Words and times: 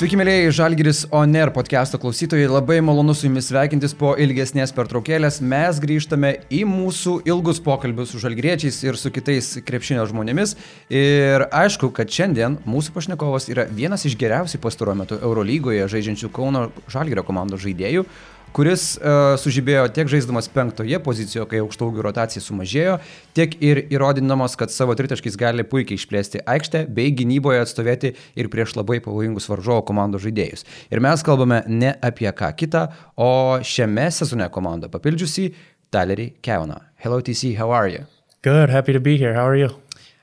Sveiki, 0.00 0.16
mėlyjei 0.16 0.52
Žalgiris 0.56 1.02
Oner 1.12 1.50
podcast'o 1.52 1.98
klausytojai, 2.00 2.46
labai 2.48 2.78
malonu 2.80 3.12
su 3.12 3.26
jumis 3.26 3.50
sveikintis 3.50 3.92
po 3.92 4.14
ilgesnės 4.16 4.72
pertraukėlės. 4.72 5.42
Mes 5.44 5.76
grįžtame 5.82 6.30
į 6.56 6.62
mūsų 6.70 7.18
ilgus 7.28 7.60
pokalbius 7.60 8.14
su 8.14 8.22
žalgriečiais 8.22 8.78
ir 8.86 8.96
su 8.96 9.12
kitais 9.12 9.50
krepšinio 9.60 10.06
žmonėmis. 10.08 10.56
Ir 10.88 11.44
aišku, 11.52 11.92
kad 11.92 12.08
šiandien 12.08 12.56
mūsų 12.64 12.96
pašnekovas 12.96 13.50
yra 13.52 13.68
vienas 13.68 14.08
iš 14.08 14.16
geriausiai 14.16 14.64
pastaruoju 14.64 15.02
metu 15.02 15.20
Eurolygoje 15.20 15.84
žaidžiančių 15.92 16.32
Kauno 16.32 16.70
Žalgirio 16.88 17.26
komandos 17.28 17.60
žaidėjų 17.68 18.08
kuris 18.56 18.94
uh, 18.98 19.34
sužibėjo 19.40 19.86
tiek 19.94 20.10
žaisdamas 20.10 20.48
penktoje 20.52 20.98
pozicijoje, 21.04 21.46
kai 21.50 21.62
aukštaugių 21.62 22.04
rotacija 22.06 22.42
sumažėjo, 22.44 22.98
tiek 23.36 23.56
ir 23.62 23.82
įrodydamas, 23.92 24.56
kad 24.60 24.72
savo 24.74 24.96
tritaškais 24.98 25.38
gali 25.40 25.66
puikiai 25.66 25.98
išplėsti 26.00 26.44
aikštę 26.50 26.84
bei 26.96 27.14
gynyboje 27.16 27.62
atstovėti 27.64 28.14
ir 28.38 28.50
prieš 28.52 28.76
labai 28.78 29.00
pavojingus 29.04 29.48
varžovo 29.50 29.84
komandos 29.88 30.24
žaidėjus. 30.26 30.66
Ir 30.90 31.02
mes 31.04 31.26
kalbame 31.26 31.62
ne 31.68 31.94
apie 32.02 32.30
ką 32.30 32.52
kitą, 32.58 32.86
o 33.16 33.60
šiame 33.64 34.10
sezone 34.14 34.50
komandą 34.52 34.90
papildžiusi 34.92 35.50
Talerį 35.90 36.32
Kevoną. 36.42 36.80
Hello 37.02 37.20
TC, 37.22 37.56
how 37.58 37.74
are 37.74 37.90
you? 37.90 38.06
Good, 38.42 38.70
happy 38.70 38.92
to 38.92 39.00
be 39.00 39.18
here. 39.18 39.34
How 39.34 39.46
are 39.46 39.56
you? 39.56 39.74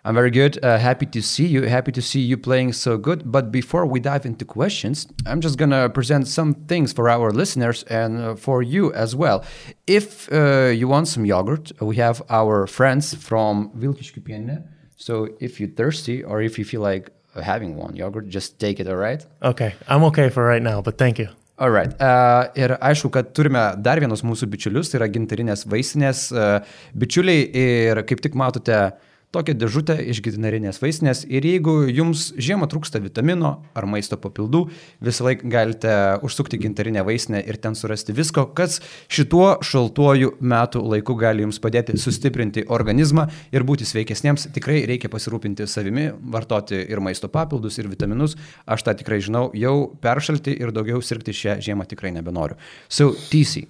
I'm 0.08 0.16
very 0.16 0.31
good. 0.31 0.58
Uh, 0.63 0.77
happy 0.77 1.05
to 1.08 1.22
see 1.22 1.45
you. 1.45 1.63
Happy 1.63 1.91
to 1.91 2.02
see 2.02 2.22
you 2.22 2.38
playing 2.38 2.72
so 2.72 2.97
good. 2.97 3.30
But 3.30 3.52
before 3.52 3.86
we 3.86 4.00
dive 4.00 4.25
into 4.25 4.45
questions, 4.45 5.05
I'm 5.25 5.41
just 5.41 5.58
gonna 5.58 5.89
present 5.89 6.30
some 6.30 6.53
things 6.53 6.94
for 6.94 7.09
our 7.09 7.30
listeners 7.31 7.83
and 7.89 8.17
uh, 8.17 8.35
for 8.35 8.63
you 8.63 8.94
as 8.94 9.17
well. 9.17 9.44
If 9.85 10.31
uh, 10.31 10.67
you 10.67 10.88
want 10.88 11.09
some 11.09 11.25
yogurt, 11.25 11.73
we 11.81 11.97
have 11.97 12.22
our 12.30 12.67
friends 12.67 13.16
from 13.16 13.69
Vilkiškių 13.75 14.23
pienė. 14.23 14.63
So 14.95 15.28
if 15.41 15.59
you're 15.59 15.75
thirsty 15.75 16.23
or 16.23 16.41
if 16.41 16.58
you 16.58 16.63
feel 16.63 16.80
like 16.80 17.11
having 17.35 17.75
one 17.75 17.97
yogurt, 17.97 18.30
just 18.30 18.59
take 18.59 18.80
it, 18.80 18.88
alright? 18.88 19.25
Okay, 19.44 19.75
I'm 19.89 20.05
okay 20.05 20.30
for 20.30 20.45
right 20.45 20.63
now, 20.63 20.81
but 20.81 20.97
thank 20.97 21.19
you. 21.19 21.28
Alright. 21.59 22.00
Uh, 22.00 22.47
ir 22.55 22.78
aišku, 22.80 23.11
kad 23.11 23.33
turime 23.35 23.75
dar 23.83 24.00
vienus 24.00 24.23
mūsų 24.23 24.47
bičiulius, 24.55 24.88
tai 24.88 25.02
yra 25.02 25.11
gintarinės 25.11 25.67
vaistinės 25.67 26.31
uh, 26.31 26.63
bičiuliai 26.95 27.44
ir 27.52 28.03
kaip 28.08 28.23
tik 28.23 28.39
matote, 28.39 28.80
uh, 28.88 29.13
tokią 29.38 29.54
dėžutę 29.62 29.96
iš 30.10 30.22
gitinarinės 30.26 30.80
vaistinės 30.82 31.24
ir 31.30 31.46
jeigu 31.46 31.76
jums 31.94 32.32
žiemą 32.42 32.68
trūksta 32.72 33.02
vitamino 33.04 33.54
ar 33.78 33.88
maisto 33.90 34.18
papildų, 34.20 34.64
visą 35.04 35.28
laiką 35.28 35.52
galite 35.52 35.94
užsukti 36.26 36.60
gintarinę 36.64 37.04
vaistinę 37.06 37.44
ir 37.46 37.60
ten 37.62 37.78
surasti 37.78 38.16
visko, 38.18 38.48
kas 38.58 38.80
šituo 39.14 39.60
šaltuoju 39.66 40.34
metų 40.42 40.82
laiku 40.94 41.18
gali 41.20 41.46
jums 41.46 41.62
padėti 41.62 41.98
sustiprinti 42.02 42.66
organizmą 42.74 43.28
ir 43.54 43.66
būti 43.68 43.86
sveikesniems. 43.88 44.50
Tikrai 44.56 44.82
reikia 44.90 45.12
pasirūpinti 45.14 45.68
savimi, 45.70 46.10
vartoti 46.34 46.80
ir 46.88 47.02
maisto 47.04 47.30
papildus, 47.32 47.78
ir 47.78 47.92
vitaminus. 47.92 48.38
Aš 48.66 48.88
tą 48.88 48.96
tikrai 48.98 49.20
žinau, 49.24 49.50
jau 49.58 49.76
peršalti 50.02 50.56
ir 50.58 50.74
daugiau 50.76 51.04
sirgti 51.04 51.36
šią 51.36 51.60
žiemą 51.68 51.86
tikrai 51.90 52.14
nebenoriu. 52.16 52.58
So, 52.90 53.14
TC. 53.30 53.68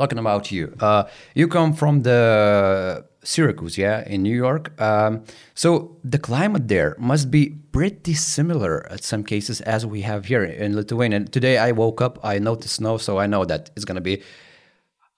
Talking 0.00 0.18
about 0.18 0.50
you, 0.50 0.72
uh, 0.80 1.04
you 1.34 1.46
come 1.46 1.74
from 1.74 2.02
the 2.02 3.04
Syracuse, 3.22 3.76
yeah, 3.76 4.02
in 4.06 4.22
New 4.22 4.34
York. 4.34 4.80
Um, 4.80 5.24
so 5.54 5.96
the 6.02 6.18
climate 6.18 6.68
there 6.68 6.96
must 6.98 7.30
be 7.30 7.50
pretty 7.72 8.14
similar 8.14 8.90
at 8.90 9.04
some 9.04 9.24
cases 9.24 9.60
as 9.62 9.84
we 9.84 10.02
have 10.02 10.26
here 10.26 10.44
in 10.44 10.74
Lithuania. 10.74 11.24
Today 11.24 11.58
I 11.58 11.72
woke 11.72 12.00
up, 12.00 12.18
I 12.24 12.38
noticed 12.38 12.76
snow, 12.76 12.96
so 12.96 13.18
I 13.18 13.26
know 13.26 13.44
that 13.44 13.70
it's 13.76 13.84
going 13.84 13.96
to 13.96 14.00
be 14.00 14.22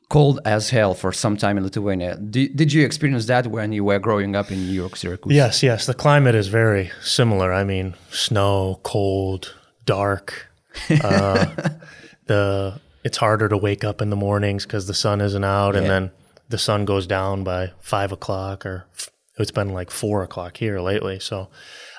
cold 0.08 0.40
as 0.44 0.68
hell 0.68 0.94
for 0.94 1.12
some 1.12 1.36
time 1.36 1.56
in 1.56 1.64
Lithuania. 1.64 2.16
Did, 2.16 2.56
did 2.56 2.72
you 2.72 2.84
experience 2.84 3.26
that 3.26 3.46
when 3.46 3.72
you 3.72 3.84
were 3.84 3.98
growing 3.98 4.36
up 4.36 4.50
in 4.50 4.66
New 4.66 4.72
York, 4.72 4.96
Syracuse? 4.96 5.34
Yes, 5.34 5.62
yes. 5.62 5.86
The 5.86 5.94
climate 5.94 6.34
is 6.34 6.48
very 6.48 6.90
similar. 7.02 7.52
I 7.52 7.64
mean, 7.64 7.94
snow, 8.10 8.80
cold, 8.82 9.54
dark. 9.86 10.48
Uh, 10.90 11.46
the 12.26 12.80
it's 13.04 13.16
harder 13.16 13.48
to 13.48 13.56
wake 13.56 13.84
up 13.84 14.00
in 14.00 14.10
the 14.10 14.16
mornings 14.16 14.64
because 14.64 14.86
the 14.86 14.94
sun 14.94 15.20
isn't 15.20 15.44
out, 15.44 15.74
yeah. 15.74 15.80
and 15.80 15.90
then 15.90 16.10
the 16.52 16.58
sun 16.58 16.84
goes 16.84 17.08
down 17.08 17.42
by 17.42 17.72
five 17.80 18.12
o'clock 18.12 18.64
or 18.64 18.86
it's 19.38 19.50
been 19.50 19.70
like 19.70 19.90
four 19.90 20.22
o'clock 20.22 20.58
here 20.58 20.80
lately. 20.80 21.18
So 21.18 21.48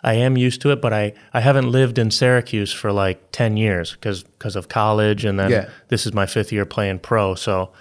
I 0.04 0.14
am 0.14 0.38
used 0.38 0.62
to 0.62 0.72
it, 0.72 0.82
but 0.82 0.94
I, 0.94 1.14
I 1.34 1.42
haven't 1.42 1.70
lived 1.70 1.98
in 1.98 2.12
Syracuse 2.12 2.72
for 2.72 2.92
like 2.92 3.32
10 3.32 3.58
years 3.58 3.92
because 3.92 4.24
because 4.24 4.56
of 4.56 4.70
college. 4.70 5.26
And 5.26 5.40
then 5.40 5.52
yeah. 5.52 5.70
this 5.90 6.06
is 6.06 6.14
my 6.14 6.26
fifth 6.26 6.52
year 6.52 6.66
playing 6.66 7.00
pro. 7.00 7.36
So 7.36 7.74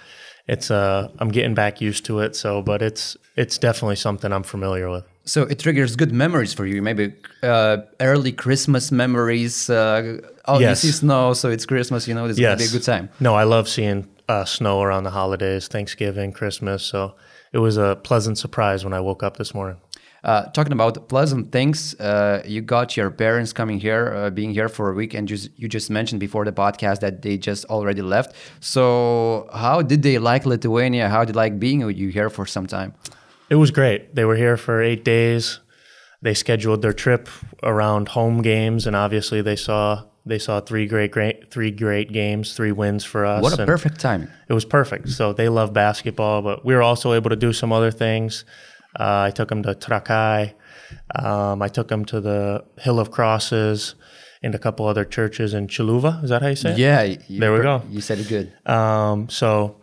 it's 0.47 0.71
uh, 0.71 1.09
I'm 1.19 1.29
getting 1.29 1.53
back 1.53 1.79
used 1.79 2.03
to 2.05 2.19
it. 2.19 2.35
So, 2.35 2.61
but 2.61 2.81
it's 2.81 3.15
it's 3.37 3.57
definitely 3.57 3.95
something 3.95 4.33
I'm 4.33 4.43
familiar 4.43 4.89
with. 4.89 5.05
So 5.25 5.43
it 5.43 5.59
triggers 5.59 5.95
good 5.95 6.11
memories 6.11 6.53
for 6.53 6.65
you, 6.65 6.81
maybe 6.81 7.13
uh, 7.43 7.77
early 8.01 8.33
Christmas 8.33 8.91
memories. 8.91 9.69
Uh, 9.69 10.19
oh, 10.45 10.59
yes. 10.59 10.83
you 10.83 10.91
see 10.91 10.97
snow, 10.97 11.33
so 11.33 11.49
it's 11.49 11.65
Christmas. 11.65 12.07
You 12.07 12.13
know, 12.13 12.25
it's 12.25 12.37
yes. 12.37 12.49
gonna 12.49 12.57
be 12.57 12.75
a 12.75 12.79
good 12.79 12.83
time. 12.83 13.09
No, 13.21 13.33
I 13.35 13.43
love 13.43 13.69
seeing 13.69 14.07
uh, 14.27 14.45
snow 14.45 14.81
around 14.81 15.03
the 15.03 15.11
holidays, 15.11 15.67
Thanksgiving, 15.67 16.31
Christmas. 16.31 16.83
So 16.83 17.15
it 17.51 17.59
was 17.59 17.77
a 17.77 17.99
pleasant 18.03 18.37
surprise 18.37 18.83
when 18.83 18.93
I 18.93 18.99
woke 18.99 19.23
up 19.23 19.37
this 19.37 19.53
morning. 19.53 19.77
Uh, 20.23 20.45
talking 20.51 20.71
about 20.71 21.09
pleasant 21.09 21.51
things, 21.51 21.99
uh, 21.99 22.41
you 22.45 22.61
got 22.61 22.95
your 22.95 23.11
parents 23.11 23.51
coming 23.51 23.77
here, 23.77 24.13
uh, 24.15 24.29
being 24.29 24.53
here 24.53 24.69
for 24.69 24.89
a 24.89 24.93
week, 24.93 25.13
and 25.13 25.27
just, 25.27 25.49
you 25.57 25.67
just 25.67 25.89
mentioned 25.89 26.21
before 26.21 26.45
the 26.45 26.51
podcast 26.51 27.01
that 27.01 27.21
they 27.21 27.37
just 27.37 27.65
already 27.65 28.01
left. 28.01 28.33
So, 28.61 29.49
how 29.53 29.81
did 29.81 30.01
they 30.01 30.19
like 30.19 30.45
Lithuania? 30.45 31.09
How 31.09 31.25
did 31.25 31.35
they 31.35 31.37
like 31.37 31.59
being 31.59 31.85
with 31.85 31.97
you 31.97 32.07
here 32.07 32.29
for 32.29 32.45
some 32.45 32.67
time? 32.67 32.93
It 33.49 33.55
was 33.55 33.69
great. 33.69 34.15
They 34.15 34.23
were 34.23 34.37
here 34.37 34.55
for 34.55 34.81
eight 34.81 35.03
days. 35.03 35.59
They 36.21 36.33
scheduled 36.33 36.81
their 36.81 36.93
trip 36.93 37.27
around 37.61 38.07
home 38.07 38.41
games, 38.41 38.87
and 38.87 38.95
obviously 38.95 39.41
they 39.41 39.57
saw 39.57 40.05
they 40.25 40.39
saw 40.39 40.61
three 40.61 40.87
great, 40.87 41.11
great 41.11 41.51
three 41.51 41.71
great 41.71 42.11
games, 42.11 42.53
three 42.55 42.71
wins 42.71 43.03
for 43.03 43.25
us. 43.25 43.43
What 43.43 43.59
a 43.59 43.65
perfect 43.65 43.99
time! 43.99 44.29
It 44.47 44.53
was 44.53 44.65
perfect. 44.65 45.09
So 45.09 45.33
they 45.33 45.49
love 45.49 45.73
basketball, 45.73 46.41
but 46.41 46.65
we 46.65 46.73
were 46.73 46.81
also 46.81 47.13
able 47.13 47.29
to 47.29 47.35
do 47.35 47.53
some 47.53 47.71
other 47.73 47.91
things. 47.91 48.45
Uh, 48.99 49.27
I 49.27 49.31
took 49.31 49.49
them 49.49 49.63
to 49.63 49.73
Trakai. 49.73 50.53
Um, 51.15 51.61
I 51.61 51.67
took 51.67 51.87
them 51.87 52.05
to 52.05 52.21
the 52.21 52.63
Hill 52.79 52.99
of 52.99 53.11
Crosses 53.11 53.95
and 54.43 54.53
a 54.53 54.59
couple 54.59 54.85
other 54.85 55.05
churches 55.05 55.53
in 55.53 55.67
Šiluva. 55.67 56.23
Is 56.23 56.29
that 56.29 56.41
how 56.41 56.49
you 56.49 56.55
say 56.55 56.73
it? 56.73 56.77
Yeah. 56.77 57.39
there 57.39 57.53
we 57.53 57.61
go. 57.61 57.81
You 57.89 58.01
said 58.01 58.19
it 58.19 58.27
good. 58.27 58.53
Um, 58.69 59.29
so 59.29 59.77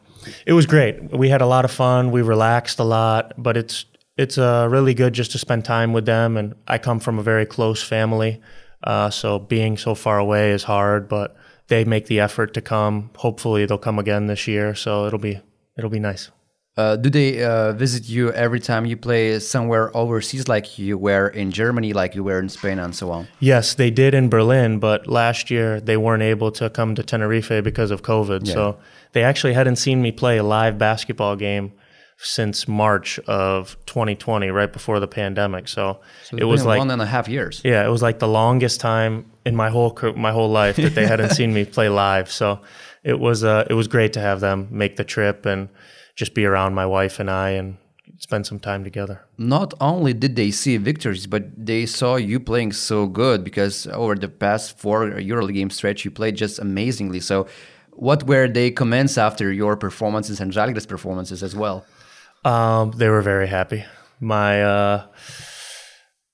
it 0.46 0.52
was 0.52 0.66
great. 0.66 1.10
We 1.16 1.28
had 1.28 1.40
a 1.40 1.46
lot 1.46 1.64
of 1.64 1.70
fun. 1.70 2.10
We 2.10 2.22
relaxed 2.22 2.78
a 2.78 2.84
lot, 2.84 3.32
but 3.36 3.56
it's 3.56 3.86
it's 4.16 4.36
uh, 4.36 4.68
really 4.70 4.92
good 4.92 5.14
just 5.14 5.32
to 5.32 5.38
spend 5.38 5.64
time 5.64 5.92
with 5.92 6.04
them. 6.04 6.36
And 6.36 6.54
I 6.68 6.78
come 6.78 7.00
from 7.00 7.18
a 7.18 7.22
very 7.22 7.46
close 7.46 7.82
family. 7.82 8.40
Uh, 8.82 9.10
so 9.10 9.38
being 9.38 9.76
so 9.76 9.94
far 9.94 10.18
away 10.18 10.50
is 10.52 10.64
hard, 10.64 11.08
but 11.08 11.36
they 11.68 11.84
make 11.84 12.06
the 12.06 12.20
effort 12.20 12.54
to 12.54 12.60
come. 12.60 13.10
Hopefully, 13.16 13.66
they'll 13.66 13.78
come 13.78 13.98
again 13.98 14.26
this 14.26 14.46
year. 14.46 14.74
So 14.74 15.06
it'll 15.06 15.18
be 15.18 15.40
it'll 15.76 15.90
be 15.90 16.00
nice. 16.00 16.30
Uh, 16.76 16.96
do 16.96 17.10
they 17.10 17.42
uh, 17.42 17.72
visit 17.72 18.08
you 18.08 18.32
every 18.32 18.60
time 18.60 18.86
you 18.86 18.96
play 18.96 19.38
somewhere 19.38 19.94
overseas, 19.94 20.48
like 20.48 20.78
you 20.78 20.96
were 20.96 21.28
in 21.28 21.50
Germany, 21.50 21.92
like 21.92 22.14
you 22.14 22.24
were 22.24 22.38
in 22.38 22.48
Spain, 22.48 22.78
and 22.78 22.94
so 22.94 23.10
on? 23.10 23.28
Yes, 23.38 23.74
they 23.74 23.90
did 23.90 24.14
in 24.14 24.28
Berlin, 24.30 24.78
but 24.78 25.06
last 25.06 25.50
year 25.50 25.80
they 25.80 25.96
weren't 25.96 26.22
able 26.22 26.50
to 26.52 26.70
come 26.70 26.94
to 26.94 27.02
Tenerife 27.02 27.62
because 27.62 27.90
of 27.90 28.02
COVID. 28.02 28.46
Yeah. 28.46 28.54
So 28.54 28.78
they 29.12 29.22
actually 29.22 29.52
hadn't 29.52 29.76
seen 29.76 30.00
me 30.00 30.12
play 30.12 30.38
a 30.38 30.42
live 30.42 30.78
basketball 30.78 31.36
game 31.36 31.72
since 32.22 32.68
March 32.68 33.18
of 33.20 33.76
2020, 33.86 34.50
right 34.50 34.72
before 34.72 35.00
the 35.00 35.08
pandemic. 35.08 35.68
So, 35.68 36.00
so 36.24 36.36
it 36.36 36.44
was 36.44 36.66
like 36.66 36.78
one 36.78 36.90
and 36.90 37.00
a 37.00 37.06
half 37.06 37.28
years. 37.28 37.62
Yeah, 37.64 37.84
it 37.84 37.88
was 37.88 38.02
like 38.02 38.18
the 38.18 38.28
longest 38.28 38.80
time 38.80 39.30
in 39.46 39.56
my 39.56 39.70
whole 39.70 39.96
my 40.16 40.30
whole 40.30 40.50
life 40.50 40.76
that 40.76 40.94
they 40.94 41.06
hadn't 41.06 41.30
seen 41.38 41.54
me 41.54 41.64
play 41.64 41.88
live. 41.88 42.30
So 42.30 42.60
it 43.02 43.18
was 43.18 43.42
uh, 43.42 43.66
it 43.70 43.74
was 43.74 43.88
great 43.88 44.12
to 44.12 44.20
have 44.20 44.40
them 44.40 44.68
make 44.70 44.96
the 44.96 45.04
trip 45.04 45.46
and 45.46 45.70
just 46.14 46.34
be 46.34 46.44
around 46.44 46.74
my 46.74 46.84
wife 46.84 47.20
and 47.20 47.30
I 47.30 47.50
and 47.50 47.78
spend 48.18 48.46
some 48.46 48.60
time 48.60 48.84
together. 48.84 49.24
Not 49.38 49.72
only 49.80 50.12
did 50.12 50.36
they 50.36 50.50
see 50.50 50.76
victories, 50.76 51.26
but 51.26 51.44
they 51.56 51.86
saw 51.86 52.16
you 52.16 52.38
playing 52.38 52.72
so 52.72 53.06
good 53.06 53.42
because 53.42 53.86
over 53.86 54.14
the 54.14 54.28
past 54.28 54.78
four 54.78 55.08
EuroLeague 55.08 55.54
game 55.54 55.70
stretch, 55.70 56.04
you 56.04 56.10
played 56.10 56.36
just 56.36 56.58
amazingly. 56.58 57.20
So, 57.20 57.46
what 57.92 58.24
were 58.24 58.46
they 58.46 58.70
comments 58.70 59.16
after 59.16 59.50
your 59.50 59.74
performances 59.76 60.38
and 60.38 60.52
Žalgiris 60.52 60.86
performances 60.86 61.42
as 61.42 61.56
well? 61.56 61.86
Um, 62.44 62.92
they 62.92 63.08
were 63.08 63.22
very 63.22 63.46
happy. 63.46 63.84
My 64.20 64.62
uh, 64.62 65.06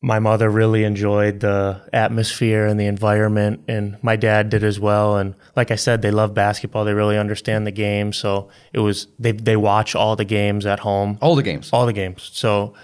my 0.03 0.19
mother 0.19 0.49
really 0.49 0.85
enjoyed 0.85 1.41
the 1.41 1.83
atmosphere 1.93 2.67
and 2.67 2.79
the 2.79 2.87
environment, 2.87 3.65
and 3.67 3.97
my 4.03 4.17
dad 4.17 4.51
did 4.51 4.63
as 4.63 4.79
well. 4.79 5.17
And 5.17 5.35
like 5.57 5.71
I 5.71 5.77
said, 5.77 6.03
they 6.03 6.11
love 6.11 6.35
basketball. 6.35 6.85
They 6.85 6.95
really 6.95 7.19
understand 7.19 7.67
the 7.67 7.73
game. 7.73 8.13
So 8.13 8.49
it 8.73 8.81
was 8.81 9.09
they 9.19 9.33
they 9.33 9.57
watch 9.57 9.95
all 9.95 10.17
the 10.17 10.25
games 10.25 10.67
at 10.67 10.81
home. 10.81 11.19
All 11.21 11.35
the 11.35 11.43
games. 11.43 11.71
All 11.73 11.87
the 11.87 11.93
games. 11.93 12.31
So 12.33 12.75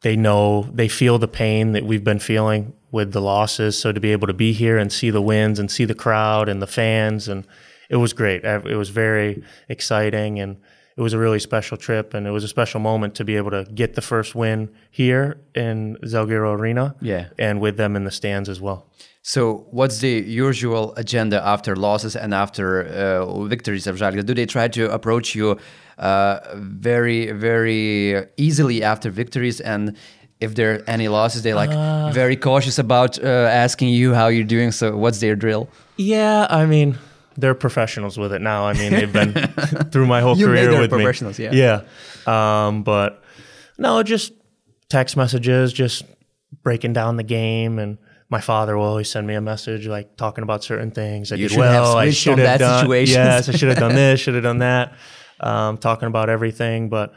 they 0.00 0.16
know 0.16 0.68
they 0.72 0.88
feel 0.88 1.18
the 1.18 1.28
pain 1.28 1.72
that 1.72 1.84
we've 1.84 2.04
been 2.04 2.18
feeling 2.18 2.72
with 2.90 3.12
the 3.12 3.20
losses. 3.20 3.78
So 3.78 3.92
to 3.92 4.00
be 4.00 4.12
able 4.12 4.26
to 4.26 4.34
be 4.34 4.52
here 4.52 4.76
and 4.76 4.92
see 4.92 5.10
the 5.10 5.22
wins 5.22 5.58
and 5.58 5.70
see 5.70 5.84
the 5.84 5.94
crowd 5.94 6.48
and 6.48 6.60
the 6.60 6.66
fans 6.66 7.28
and 7.28 7.46
it 7.88 7.96
was 7.96 8.12
great. 8.12 8.44
It 8.44 8.76
was 8.76 8.88
very 8.88 9.44
exciting 9.68 10.40
and 10.40 10.56
it 10.96 11.00
was 11.00 11.12
a 11.12 11.18
really 11.18 11.38
special 11.40 11.76
trip 11.76 12.14
and 12.14 12.26
it 12.26 12.30
was 12.30 12.44
a 12.44 12.48
special 12.48 12.80
moment 12.80 13.14
to 13.16 13.24
be 13.24 13.36
able 13.36 13.50
to 13.50 13.64
get 13.74 13.94
the 13.94 14.02
first 14.02 14.34
win 14.34 14.68
here 14.90 15.38
in 15.54 15.96
Žalgiris 16.02 16.58
Arena. 16.58 16.94
Yeah. 17.00 17.28
And 17.38 17.60
with 17.60 17.76
them 17.76 17.96
in 17.96 18.04
the 18.04 18.10
stands 18.10 18.48
as 18.48 18.60
well. 18.60 18.86
So, 19.24 19.66
what's 19.70 19.98
the 20.00 20.10
usual 20.10 20.94
agenda 20.96 21.40
after 21.46 21.76
losses 21.76 22.16
and 22.16 22.34
after 22.34 22.66
uh, 22.84 23.44
victories 23.44 23.86
of 23.86 23.96
Žalgiris? 23.96 24.26
Do 24.26 24.34
they 24.34 24.46
try 24.46 24.66
to 24.68 24.90
approach 24.92 25.34
you 25.36 25.58
uh, 25.98 26.40
very, 26.56 27.30
very 27.30 28.26
easily 28.36 28.82
after 28.82 29.10
victories? 29.10 29.60
And 29.60 29.96
if 30.40 30.56
there 30.56 30.74
are 30.74 30.82
any 30.88 31.06
losses, 31.06 31.42
they're 31.42 31.54
like 31.64 31.70
Uh. 31.70 32.10
very 32.12 32.36
cautious 32.36 32.78
about 32.80 33.16
uh, 33.22 33.28
asking 33.64 33.90
you 33.90 34.12
how 34.12 34.26
you're 34.26 34.42
doing. 34.56 34.72
So, 34.72 34.96
what's 34.96 35.20
their 35.20 35.36
drill? 35.36 35.68
Yeah, 35.96 36.48
I 36.50 36.66
mean, 36.66 36.98
they're 37.36 37.54
professionals 37.54 38.18
with 38.18 38.32
it 38.32 38.40
now. 38.40 38.66
I 38.66 38.72
mean, 38.74 38.92
they've 38.92 39.12
been 39.12 39.32
through 39.92 40.06
my 40.06 40.20
whole 40.20 40.36
You 40.36 40.46
career 40.46 40.70
with 40.80 40.90
me. 40.92 40.98
professionals, 40.98 41.38
yeah. 41.38 41.52
Yeah. 41.52 42.66
Um, 42.66 42.82
but 42.82 43.22
no, 43.78 44.02
just 44.02 44.32
text 44.88 45.16
messages, 45.16 45.72
just 45.72 46.04
breaking 46.62 46.92
down 46.92 47.16
the 47.16 47.22
game. 47.22 47.78
And 47.78 47.98
my 48.28 48.40
father 48.40 48.76
will 48.76 48.84
always 48.86 49.10
send 49.10 49.26
me 49.26 49.34
a 49.34 49.40
message 49.40 49.86
like 49.86 50.16
talking 50.16 50.42
about 50.42 50.62
certain 50.64 50.90
things. 50.90 51.32
I 51.32 51.36
You 51.36 51.48
did 51.48 51.54
should 51.54 51.64
have 51.64 51.82
well. 51.82 51.96
I 51.96 52.10
should 52.10 52.38
have 52.38 52.58
done. 52.60 52.80
situation. 52.80 53.14
Yes, 53.14 53.48
I 53.48 53.52
should 53.52 53.68
have 53.68 53.78
done 53.78 53.94
this. 53.94 54.20
Should 54.24 54.34
have 54.34 54.42
done 54.42 54.58
that. 54.58 54.94
Um, 55.40 55.76
talking 55.78 56.06
about 56.08 56.28
everything, 56.30 56.88
but 56.88 57.12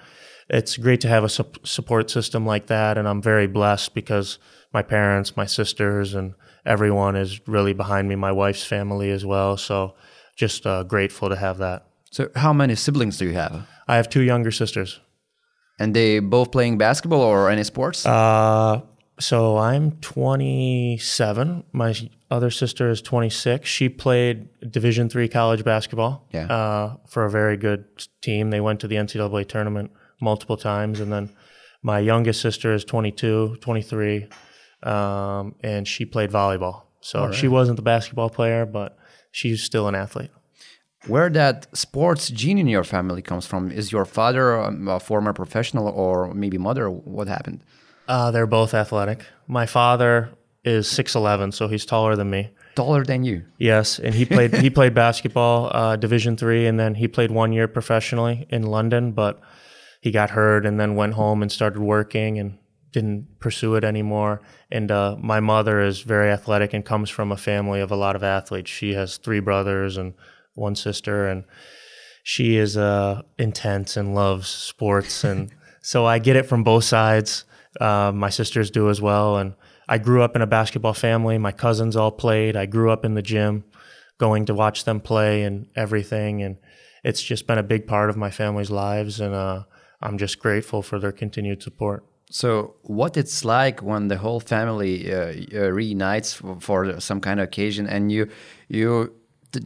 it's 0.50 0.78
great 0.78 1.02
to 1.02 1.08
have 1.08 1.24
a 1.24 1.30
sup- 1.30 1.66
support 1.66 2.10
system 2.10 2.46
like 2.46 2.68
that, 2.68 2.98
and 2.98 3.08
I'm 3.08 3.22
very 3.22 3.46
blessed 3.48 3.94
because 3.94 4.40
my 4.74 4.82
parents, 4.82 5.38
my 5.38 5.46
sisters, 5.46 6.16
and 6.16 6.34
everyone 6.66 7.16
is 7.16 7.40
really 7.48 7.74
behind 7.74 8.10
me. 8.10 8.16
My 8.16 8.32
wife's 8.32 8.64
family 8.66 9.12
as 9.12 9.24
well. 9.26 9.58
So 9.58 9.94
just 10.36 10.66
uh, 10.66 10.84
grateful 10.84 11.30
to 11.30 11.36
have 11.36 11.58
that. 11.60 11.88
So, 12.12 12.30
how 12.36 12.54
many 12.54 12.76
siblings 12.76 13.18
do 13.18 13.26
you 13.26 13.34
have? 13.34 13.68
I 13.88 13.96
have 13.96 14.10
two 14.10 14.22
younger 14.22 14.52
sisters. 14.52 15.00
And 15.80 15.94
they 15.94 16.20
both 16.20 16.52
playing 16.52 16.78
basketball 16.78 17.22
or 17.22 17.50
any 17.50 17.64
sports? 17.64 18.06
Uh, 18.06 18.82
so 19.20 19.58
I'm 19.58 19.92
27. 20.00 21.64
My 21.72 21.94
other 22.32 22.50
sister 22.50 22.90
is 22.90 23.02
26. 23.02 23.68
She 23.68 23.90
played 23.90 24.48
Division 24.72 25.10
three 25.10 25.28
college 25.28 25.64
basketball. 25.64 26.28
Yeah. 26.32 26.48
Uh, 26.48 26.98
for 27.08 27.26
a 27.26 27.30
very 27.30 27.58
good 27.58 27.86
team. 28.22 28.50
They 28.50 28.62
went 28.62 28.80
to 28.82 28.88
the 28.88 28.96
NCAA 28.96 29.48
tournament 29.48 29.92
multiple 30.22 30.58
times, 30.58 31.00
and 31.00 31.12
then 31.12 31.30
my 31.84 32.00
youngest 32.00 32.42
sister 32.42 32.74
is 32.74 32.84
22, 32.86 33.58
23, 33.62 34.28
um, 34.84 35.56
and 35.62 35.88
she 35.88 36.06
played 36.06 36.32
volleyball. 36.32 36.84
So 37.02 37.32
she 37.32 37.48
wasn't 37.48 37.76
the 37.76 37.84
basketball 37.84 38.32
player, 38.32 38.66
but 38.66 38.98
she's 39.36 39.62
still 39.62 39.88
an 39.88 39.96
athlete. 39.96 40.32
Where 41.08 41.30
that 41.30 41.68
sports 41.78 42.30
gene 42.30 42.58
in 42.58 42.68
your 42.68 42.84
family 42.84 43.22
comes 43.22 43.46
from? 43.46 43.70
Is 43.70 43.92
your 43.92 44.06
father 44.06 44.60
um, 44.60 44.88
a 44.88 45.00
former 45.00 45.34
professional 45.34 45.88
or 45.88 46.34
maybe 46.34 46.58
mother? 46.58 46.90
What 46.90 47.28
happened? 47.28 47.64
Uh, 48.08 48.32
they're 48.32 48.48
both 48.48 48.74
athletic. 48.74 49.26
My 49.48 49.66
father 49.66 50.30
is 50.64 50.88
6'11, 50.88 51.54
so 51.54 51.68
he's 51.68 51.86
taller 51.86 52.16
than 52.16 52.30
me. 52.30 52.50
Taller 52.76 53.04
than 53.04 53.24
you. 53.24 53.44
Yes, 53.58 54.00
and 54.00 54.16
he 54.16 54.26
played 54.26 54.54
he 54.56 54.70
played 54.80 54.94
basketball, 54.94 55.70
uh, 55.74 55.96
Division 55.96 56.36
three, 56.38 56.66
and 56.66 56.80
then 56.80 56.96
he 56.96 57.08
played 57.08 57.32
one 57.32 57.54
year 57.54 57.68
professionally 57.68 58.48
in 58.50 58.64
London, 58.64 59.12
but 59.12 59.40
he 60.02 60.12
got 60.12 60.32
hurt 60.32 60.66
and 60.66 60.80
then 60.80 60.96
went 60.96 61.14
home 61.14 61.42
and 61.42 61.52
started 61.52 61.80
working 61.80 62.38
and 62.38 62.58
didn't 62.96 63.28
pursue 63.42 63.76
it 63.76 63.84
anymore. 63.84 64.42
And 64.72 64.90
uh, 64.90 65.18
my 65.20 65.42
mother 65.42 65.82
is 65.82 66.00
very 66.00 66.32
athletic 66.32 66.74
and 66.74 66.86
comes 66.86 67.10
from 67.10 67.30
a 67.30 67.38
family 67.38 67.82
of 67.82 67.92
a 67.92 67.96
lot 67.98 68.16
of 68.16 68.24
athletes. 68.24 68.72
She 68.72 68.94
has 68.94 69.18
three 69.18 69.42
brothers 69.42 69.98
and 69.98 70.14
one 70.54 70.76
sister, 70.76 71.28
and 71.28 71.44
she 72.24 72.56
is 72.56 72.78
uh, 72.78 73.24
intense 73.38 73.98
and 73.98 74.16
loves 74.16 74.48
sports, 74.48 75.26
and 75.26 75.52
so 75.82 76.06
I 76.06 76.20
get 76.20 76.38
it 76.38 76.46
from 76.46 76.64
both 76.64 76.86
sides. 76.86 77.44
Uh, 77.82 78.14
my 78.16 78.30
sisters 78.30 78.72
do 78.72 78.90
as 78.90 79.02
well, 79.02 79.36
and 79.38 79.56
I 79.90 79.98
grew 79.98 80.24
up 80.24 80.38
in 80.38 80.42
a 80.42 80.48
basketball 80.48 80.94
family. 80.94 81.38
My 81.38 81.52
cousins 81.52 81.98
all 81.98 82.12
played. 82.12 82.56
I 82.56 82.66
grew 82.66 82.92
up 82.92 83.04
in 83.04 83.16
the 83.16 83.22
gym, 83.22 83.66
going 84.18 84.46
to 84.46 84.54
watch 84.54 84.86
them 84.86 85.02
play 85.02 85.44
and 85.44 85.68
everything, 85.76 86.42
and 86.42 86.56
it's 87.04 87.22
just 87.22 87.46
been 87.46 87.58
a 87.58 87.64
big 87.64 87.88
part 87.88 88.10
of 88.10 88.16
my 88.16 88.32
family's 88.32 88.72
lives, 88.72 89.20
and 89.20 89.36
uh, 89.36 89.64
I'm 90.02 90.18
just 90.18 90.40
grateful 90.40 90.82
for 90.82 90.98
their 90.98 91.12
continued 91.12 91.62
support. 91.62 92.06
So, 92.32 92.76
what 92.82 93.18
it's 93.18 93.46
like 93.46 93.82
when 93.82 94.08
the 94.08 94.18
whole 94.18 94.40
family 94.40 95.14
uh, 95.14 95.34
uh, 95.54 95.72
reunites 95.72 96.34
for, 96.34 96.60
for 96.60 97.00
some 97.00 97.22
kind 97.22 97.40
of 97.40 97.46
occasion, 97.46 97.88
and 97.88 98.12
you, 98.12 98.28
you, 98.68 99.14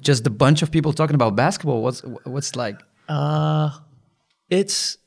just 0.01 0.27
a 0.27 0.29
bunch 0.29 0.61
of 0.61 0.69
people 0.69 0.93
talking 0.93 1.15
about 1.15 1.35
basketball. 1.35 1.81
What's 1.81 2.01
what's 2.25 2.55
like? 2.55 2.81
Uh, 3.07 3.71
it's 4.49 4.97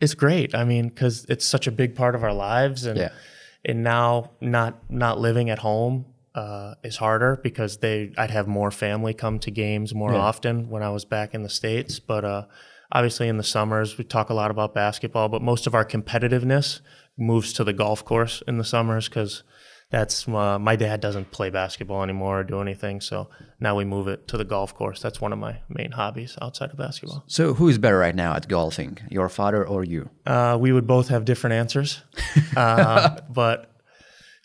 it's 0.00 0.14
great. 0.14 0.54
I 0.54 0.64
mean, 0.64 0.88
because 0.88 1.26
it's 1.28 1.44
such 1.44 1.66
a 1.66 1.72
big 1.72 1.94
part 1.94 2.14
of 2.14 2.22
our 2.22 2.32
lives, 2.32 2.86
and 2.86 2.98
Yeah. 2.98 3.10
and 3.64 3.82
now 3.82 4.30
not 4.40 4.88
not 4.88 5.18
living 5.18 5.50
at 5.50 5.58
home 5.58 6.06
uh, 6.34 6.74
is 6.82 6.96
harder 6.96 7.40
because 7.42 7.78
they 7.78 8.12
I'd 8.16 8.30
have 8.30 8.46
more 8.46 8.70
family 8.70 9.14
come 9.14 9.38
to 9.40 9.50
games 9.50 9.94
more 9.94 10.14
often 10.14 10.68
when 10.70 10.82
I 10.82 10.90
was 10.90 11.04
back 11.04 11.34
in 11.34 11.42
the 11.42 11.48
states. 11.50 11.98
But 12.00 12.24
uh, 12.24 12.44
obviously, 12.92 13.28
in 13.28 13.36
the 13.36 13.42
summers, 13.44 13.98
we 13.98 14.04
talk 14.04 14.30
a 14.30 14.34
lot 14.34 14.50
about 14.50 14.74
basketball, 14.74 15.28
but 15.28 15.42
most 15.42 15.66
of 15.66 15.74
our 15.74 15.84
competitiveness 15.84 16.80
moves 17.16 17.52
to 17.54 17.64
the 17.64 17.72
golf 17.72 18.04
course 18.04 18.42
in 18.46 18.58
the 18.58 18.64
summers 18.64 19.08
because 19.08 19.42
that's 19.90 20.26
uh, 20.26 20.58
my 20.58 20.74
dad 20.74 21.00
doesn't 21.00 21.30
play 21.30 21.50
basketball 21.50 22.02
anymore 22.02 22.40
or 22.40 22.44
do 22.44 22.60
anything. 22.60 23.00
So 23.00 23.28
now 23.60 23.76
we 23.76 23.84
move 23.84 24.08
it 24.08 24.26
to 24.28 24.36
the 24.36 24.44
golf 24.44 24.74
course. 24.74 25.00
That's 25.00 25.20
one 25.20 25.32
of 25.32 25.38
my 25.38 25.60
main 25.68 25.92
hobbies 25.92 26.36
outside 26.42 26.70
of 26.70 26.76
basketball. 26.76 27.22
So, 27.28 27.54
who 27.54 27.68
is 27.68 27.78
better 27.78 27.98
right 27.98 28.14
now 28.14 28.34
at 28.34 28.48
golfing, 28.48 28.98
your 29.08 29.28
father 29.28 29.64
or 29.64 29.84
you? 29.84 30.10
Uh, 30.26 30.56
we 30.60 30.72
would 30.72 30.86
both 30.86 31.08
have 31.08 31.24
different 31.24 31.54
answers, 31.54 32.02
uh, 32.56 33.20
but 33.28 33.70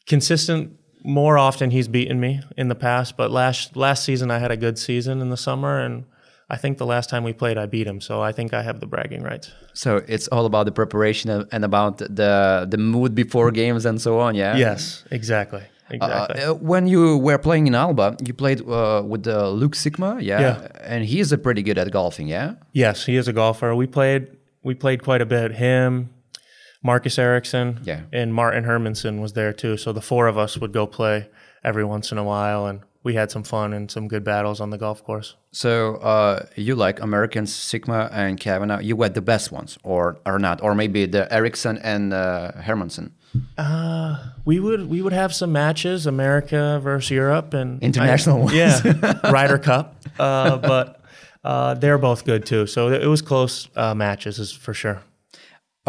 consistent. 0.07 0.75
More 1.01 1.37
often, 1.37 1.71
he's 1.71 1.87
beaten 1.87 2.19
me 2.19 2.41
in 2.57 2.67
the 2.67 2.75
past. 2.75 3.15
But 3.15 3.31
last 3.31 3.77
last 3.77 4.03
season, 4.03 4.29
I 4.29 4.39
had 4.39 4.51
a 4.51 4.57
good 4.57 4.77
season 4.77 5.21
in 5.21 5.29
the 5.29 5.37
summer, 5.37 5.79
and 5.79 6.03
I 6.51 6.57
think 6.57 6.77
the 6.77 6.85
last 6.85 7.09
time 7.09 7.23
we 7.23 7.33
played, 7.33 7.57
I 7.57 7.65
beat 7.67 7.85
him. 7.87 8.01
So 8.01 8.21
I 8.21 8.31
think 8.31 8.53
I 8.53 8.63
have 8.63 8.79
the 8.79 8.87
bragging 8.87 9.21
rights. 9.23 9.51
So 9.73 10.01
it's 10.07 10.27
all 10.29 10.45
about 10.45 10.65
the 10.65 10.71
preparation 10.71 11.29
and- 11.51 11.65
about 11.65 11.97
the 11.99 12.65
the 12.69 12.77
mood 12.77 13.13
before 13.13 13.51
games 13.51 13.85
and 13.85 14.01
so 14.01 14.19
on. 14.19 14.35
Yeah. 14.35 14.57
Yes, 14.57 15.03
exactly, 15.11 15.61
exactly. 15.89 16.41
Uh, 16.41 16.53
when 16.71 16.87
you 16.87 17.17
were 17.27 17.37
playing 17.37 17.67
in 17.67 17.75
Alba, 17.75 18.15
you 18.27 18.33
played 18.33 18.59
uh, 18.67 19.01
with 19.11 19.27
uh, 19.27 19.49
Luke 19.61 19.75
Sikma, 19.75 20.11
yeah? 20.21 20.41
Yeah. 20.41 20.67
and 20.93 21.05
he's 21.05 21.31
a 21.31 21.37
pretty 21.37 21.61
good 21.63 21.77
at 21.77 21.91
golfing, 21.91 22.27
yeah. 22.27 22.53
yes, 22.73 23.05
he 23.05 23.15
is 23.17 23.27
a 23.27 23.33
golfer. 23.33 23.75
We 23.75 23.87
played 23.87 24.21
we 24.63 24.73
played 24.75 24.99
quite 25.03 25.21
a 25.21 25.25
bit. 25.25 25.51
Him, 25.55 26.09
Marcus 26.83 27.17
Eriksson, 27.19 27.79
Yeah. 27.83 28.01
and 28.11 28.33
Martin 28.33 28.63
Hermannsson 28.65 29.19
was 29.21 29.33
there 29.33 29.53
too. 29.53 29.77
So 29.77 29.93
the 29.93 30.01
four 30.01 30.27
of 30.27 30.37
us 30.37 30.57
would 30.57 30.73
go 30.73 30.85
play 30.87 31.27
every 31.63 31.83
once 31.85 32.11
in 32.11 32.17
a 32.17 32.23
while, 32.23 32.65
and 32.69 32.79
we 33.03 33.13
had 33.13 33.31
some 33.31 33.43
fun 33.43 33.73
and 33.73 33.89
some 33.89 34.07
good 34.07 34.23
battles 34.23 34.59
on 34.59 34.69
the 34.69 34.77
golf 34.77 35.03
course. 35.03 35.35
So 35.51 35.95
uh, 35.95 36.45
you 36.55 36.75
like 36.75 36.99
Americans, 36.99 37.53
Sikma 37.53 38.09
and 38.11 38.39
Cavanaugh. 38.39 38.79
You 38.79 38.95
were 38.95 39.09
the 39.09 39.21
best 39.21 39.51
ones, 39.51 39.77
or 39.83 40.19
or 40.25 40.39
not, 40.39 40.61
or 40.61 40.75
maybe 40.75 41.05
the 41.05 41.31
Eriksson 41.33 41.77
and 41.79 42.13
uh, 42.13 42.51
Hermannsson. 42.57 43.11
We 44.45 44.59
would 44.59 44.89
we 44.89 45.01
would 45.01 45.13
have 45.13 45.33
some 45.33 45.51
matches, 45.51 46.05
America 46.05 46.79
versus 46.83 47.11
Europe 47.11 47.53
and 47.53 47.81
International 47.81 48.39
ones. 48.43 48.53
Yeah, 48.53 49.19
Ryder 49.31 49.59
Cup. 49.59 49.95
Uh, 50.17 50.57
but 50.57 51.01
uh, 51.43 51.75
they're 51.75 51.97
both 51.97 52.25
good 52.25 52.45
too. 52.45 52.67
So 52.67 52.89
it 52.89 53.07
was 53.07 53.21
close 53.21 53.69
uh, 53.75 53.93
matches, 53.93 54.39
is 54.39 54.51
for 54.51 54.73
sure. 54.73 55.01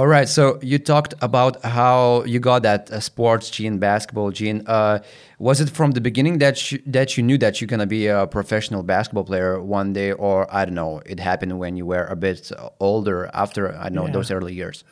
All 0.01 0.07
right. 0.07 0.27
So 0.27 0.59
you 0.63 0.79
talked 0.79 1.13
about 1.21 1.63
how 1.63 2.25
you 2.25 2.41
got 2.41 2.63
that 2.63 2.91
uh, 2.91 3.01
sports 3.01 3.51
gene, 3.51 3.77
basketball 3.77 4.31
gene. 4.31 4.63
Uh, 4.67 5.01
was 5.39 5.61
it 5.61 5.69
from 5.69 5.91
the 5.91 6.01
beginning 6.01 6.39
that 6.39 6.73
you, 6.73 6.81
that 6.87 7.19
you 7.19 7.23
knew 7.23 7.37
that 7.37 7.61
you're 7.61 7.69
gonna 7.69 7.87
be 7.87 8.07
a 8.07 8.27
professional 8.27 8.83
basketball 8.83 9.25
player 9.25 9.61
one 9.61 9.93
day, 9.93 10.13
or 10.13 10.47
I 10.51 10.65
don't 10.65 10.73
know, 10.75 11.03
it 11.05 11.21
happened 11.21 11.59
when 11.59 11.77
you 11.77 11.85
were 11.85 12.07
a 12.07 12.17
bit 12.17 12.51
older, 12.81 13.29
after 13.35 13.77
I 13.77 13.91
don't 13.91 14.07
know 14.07 14.11
those 14.11 14.31
early 14.31 14.55
years? 14.55 14.85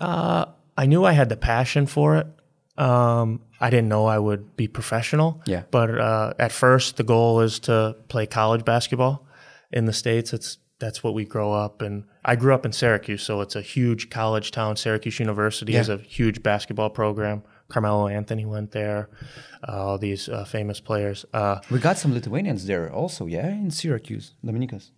I 0.00 0.86
knew 0.86 1.04
I 1.04 1.12
had 1.12 1.28
the 1.28 1.36
passion 1.36 1.86
for 1.86 2.16
it. 2.16 2.26
Um, 2.76 3.42
I 3.60 3.70
didn't 3.70 3.90
know 3.90 4.06
I 4.06 4.18
would 4.18 4.56
be 4.56 4.66
professional. 4.66 5.40
Yeah. 5.46 5.62
But 5.70 6.00
uh, 6.00 6.34
at 6.40 6.50
first, 6.50 6.96
the 6.96 7.04
goal 7.04 7.42
is 7.42 7.60
to 7.60 7.94
play 8.08 8.26
college 8.26 8.64
basketball 8.64 9.24
in 9.70 9.84
the 9.84 9.92
states. 9.92 10.32
It's 10.32 10.58
that's 10.82 11.00
what 11.04 11.14
we 11.14 11.24
grow 11.34 11.50
up, 11.64 11.74
and 11.86 11.94
I 12.24 12.34
grew 12.36 12.52
up 12.54 12.64
in 12.66 12.72
Syracuse, 12.72 13.22
so 13.28 13.40
it's 13.44 13.56
a 13.56 13.62
huge 13.74 14.02
college 14.10 14.48
town. 14.50 14.76
Syracuse 14.76 15.18
University 15.28 15.72
has 15.80 15.88
a 15.88 15.98
huge 16.18 16.38
basketball 16.42 16.90
program. 16.90 17.42
Carmelo 17.72 18.08
Anthony 18.08 18.44
went 18.44 18.70
there. 18.72 19.08
Uh, 19.66 19.86
all 19.86 19.98
these 19.98 20.28
uh, 20.28 20.44
famous 20.44 20.80
players. 20.80 21.24
Uh, 21.32 21.56
We 21.70 21.78
got 21.78 21.96
some 21.98 22.12
Lithuanians 22.12 22.62
there 22.66 22.92
also, 22.92 23.22
yeah, 23.26 23.48
in 23.64 23.70
Syracuse, 23.70 24.26
Dominikas. 24.44 24.90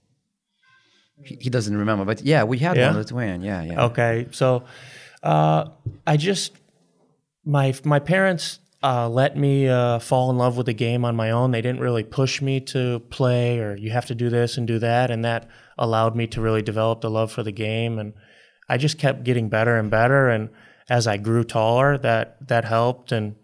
He, 1.29 1.35
he 1.45 1.51
doesn't 1.51 1.77
remember, 1.77 2.05
but 2.05 2.19
yeah, 2.23 2.43
we 2.53 2.59
had 2.59 2.77
Yeah? 2.77 2.89
one 2.89 2.97
Lithuanian. 3.03 3.43
Yeah, 3.43 3.63
yeah. 3.63 3.85
Okay, 3.89 4.27
so 4.33 4.65
uh, 5.23 5.63
I 6.13 6.17
just 6.17 6.53
my 7.45 7.75
my 7.85 8.01
parents 8.01 8.59
uh, 8.85 9.09
let 9.09 9.35
me 9.35 9.67
uh, 9.67 9.99
fall 9.99 10.31
in 10.31 10.37
love 10.37 10.59
with 10.59 10.67
the 10.67 10.75
game 10.75 11.07
on 11.07 11.17
my 11.17 11.31
own. 11.31 11.53
They 11.53 11.63
didn't 11.63 11.81
really 11.81 12.05
push 12.05 12.43
me 12.43 12.61
to 12.61 13.01
play 13.09 13.59
or 13.59 13.75
you 13.77 13.91
have 13.91 14.05
to 14.07 14.15
do 14.15 14.29
this 14.29 14.59
and 14.59 14.67
do 14.67 14.79
that, 14.79 15.11
and 15.11 15.25
that 15.25 15.49
allowed 15.79 16.15
me 16.15 16.27
to 16.27 16.41
really 16.43 16.61
develop 16.61 17.01
the 17.01 17.11
love 17.11 17.33
for 17.33 17.43
the 17.43 17.51
game. 17.51 17.99
And 17.99 18.13
I 18.69 18.77
just 18.77 18.99
kept 18.99 19.25
getting 19.25 19.49
better 19.49 19.79
and 19.79 19.91
better. 19.91 20.29
And 20.29 20.51
as 20.91 21.07
I 21.07 21.17
grew 21.17 21.45
taller, 21.45 21.97
that 21.99 22.47
that 22.47 22.67
helped. 22.67 23.11
And 23.11 23.37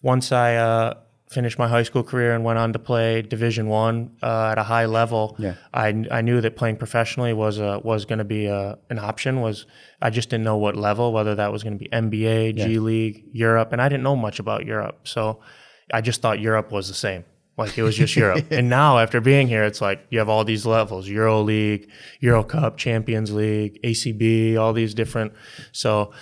once 0.00 0.30
I 0.30 0.54
uh, 0.54 0.94
finished 1.30 1.58
my 1.58 1.68
high 1.68 1.82
school 1.82 2.02
career 2.02 2.34
and 2.34 2.42
went 2.44 2.58
on 2.58 2.72
to 2.72 2.78
play 2.78 3.22
Division 3.22 3.68
One 3.68 4.16
uh, 4.22 4.48
at 4.52 4.58
a 4.58 4.62
high 4.62 4.86
level, 4.86 5.36
Yeah. 5.38 5.54
I, 5.74 6.04
I 6.10 6.20
knew 6.22 6.40
that 6.40 6.56
playing 6.56 6.76
professionally 6.76 7.32
was 7.32 7.58
a, 7.58 7.80
was 7.84 8.04
going 8.04 8.18
to 8.18 8.24
be 8.24 8.46
a, 8.46 8.78
an 8.90 8.98
option. 8.98 9.40
Was 9.40 9.66
I 10.00 10.10
just 10.10 10.30
didn't 10.30 10.44
know 10.44 10.56
what 10.56 10.76
level, 10.76 11.12
whether 11.12 11.34
that 11.34 11.52
was 11.52 11.62
going 11.62 11.78
to 11.78 11.84
be 11.84 11.88
NBA, 11.90 12.56
G 12.56 12.78
League, 12.78 13.24
Europe, 13.32 13.72
and 13.72 13.82
I 13.82 13.88
didn't 13.88 14.04
know 14.04 14.16
much 14.16 14.38
about 14.38 14.64
Europe. 14.64 15.06
So 15.06 15.40
I 15.92 16.00
just 16.00 16.22
thought 16.22 16.40
Europe 16.40 16.72
was 16.72 16.88
the 16.88 16.94
same. 16.94 17.24
Like 17.58 17.76
it 17.76 17.82
was 17.82 17.96
just 17.96 18.14
Europe. 18.24 18.46
And 18.50 18.70
now 18.70 18.98
after 18.98 19.20
being 19.20 19.48
here, 19.48 19.64
it's 19.64 19.80
like 19.80 20.06
you 20.10 20.20
have 20.20 20.28
all 20.28 20.44
these 20.44 20.64
levels: 20.64 21.08
Euro 21.08 21.42
League, 21.42 21.90
Euro 22.20 22.44
Cup, 22.44 22.76
Champions 22.76 23.32
League, 23.32 23.80
ACB, 23.82 24.56
all 24.56 24.72
these 24.72 24.94
different. 24.94 25.32
So 25.72 26.12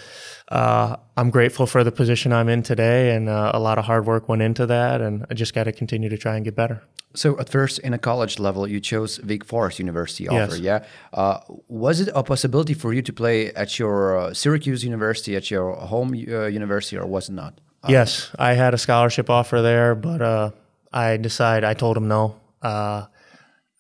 uh, 0.49 0.97
I'm 1.17 1.31
grateful 1.31 1.67
for 1.67 1.83
the 1.85 1.93
position 1.93 2.33
I'm 2.33 2.49
in 2.49 2.62
today, 2.62 3.15
and 3.15 3.29
uh, 3.29 3.50
a 3.55 3.59
lot 3.59 3.79
of 3.79 3.85
hard 3.85 4.07
work 4.07 4.29
went 4.29 4.43
into 4.43 4.67
that, 4.67 5.00
and 5.00 5.26
I 5.31 5.35
just 5.35 5.55
got 5.55 5.65
to 5.65 5.73
continue 5.73 6.09
to 6.09 6.17
try 6.19 6.37
and 6.37 6.45
get 6.45 6.55
better. 6.55 6.83
So 7.15 7.38
at 7.41 7.49
first, 7.49 7.79
in 7.79 7.95
a 7.95 7.99
college 7.99 8.38
level, 8.38 8.69
you 8.69 8.79
chose 8.79 9.21
Wake 9.25 9.45
Forest 9.45 9.79
University 9.79 10.25
Yes. 10.25 10.50
offer. 10.53 10.61
Yeah, 10.62 10.85
uh, 11.15 11.38
was 11.69 12.00
it 12.00 12.09
a 12.15 12.23
possibility 12.23 12.75
for 12.75 12.93
you 12.93 13.03
to 13.03 13.12
play 13.12 13.53
at 13.55 13.79
your 13.79 14.19
uh, 14.19 14.35
Syracuse 14.35 14.85
University, 14.85 15.35
at 15.35 15.50
your 15.50 15.73
home 15.75 16.12
uh, 16.12 16.47
university, 16.47 16.97
or 16.99 17.07
was 17.07 17.29
it 17.29 17.33
not? 17.33 17.61
Yes, 17.88 18.31
I 18.38 18.55
had 18.55 18.75
a 18.75 18.79
scholarship 18.79 19.31
offer 19.31 19.62
there, 19.62 19.95
but 19.95 20.21
uh, 20.21 20.50
I 20.93 21.17
decided 21.19 21.65
I 21.65 21.75
told 21.75 21.97
him 21.97 22.09
no. 22.09 22.35
Uh, 22.61 23.07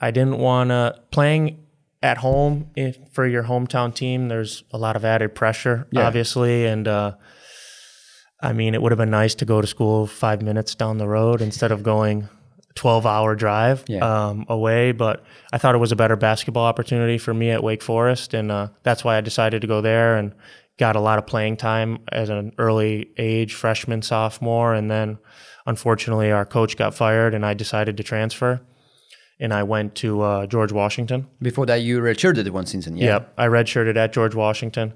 I 0.00 0.10
didn't 0.12 0.38
want 0.38 0.70
to 0.70 0.94
playing 1.10 1.58
at 2.06 2.18
home 2.18 2.70
if, 2.76 2.96
for 3.12 3.26
your 3.26 3.42
hometown 3.44 3.94
team. 3.94 4.28
There's 4.28 4.62
a 4.72 4.78
lot 4.78 4.96
of 4.96 5.04
added 5.04 5.34
pressure, 5.34 5.86
Yeah. 5.90 6.06
obviously, 6.06 6.64
and 6.66 6.86
uh, 6.88 7.12
I 8.40 8.52
mean, 8.52 8.74
it 8.74 8.82
would 8.82 8.92
have 8.92 8.98
been 8.98 9.10
nice 9.10 9.34
to 9.36 9.44
go 9.44 9.60
to 9.60 9.66
school 9.66 10.06
five 10.06 10.40
minutes 10.42 10.74
down 10.74 10.98
the 10.98 11.08
road 11.08 11.40
instead 11.42 11.72
of 11.72 11.82
going. 11.82 12.28
12 12.76 13.06
hour 13.06 13.34
drive 13.34 13.84
Yeah. 13.88 14.04
um, 14.04 14.44
away, 14.50 14.92
but 14.92 15.24
I 15.50 15.56
thought 15.56 15.74
it 15.74 15.78
was 15.78 15.92
a 15.92 15.96
better 15.96 16.14
basketball 16.14 16.66
opportunity 16.66 17.16
for 17.16 17.32
me 17.32 17.48
at 17.50 17.62
Wake 17.62 17.82
Forest. 17.82 18.34
And 18.34 18.52
uh, 18.52 18.68
that's 18.82 19.02
why 19.02 19.16
I 19.16 19.22
decided 19.22 19.62
to 19.62 19.66
go 19.66 19.80
there 19.80 20.18
and 20.18 20.34
got 20.78 20.94
a 20.94 21.00
lot 21.00 21.18
of 21.18 21.26
playing 21.26 21.56
time 21.56 22.00
at 22.12 22.28
an 22.28 22.52
early 22.58 23.08
age, 23.16 23.54
freshman, 23.54 24.02
sophomore. 24.02 24.74
And 24.74 24.90
then 24.90 25.16
unfortunately, 25.64 26.30
our 26.30 26.44
coach 26.44 26.76
got 26.76 26.94
fired 26.94 27.32
and 27.32 27.46
I 27.46 27.54
decided 27.54 27.96
to 27.96 28.02
transfer. 28.02 28.60
And 29.38 29.52
I 29.52 29.64
went 29.64 29.94
to 29.96 30.22
uh, 30.22 30.46
George 30.46 30.72
Washington. 30.72 31.26
Before 31.42 31.66
that, 31.66 31.82
you 31.82 32.00
redshirted 32.00 32.48
one 32.50 32.66
season. 32.66 32.96
Yeah. 32.96 33.06
Yep. 33.06 33.34
I 33.36 33.46
redshirted 33.46 33.96
at 33.96 34.12
George 34.12 34.34
Washington. 34.34 34.94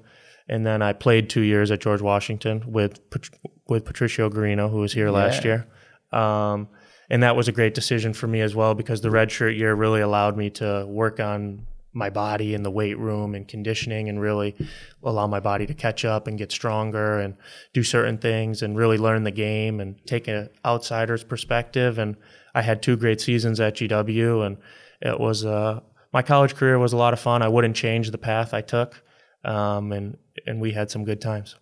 And 0.49 0.65
then 0.65 0.81
I 0.81 0.93
played 0.93 1.29
two 1.29 1.41
years 1.41 1.69
at 1.71 1.79
George 1.79 2.01
Washington 2.01 2.63
with 2.71 3.09
Pat- 3.09 3.29
with 3.67 3.85
Patricio 3.85 4.29
Garino, 4.29 4.69
who 4.69 4.77
was 4.79 4.93
here 4.93 5.09
last 5.11 5.45
year. 5.45 5.67
Um, 6.11 6.67
and 7.09 7.23
that 7.23 7.35
was 7.35 7.47
a 7.47 7.51
great 7.51 7.73
decision 7.73 8.13
for 8.13 8.27
me 8.27 8.41
as 8.41 8.55
well 8.55 8.73
because 8.73 9.01
the 9.01 9.09
redshirt 9.09 9.57
year 9.57 9.73
really 9.73 10.01
allowed 10.01 10.37
me 10.37 10.49
to 10.51 10.85
work 10.87 11.19
on 11.19 11.67
my 11.93 12.09
body 12.09 12.53
in 12.53 12.63
the 12.63 12.71
weight 12.71 12.97
room 12.97 13.35
and 13.35 13.47
conditioning 13.47 14.07
and 14.07 14.21
really 14.21 14.55
allow 15.03 15.27
my 15.27 15.39
body 15.39 15.65
to 15.65 15.73
catch 15.73 16.05
up 16.05 16.27
and 16.27 16.37
get 16.37 16.51
stronger 16.51 17.19
and 17.19 17.35
do 17.73 17.83
certain 17.83 18.17
things 18.17 18.61
and 18.61 18.77
really 18.77 18.97
learn 18.97 19.23
the 19.23 19.31
game 19.31 19.79
and 19.79 19.95
take 20.05 20.27
an 20.27 20.49
outsider's 20.65 21.23
perspective. 21.23 21.97
And 21.97 22.15
I 22.55 22.61
had 22.61 22.81
two 22.81 22.95
great 22.95 23.19
seasons 23.19 23.59
at 23.59 23.75
GW 23.75 24.45
and 24.45 24.57
it 25.01 25.19
was, 25.19 25.45
uh, 25.45 25.81
my 26.13 26.21
college 26.21 26.55
career 26.55 26.79
was 26.79 26.93
a 26.93 26.97
lot 26.97 27.13
of 27.13 27.19
fun. 27.19 27.41
I 27.41 27.47
wouldn't 27.47 27.75
change 27.75 28.11
the 28.11 28.17
path 28.17 28.53
I 28.53 28.61
took. 28.61 29.01
Um, 29.43 29.91
and, 29.91 30.17
and 30.45 30.61
we 30.61 30.71
had 30.71 30.91
some 30.91 31.03
good 31.03 31.19
times. 31.19 31.55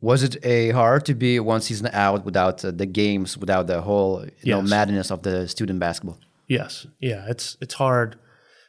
Was 0.00 0.22
it 0.22 0.36
a 0.44 0.70
hard 0.70 1.04
to 1.06 1.14
be 1.14 1.40
one 1.40 1.60
season 1.60 1.88
out 1.92 2.24
without 2.24 2.64
uh, 2.64 2.70
the 2.70 2.86
games, 2.86 3.36
without 3.36 3.66
the 3.66 3.80
whole 3.80 4.24
you 4.42 4.52
know 4.52 4.60
madness 4.62 5.10
of 5.10 5.22
the 5.22 5.48
student 5.48 5.80
basketball? 5.80 6.18
Yes. 6.46 6.86
Yeah. 7.00 7.24
It's 7.28 7.56
it's 7.60 7.74
hard 7.74 8.18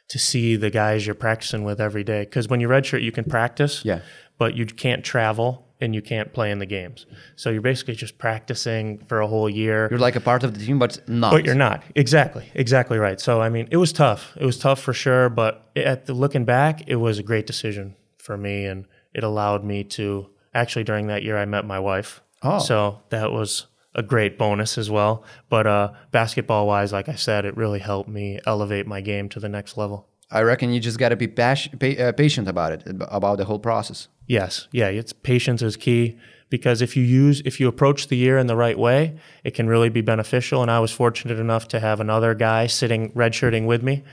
to 0.08 0.18
see 0.18 0.56
the 0.56 0.70
guys 0.70 1.06
you're 1.06 1.14
practicing 1.14 1.64
with 1.64 1.80
every 1.80 2.04
day 2.04 2.20
because 2.22 2.48
when 2.48 2.60
you 2.60 2.68
redshirt, 2.68 3.02
you 3.02 3.12
can 3.12 3.24
practice, 3.24 3.82
Yeah. 3.84 4.00
but 4.38 4.54
you 4.56 4.64
can't 4.66 5.04
travel 5.04 5.66
and 5.80 5.94
you 5.94 6.02
can't 6.02 6.32
play 6.32 6.50
in 6.50 6.58
the 6.58 6.66
games. 6.66 7.06
So 7.36 7.50
you're 7.50 7.62
basically 7.62 7.94
just 7.94 8.18
practicing 8.18 8.98
for 9.06 9.20
a 9.20 9.26
whole 9.28 9.48
year. 9.48 9.86
You're 9.90 10.00
like 10.00 10.16
a 10.16 10.20
part 10.20 10.42
of 10.42 10.58
the 10.58 10.64
team, 10.64 10.78
but 10.78 10.98
not. 11.08 11.30
But 11.32 11.44
you're 11.44 11.54
not 11.54 11.82
exactly, 11.94 12.50
exactly 12.54 12.98
right. 12.98 13.20
So 13.20 13.40
I 13.40 13.48
mean, 13.48 13.68
it 13.70 13.76
was 13.76 13.92
tough. 13.92 14.32
It 14.40 14.44
was 14.44 14.58
tough 14.58 14.80
for 14.80 14.92
sure. 14.92 15.28
But 15.28 15.64
at 15.76 16.06
the 16.06 16.14
looking 16.14 16.44
back, 16.44 16.82
it 16.88 16.96
was 16.96 17.18
a 17.18 17.22
great 17.22 17.46
decision 17.46 17.94
for 18.18 18.36
me, 18.36 18.64
and 18.64 18.86
it 19.14 19.22
allowed 19.24 19.62
me 19.64 19.84
to 19.84 20.28
actually 20.54 20.84
during 20.84 21.06
that 21.08 21.22
year 21.22 21.36
I 21.38 21.44
met 21.44 21.64
my 21.64 21.78
wife. 21.78 22.22
Oh. 22.42 22.58
so 22.60 23.00
that 23.10 23.32
was 23.32 23.66
a 23.98 24.02
great 24.02 24.38
bonus 24.38 24.78
as 24.78 24.88
well. 24.88 25.24
But 25.50 25.66
uh, 25.66 25.92
basketball 26.12 26.66
wise, 26.68 26.92
like 26.92 27.08
I 27.08 27.16
said, 27.16 27.44
it 27.44 27.56
really 27.56 27.80
helped 27.80 28.08
me 28.08 28.38
elevate 28.46 28.86
my 28.86 29.00
game 29.00 29.28
to 29.30 29.40
the 29.40 29.48
next 29.48 29.76
level. 29.76 30.08
I 30.30 30.42
reckon 30.42 30.72
you 30.72 30.78
just 30.78 30.98
got 30.98 31.08
to 31.08 31.16
be 31.16 31.26
pas- 31.26 31.68
pa- 31.80 31.98
uh, 31.98 32.12
patient 32.12 32.48
about 32.48 32.72
it, 32.72 32.82
about 32.86 33.38
the 33.38 33.44
whole 33.44 33.58
process. 33.58 34.08
Yes, 34.26 34.68
yeah, 34.72 34.88
it's 34.88 35.12
patience 35.12 35.62
is 35.62 35.76
key 35.76 36.18
because 36.50 36.80
if 36.80 36.96
you 36.96 37.02
use 37.02 37.42
if 37.44 37.58
you 37.58 37.66
approach 37.66 38.08
the 38.08 38.16
year 38.16 38.38
in 38.38 38.46
the 38.46 38.56
right 38.56 38.78
way, 38.78 39.18
it 39.42 39.54
can 39.54 39.66
really 39.66 39.88
be 39.88 40.02
beneficial. 40.02 40.62
And 40.62 40.70
I 40.70 40.80
was 40.80 40.92
fortunate 40.92 41.38
enough 41.38 41.66
to 41.68 41.80
have 41.80 41.98
another 41.98 42.34
guy 42.34 42.66
sitting 42.66 43.10
redshirting 43.12 43.66
with 43.66 43.82
me. 43.82 44.04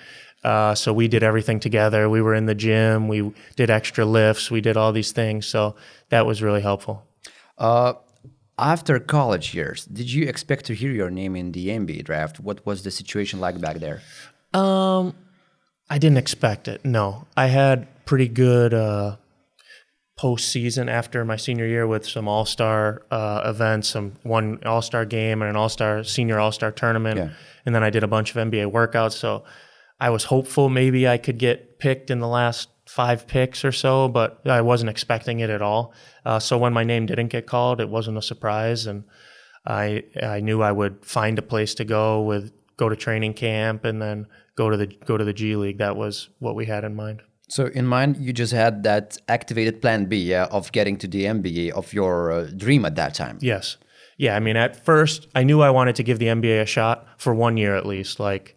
Uh, 0.43 0.75
so 0.75 0.93
we 0.93 1.07
did 1.07 1.23
everything 1.23 1.59
together. 1.59 2.09
We 2.09 2.21
were 2.21 2.35
in 2.35 2.45
the 2.45 2.55
gym. 2.55 3.07
We 3.07 3.33
did 3.55 3.69
extra 3.69 4.05
lifts. 4.05 4.49
We 4.51 4.61
did 4.61 4.77
all 4.77 4.91
these 4.91 5.11
things. 5.11 5.47
So 5.47 5.75
that 6.09 6.25
was 6.25 6.41
really 6.41 6.61
helpful. 6.61 7.03
Uh, 7.57 7.93
after 8.57 8.99
college 8.99 9.53
years, 9.53 9.85
did 9.85 10.11
you 10.11 10.27
expect 10.27 10.65
to 10.65 10.73
hear 10.73 10.91
your 10.91 11.09
name 11.09 11.35
in 11.35 11.51
the 11.51 11.67
NBA 11.69 12.03
draft? 12.05 12.39
What 12.39 12.65
was 12.65 12.83
the 12.83 12.91
situation 12.91 13.39
like 13.39 13.59
back 13.59 13.77
there? 13.77 14.01
Um, 14.53 15.13
I 15.89 15.97
didn't 15.97 16.17
expect 16.17 16.67
it. 16.67 16.83
No, 16.85 17.27
I 17.35 17.47
had 17.47 17.87
pretty 18.05 18.27
good 18.27 18.73
uh, 18.73 19.17
postseason 20.19 20.89
after 20.89 21.25
my 21.25 21.35
senior 21.35 21.65
year 21.65 21.85
with 21.85 22.07
some 22.07 22.27
All 22.27 22.45
Star 22.45 23.01
uh, 23.11 23.41
events, 23.45 23.89
some 23.89 24.13
one 24.23 24.59
All 24.65 24.81
Star 24.81 25.05
game 25.05 25.41
and 25.41 25.49
an 25.49 25.55
All 25.55 25.69
Star 25.69 26.03
senior 26.03 26.39
All 26.39 26.51
Star 26.51 26.71
tournament, 26.71 27.17
Yeah. 27.17 27.29
and 27.65 27.75
then 27.75 27.83
I 27.83 27.89
did 27.89 28.03
a 28.03 28.07
bunch 28.07 28.31
of 28.33 28.37
NBA 28.37 28.71
workouts. 28.71 29.13
So 29.13 29.43
I 29.99 30.09
was 30.09 30.25
hopeful 30.25 30.69
maybe 30.69 31.07
I 31.07 31.17
could 31.17 31.37
get 31.37 31.79
picked 31.79 32.09
in 32.09 32.19
the 32.19 32.27
last 32.27 32.69
five 32.95 33.27
picks 33.27 33.65
or 33.65 33.73
so, 33.73 34.07
but 34.07 34.39
I 34.47 34.61
wasn't 34.61 34.89
expecting 34.89 35.41
it 35.41 35.49
at 35.49 35.61
all. 35.61 35.93
Uh, 36.25 36.39
so 36.39 36.57
when 36.57 36.71
my 36.71 36.85
name 36.85 37.05
didn't 37.05 37.27
get 37.27 37.45
called, 37.45 37.81
it 37.81 37.89
wasn't 37.89 38.17
a 38.17 38.21
surprise, 38.21 38.87
and 38.87 39.03
I 39.67 40.05
I 40.23 40.39
knew 40.39 40.61
I 40.61 40.71
would 40.71 41.05
find 41.05 41.37
a 41.37 41.41
place 41.41 41.75
to 41.75 41.83
go 41.83 42.21
with 42.21 42.53
go 42.77 42.87
to 42.87 42.95
training 42.95 43.33
camp 43.33 43.83
and 43.83 44.01
then 44.01 44.27
go 44.55 44.69
to 44.69 44.77
the 44.77 44.87
go 44.87 45.17
to 45.17 45.25
the 45.25 45.33
G 45.33 45.57
League. 45.57 45.79
That 45.79 45.97
was 45.97 46.29
what 46.39 46.55
we 46.55 46.67
had 46.67 46.85
in 46.85 46.95
mind. 46.95 47.21
So 47.49 47.65
in 47.65 47.85
mind, 47.85 48.15
you 48.17 48.31
just 48.31 48.53
had 48.53 48.83
that 48.83 49.17
activated 49.27 49.81
plan 49.81 50.05
B, 50.05 50.15
yeah, 50.17 50.45
of 50.49 50.71
getting 50.71 50.97
to 50.99 51.07
the 51.07 51.25
NBA 51.25 51.71
of 51.71 51.91
your 51.91 52.31
uh, 52.31 52.43
dream 52.55 52.85
at 52.85 52.95
that 52.95 53.13
time. 53.13 53.39
Yes. 53.41 53.75
Yeah, 54.17 54.37
I 54.37 54.39
mean 54.39 54.55
at 54.55 54.85
first 54.85 55.27
I 55.35 55.43
knew 55.43 55.59
I 55.61 55.69
wanted 55.69 55.97
to 55.97 56.03
give 56.03 56.19
the 56.19 56.27
NBA 56.27 56.61
a 56.61 56.65
shot 56.65 57.05
for 57.17 57.35
one 57.35 57.57
year 57.57 57.75
at 57.75 57.85
least, 57.85 58.21
like 58.21 58.55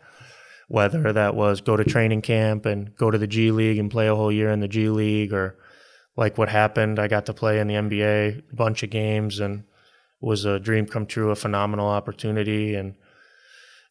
whether 0.69 1.13
that 1.13 1.35
was 1.35 1.61
go 1.61 1.77
to 1.77 1.85
training 1.85 2.23
camp 2.23 2.67
and 2.67 2.95
go 2.97 3.11
to 3.11 3.19
the 3.19 3.27
G 3.27 3.51
League 3.51 3.79
and 3.79 3.91
play 3.91 4.07
a 4.07 4.15
whole 4.15 4.31
year 4.31 4.51
in 4.51 4.61
the 4.61 4.69
G 4.69 4.89
League 4.91 5.33
or 5.33 5.57
like 6.17 6.37
what 6.37 6.49
happened, 6.49 6.99
I 6.99 7.09
got 7.09 7.27
to 7.27 7.35
play 7.35 7.59
in 7.59 7.69
the 7.69 7.75
NBA 7.75 8.53
a 8.53 8.57
bunch 8.57 8.83
of 8.83 8.91
games 8.91 9.41
and 9.41 9.65
was 10.21 10.45
a 10.45 10.59
dream 10.59 10.87
come 10.87 11.07
true, 11.07 11.31
a 11.31 11.37
phenomenal 11.37 11.89
opportunity. 11.89 12.75
And 12.75 12.95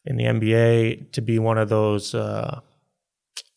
in 0.04 0.16
the 0.16 0.24
NBA 0.24 1.12
to 1.12 1.20
be 1.20 1.38
one 1.38 1.58
of 1.58 1.68
those 1.68 2.14
uh, 2.14 2.60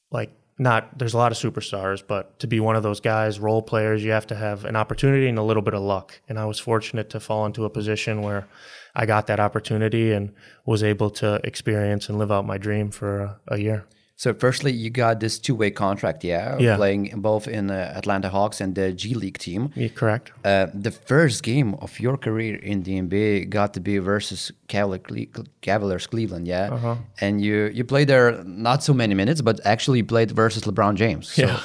like 0.10 0.32
not 0.62 0.96
there's 1.00 1.15
a 1.15 1.18
lot 1.18 1.32
of 1.32 1.39
superstars, 1.39 2.03
but 2.06 2.38
to 2.38 2.46
be 2.46 2.60
one 2.60 2.75
of 2.75 2.84
those 2.84 3.00
guys, 3.00 3.39
role 3.39 3.63
players, 3.63 4.03
you 4.03 4.12
have 4.12 4.27
to 4.27 4.36
have 4.36 4.63
an 4.63 4.75
opportunity 4.75 5.27
and 5.27 5.39
a 5.39 5.44
little 5.44 5.63
bit 5.63 5.74
of 5.74 5.82
luck. 5.82 6.22
And 6.30 6.38
I 6.38 6.46
was 6.46 6.60
fortunate 6.60 7.10
to 7.10 7.20
fall 7.20 7.48
into 7.48 7.65
a 7.65 7.70
position 7.70 8.22
where 8.22 8.48
I 8.96 9.08
got 9.08 9.25
that 9.25 9.39
opportunity 9.39 10.12
and 10.12 10.34
was 10.63 10.84
able 10.84 11.10
to 11.22 11.41
experience 11.44 12.10
and 12.10 12.20
live 12.20 12.32
out 12.32 12.46
my 12.46 12.60
dream 12.60 12.91
for 12.91 13.22
a, 13.22 13.39
a 13.48 13.58
year. 13.58 13.88
So 14.24 14.34
firstly, 14.36 14.72
you 14.72 14.92
got 14.92 15.20
this 15.20 15.40
two-way 15.40 15.72
contract, 15.72 16.24
yeah, 16.24 16.60
Yeah. 16.60 16.75
playing 16.78 17.22
both 17.22 17.48
in 17.48 17.72
uh, 17.72 17.98
Atlanta 18.00 18.30
Hawks 18.30 18.62
and 18.62 18.75
the 18.75 18.92
G 19.01 19.16
League 19.16 19.40
team. 19.40 19.70
Yeah, 19.75 19.90
correct? 19.96 20.32
Uh, 20.46 20.68
the 20.84 20.92
first 20.92 21.42
game 21.44 21.74
of 21.82 22.00
your 22.00 22.18
career 22.18 22.56
in 22.72 22.84
the 22.84 22.92
NBA 23.01 23.46
got 23.50 23.74
to 23.74 23.80
be 23.80 23.98
versus 24.00 24.51
Cavalier, 24.68 25.25
Cavaliers 25.62 26.08
Cleveland, 26.08 26.46
yeah, 26.48 26.70
Uh-huh. 26.75 26.96
and 27.22 27.42
you 27.42 27.56
you 27.78 27.84
played 27.84 28.08
there 28.08 28.44
not 28.46 28.84
so 28.84 28.94
many 28.94 29.16
minutes, 29.16 29.42
but 29.42 29.60
actually 29.66 29.98
you 30.01 30.06
played 30.08 30.32
versus 30.36 30.63
LeBron 30.68 30.96
James. 30.96 31.25
So 31.36 31.42
Yeah. 31.42 31.60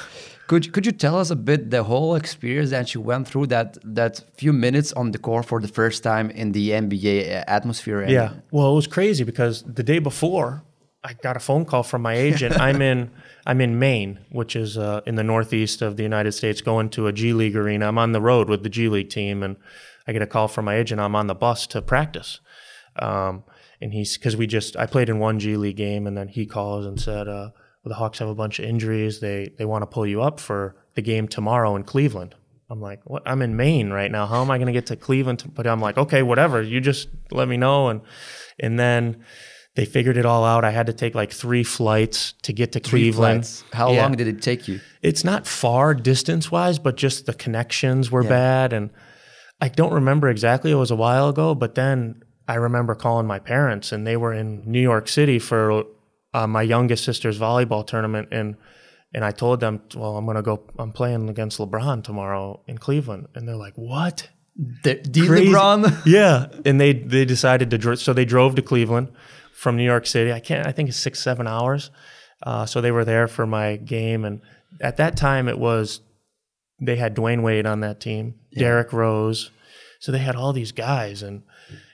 Could 0.48 0.72
could 0.72 0.86
you 0.86 0.92
tell 0.92 1.16
us 1.20 1.30
a 1.30 1.36
bit 1.36 1.70
the 1.70 1.82
whole 1.82 2.16
experience 2.16 2.70
that 2.70 2.86
you 2.94 3.04
went 3.04 3.28
through 3.28 3.48
that 3.48 3.68
that 3.96 4.12
few 4.40 4.52
minutes 4.52 4.92
on 4.96 5.10
the 5.12 5.18
court 5.18 5.44
for 5.46 5.60
the 5.60 5.68
first 5.80 6.02
time 6.02 6.30
in 6.30 6.52
the 6.52 6.64
NBA 6.84 7.42
atmosphere? 7.46 8.00
and- 8.04 8.12
Yeah. 8.12 8.30
Well, 8.52 8.68
it 8.72 8.76
was 8.76 8.86
crazy 8.86 9.25
because 9.25 9.64
the 9.75 9.82
day 9.82 10.00
before, 10.00 10.62
I 11.06 11.12
got 11.12 11.36
a 11.36 11.40
phone 11.40 11.64
call 11.64 11.84
from 11.84 12.02
my 12.02 12.14
agent. 12.14 12.58
I'm 12.60 12.82
in 12.82 13.10
I'm 13.46 13.60
in 13.60 13.78
Maine, 13.78 14.18
which 14.30 14.56
is 14.56 14.76
uh, 14.76 15.02
in 15.06 15.14
the 15.14 15.22
northeast 15.22 15.80
of 15.80 15.96
the 15.96 16.02
United 16.02 16.32
States, 16.32 16.60
going 16.60 16.90
to 16.90 17.06
a 17.06 17.12
G 17.12 17.32
League 17.32 17.54
arena. 17.54 17.86
I'm 17.86 17.98
on 17.98 18.10
the 18.10 18.20
road 18.20 18.48
with 18.48 18.64
the 18.64 18.68
G 18.68 18.88
League 18.88 19.08
team, 19.08 19.44
and 19.44 19.56
I 20.08 20.12
get 20.12 20.22
a 20.22 20.26
call 20.26 20.48
from 20.48 20.64
my 20.64 20.75
agent. 20.75 21.00
I'm 21.00 21.14
on 21.14 21.28
the 21.28 21.34
bus 21.34 21.66
to 21.68 21.80
practice. 21.80 22.40
Um, 22.98 23.44
and 23.80 23.92
he's 23.92 24.16
because 24.18 24.36
we 24.36 24.48
just 24.48 24.76
I 24.76 24.86
played 24.86 25.08
in 25.08 25.20
one 25.20 25.38
G 25.38 25.56
League 25.56 25.76
game, 25.76 26.08
and 26.08 26.16
then 26.16 26.26
he 26.26 26.44
calls 26.44 26.84
and 26.84 27.00
said, 27.00 27.28
uh, 27.28 27.50
well, 27.84 27.90
"The 27.90 27.94
Hawks 27.94 28.18
have 28.18 28.28
a 28.28 28.34
bunch 28.34 28.58
of 28.58 28.64
injuries. 28.64 29.20
They 29.20 29.52
they 29.56 29.64
want 29.64 29.82
to 29.82 29.86
pull 29.86 30.06
you 30.06 30.22
up 30.22 30.40
for 30.40 30.75
the 30.96 31.02
game 31.02 31.28
tomorrow 31.28 31.76
in 31.76 31.84
Cleveland." 31.84 32.34
I'm 32.68 32.80
like, 32.80 33.00
"What? 33.04 33.22
I'm 33.26 33.42
in 33.42 33.54
Maine 33.54 33.90
right 33.90 34.10
now. 34.10 34.26
How 34.26 34.42
am 34.42 34.50
I 34.50 34.58
going 34.58 34.66
to 34.66 34.72
get 34.72 34.86
to 34.86 34.96
Cleveland?" 34.96 35.52
But 35.54 35.68
I'm 35.68 35.80
like, 35.80 35.98
"Okay, 35.98 36.25
whatever. 36.25 36.62
You 36.62 36.80
just 36.80 37.08
let 37.30 37.46
me 37.46 37.56
know." 37.56 37.88
And 37.88 38.00
and 38.58 38.76
then 38.76 39.25
they 39.76 39.85
figured 39.85 40.16
it 40.16 40.26
all 40.26 40.45
out. 40.45 40.64
I 40.64 40.71
had 40.71 40.87
to 40.87 40.92
take 40.92 41.14
like 41.14 41.30
three 41.33 41.62
flights 41.62 42.33
to 42.42 42.52
get 42.52 42.73
to 42.73 42.80
Three 42.80 43.02
Cleveland. 43.12 43.45
flights. 43.47 43.64
How 43.73 43.92
Yeah. 43.92 44.02
long 44.02 44.12
did 44.16 44.26
it 44.26 44.42
take 44.42 44.66
you? 44.68 44.80
It's 45.02 45.23
not 45.23 45.47
far 45.47 45.95
distance 45.95 46.50
wise, 46.50 46.78
but 46.78 46.97
just 46.97 47.26
the 47.26 47.35
connections 47.35 48.11
were 48.11 48.23
Yeah. 48.25 48.28
bad. 48.30 48.73
And 48.73 48.90
I 49.61 49.68
don't 49.68 49.92
remember 49.92 50.28
exactly. 50.28 50.71
It 50.71 50.75
was 50.76 50.90
a 50.90 50.97
while 50.97 51.28
ago, 51.28 51.54
but 51.54 51.75
then 51.76 52.23
I 52.49 52.54
remember 52.54 52.95
calling 52.95 53.26
my 53.26 53.38
parents, 53.38 53.92
and 53.92 54.06
they 54.06 54.16
were 54.16 54.33
in 54.33 54.62
New 54.66 54.80
York 54.80 55.09
City 55.09 55.38
for 55.38 55.85
uh, 56.35 56.47
my 56.47 56.62
youngest 56.62 57.04
sister's 57.04 57.38
volleyball 57.38 57.87
tournament, 57.87 58.28
and 58.33 58.56
and 59.14 59.25
I 59.25 59.30
told 59.30 59.61
them, 59.61 59.80
well, 59.95 60.16
I'm 60.16 60.26
gonna 60.26 60.42
go. 60.42 60.62
I'm 60.78 60.92
playing 60.92 61.28
against 61.30 61.59
LeBron 61.59 62.02
tomorrow 62.04 62.61
in 62.66 62.76
Cleveland, 62.78 63.28
and 63.35 63.49
they're 63.49 63.56
like, 63.56 63.73
what? 63.76 64.28
The, 64.85 65.00
the. 65.02 65.21
LeBron? 65.23 66.02
yeah, 66.06 66.47
and 66.64 66.78
they 66.80 66.92
they 66.92 67.25
decided 67.25 67.71
to 67.71 67.97
so 67.97 68.12
they 68.12 68.25
drove 68.26 68.54
to 68.56 68.62
Cleveland 68.62 69.09
from 69.56 69.76
New 69.76 69.84
York 69.84 70.06
City. 70.06 70.32
I 70.32 70.40
can't. 70.40 70.66
I 70.66 70.72
think 70.72 70.88
it's 70.88 70.98
six 70.98 71.20
seven 71.20 71.46
hours. 71.46 71.90
Uh, 72.42 72.66
so 72.66 72.80
they 72.80 72.90
were 72.90 73.04
there 73.04 73.26
for 73.26 73.46
my 73.46 73.76
game, 73.76 74.25
and 74.25 74.42
at 74.80 74.98
that 74.98 75.16
time 75.16 75.48
it 75.48 75.58
was 75.58 76.00
they 76.80 76.96
had 76.96 77.16
Dwyane 77.16 77.42
Wade 77.42 77.64
on 77.64 77.80
that 77.80 77.98
team, 77.98 78.34
Derrick 78.52 78.92
Rose, 78.92 79.50
so 79.98 80.12
they 80.12 80.18
had 80.18 80.36
all 80.36 80.52
these 80.52 80.72
guys, 80.72 81.22
and 81.22 81.42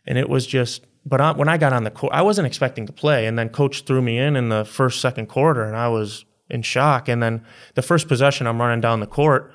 and 0.07 0.19
it 0.19 0.29
was 0.29 0.47
just. 0.47 0.85
But 1.05 1.21
I, 1.21 1.33
when 1.33 1.49
I 1.49 1.57
got 1.57 1.73
on 1.73 1.83
the 1.83 1.91
court, 1.91 2.13
I 2.13 2.23
wasn't 2.23 2.47
expecting 2.47 2.87
to 2.87 2.93
play, 2.93 3.27
and 3.27 3.37
then 3.37 3.49
coach 3.49 3.83
threw 3.83 4.03
me 4.03 4.19
in 4.19 4.37
in 4.37 4.51
the 4.51 4.65
first 4.65 5.01
second 5.01 5.27
quarter, 5.27 5.65
and 5.65 5.77
I 5.77 5.89
was 5.89 6.25
in 6.49 6.63
shock. 6.63 7.09
And 7.09 7.21
then 7.21 7.45
the 7.75 7.83
first 7.83 8.07
possession, 8.07 8.47
I'm 8.47 8.61
running 8.61 8.81
down 8.81 9.01
the 9.01 9.07
court, 9.09 9.53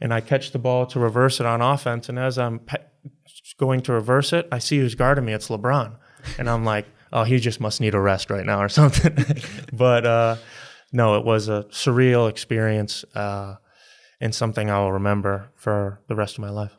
and 0.00 0.12
I 0.12 0.20
catch 0.20 0.50
the 0.50 0.58
ball 0.58 0.86
to 0.86 0.98
reverse 0.98 1.38
it 1.38 1.46
on 1.46 1.60
offense, 1.60 2.08
and 2.08 2.18
as 2.18 2.36
I'm 2.36 2.58
pe- 2.58 2.82
going 3.58 3.80
to 3.82 3.92
reverse 3.92 4.32
it, 4.32 4.48
I 4.50 4.58
see 4.58 4.78
who's 4.78 4.96
guarding 4.96 5.24
me. 5.24 5.32
It's 5.34 5.48
LeBron, 5.48 5.94
and 6.36 6.50
I'm 6.50 6.64
like, 6.64 6.86
oh, 7.12 7.24
he 7.24 7.38
just 7.38 7.60
must 7.60 7.80
need 7.80 7.94
a 7.94 8.00
rest 8.00 8.30
right 8.30 8.46
now 8.46 8.60
or 8.62 8.68
something. 8.80 9.16
but 9.72 10.06
uh, 10.06 10.36
no, 10.92 11.16
it 11.16 11.24
was 11.24 11.48
a 11.48 11.64
surreal 11.70 12.28
experience 12.28 13.04
uh, 13.14 13.56
and 14.20 14.34
something 14.34 14.70
I'll 14.70 14.92
remember 14.92 15.50
for 15.56 16.00
the 16.08 16.14
rest 16.14 16.38
of 16.38 16.40
my 16.42 16.50
life. 16.50 16.72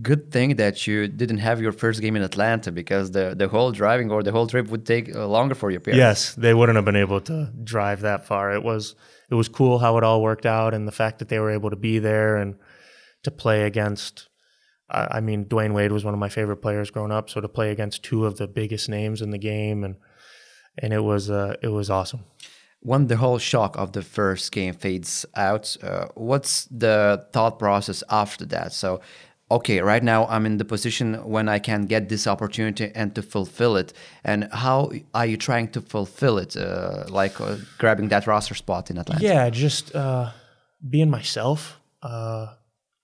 Good 0.00 0.32
thing 0.32 0.56
that 0.56 0.86
you 0.86 1.06
didn't 1.06 1.38
have 1.38 1.60
your 1.60 1.72
first 1.72 2.00
game 2.00 2.16
in 2.16 2.22
Atlanta 2.22 2.72
because 2.72 3.10
the, 3.10 3.34
the 3.36 3.48
whole 3.48 3.72
driving 3.72 4.10
or 4.10 4.22
the 4.22 4.32
whole 4.32 4.46
trip 4.46 4.68
would 4.68 4.86
take 4.86 5.14
uh, 5.14 5.26
longer 5.26 5.54
for 5.54 5.70
your 5.70 5.80
parents. 5.80 5.98
Yes, 5.98 6.34
they 6.34 6.54
wouldn't 6.54 6.76
have 6.76 6.86
been 6.86 6.96
able 6.96 7.20
to 7.22 7.52
drive 7.62 8.00
that 8.00 8.26
far. 8.26 8.52
It 8.52 8.62
was 8.62 8.94
it 9.30 9.34
was 9.34 9.48
cool 9.48 9.78
how 9.80 9.98
it 9.98 10.04
all 10.04 10.22
worked 10.22 10.46
out, 10.46 10.72
and 10.72 10.88
the 10.88 10.92
fact 10.92 11.18
that 11.18 11.28
they 11.28 11.38
were 11.38 11.50
able 11.50 11.68
to 11.68 11.76
be 11.76 11.98
there 11.98 12.36
and 12.36 12.56
to 13.22 13.30
play 13.30 13.64
against. 13.64 14.28
I 14.92 15.18
I 15.18 15.20
mean, 15.20 15.46
Dwyane 15.46 15.74
Wade 15.74 15.92
was 15.92 16.04
one 16.04 16.14
of 16.14 16.20
my 16.20 16.28
favorite 16.28 16.58
players 16.58 16.90
growing 16.90 17.12
up, 17.12 17.30
so 17.30 17.40
to 17.40 17.48
play 17.48 17.70
against 17.70 18.04
two 18.04 18.26
of 18.26 18.36
the 18.36 18.46
biggest 18.46 18.88
names 18.88 19.22
in 19.22 19.30
the 19.30 19.38
game, 19.38 19.82
and 19.84 19.96
and 20.78 20.92
it 20.92 21.02
was 21.02 21.30
uh, 21.30 21.56
it 21.62 21.68
was 21.68 21.90
awesome. 21.90 22.24
When 22.80 23.06
the 23.06 23.16
whole 23.16 23.38
shock 23.38 23.76
of 23.76 23.92
the 23.92 24.02
first 24.02 24.50
game 24.52 24.74
fades 24.74 25.24
out, 25.36 25.76
uh, 25.82 26.06
what's 26.14 26.64
the 26.64 27.26
thought 27.32 27.58
process 27.58 28.02
after 28.10 28.44
that? 28.46 28.72
So, 28.72 29.00
okay, 29.52 29.80
right 29.80 30.02
now 30.02 30.26
I'm 30.26 30.46
in 30.46 30.56
the 30.56 30.64
position 30.64 31.14
when 31.24 31.48
I 31.48 31.60
can 31.60 31.86
get 31.86 32.08
this 32.08 32.26
opportunity 32.26 32.90
and 32.92 33.14
to 33.14 33.22
fulfill 33.22 33.76
it. 33.76 33.92
And 34.24 34.48
how 34.52 34.90
are 35.14 35.26
you 35.26 35.36
trying 35.36 35.68
to 35.68 35.80
fulfill 35.80 36.38
it? 36.38 36.56
Uh, 36.56 37.04
like 37.08 37.40
uh, 37.40 37.58
grabbing 37.78 38.08
that 38.08 38.26
roster 38.26 38.56
spot 38.56 38.90
in 38.90 38.98
Atlanta? 38.98 39.22
Yeah, 39.22 39.48
just 39.50 39.94
uh, 39.94 40.30
being 40.90 41.08
myself, 41.08 41.78
uh, 42.02 42.54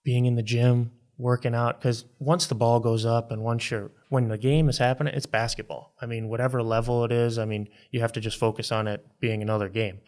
being 0.03 0.27
in 0.27 0.35
the 0.35 0.43
gym, 0.43 0.91
working 1.19 1.55
out. 1.55 1.81
Because 1.81 2.05
once 2.19 2.47
the 2.47 2.55
ball 2.55 2.81
goes 2.81 3.05
up 3.05 3.31
and 3.31 3.43
once 3.43 3.71
you're 3.71 3.91
when 4.09 4.29
the 4.29 4.39
game 4.39 4.69
is 4.69 4.79
happening, 4.79 5.15
it's 5.15 5.27
basketball. 5.27 5.95
I 6.01 6.07
mean, 6.07 6.29
whatever 6.29 6.63
level 6.63 7.05
it 7.05 7.13
is, 7.13 7.39
I 7.39 7.45
mean, 7.45 7.69
you 7.91 8.01
have 8.01 8.13
to 8.13 8.21
just 8.21 8.39
focus 8.39 8.73
on 8.73 8.87
it 8.89 9.05
being 9.21 9.43
another 9.43 9.69
game. 9.69 10.01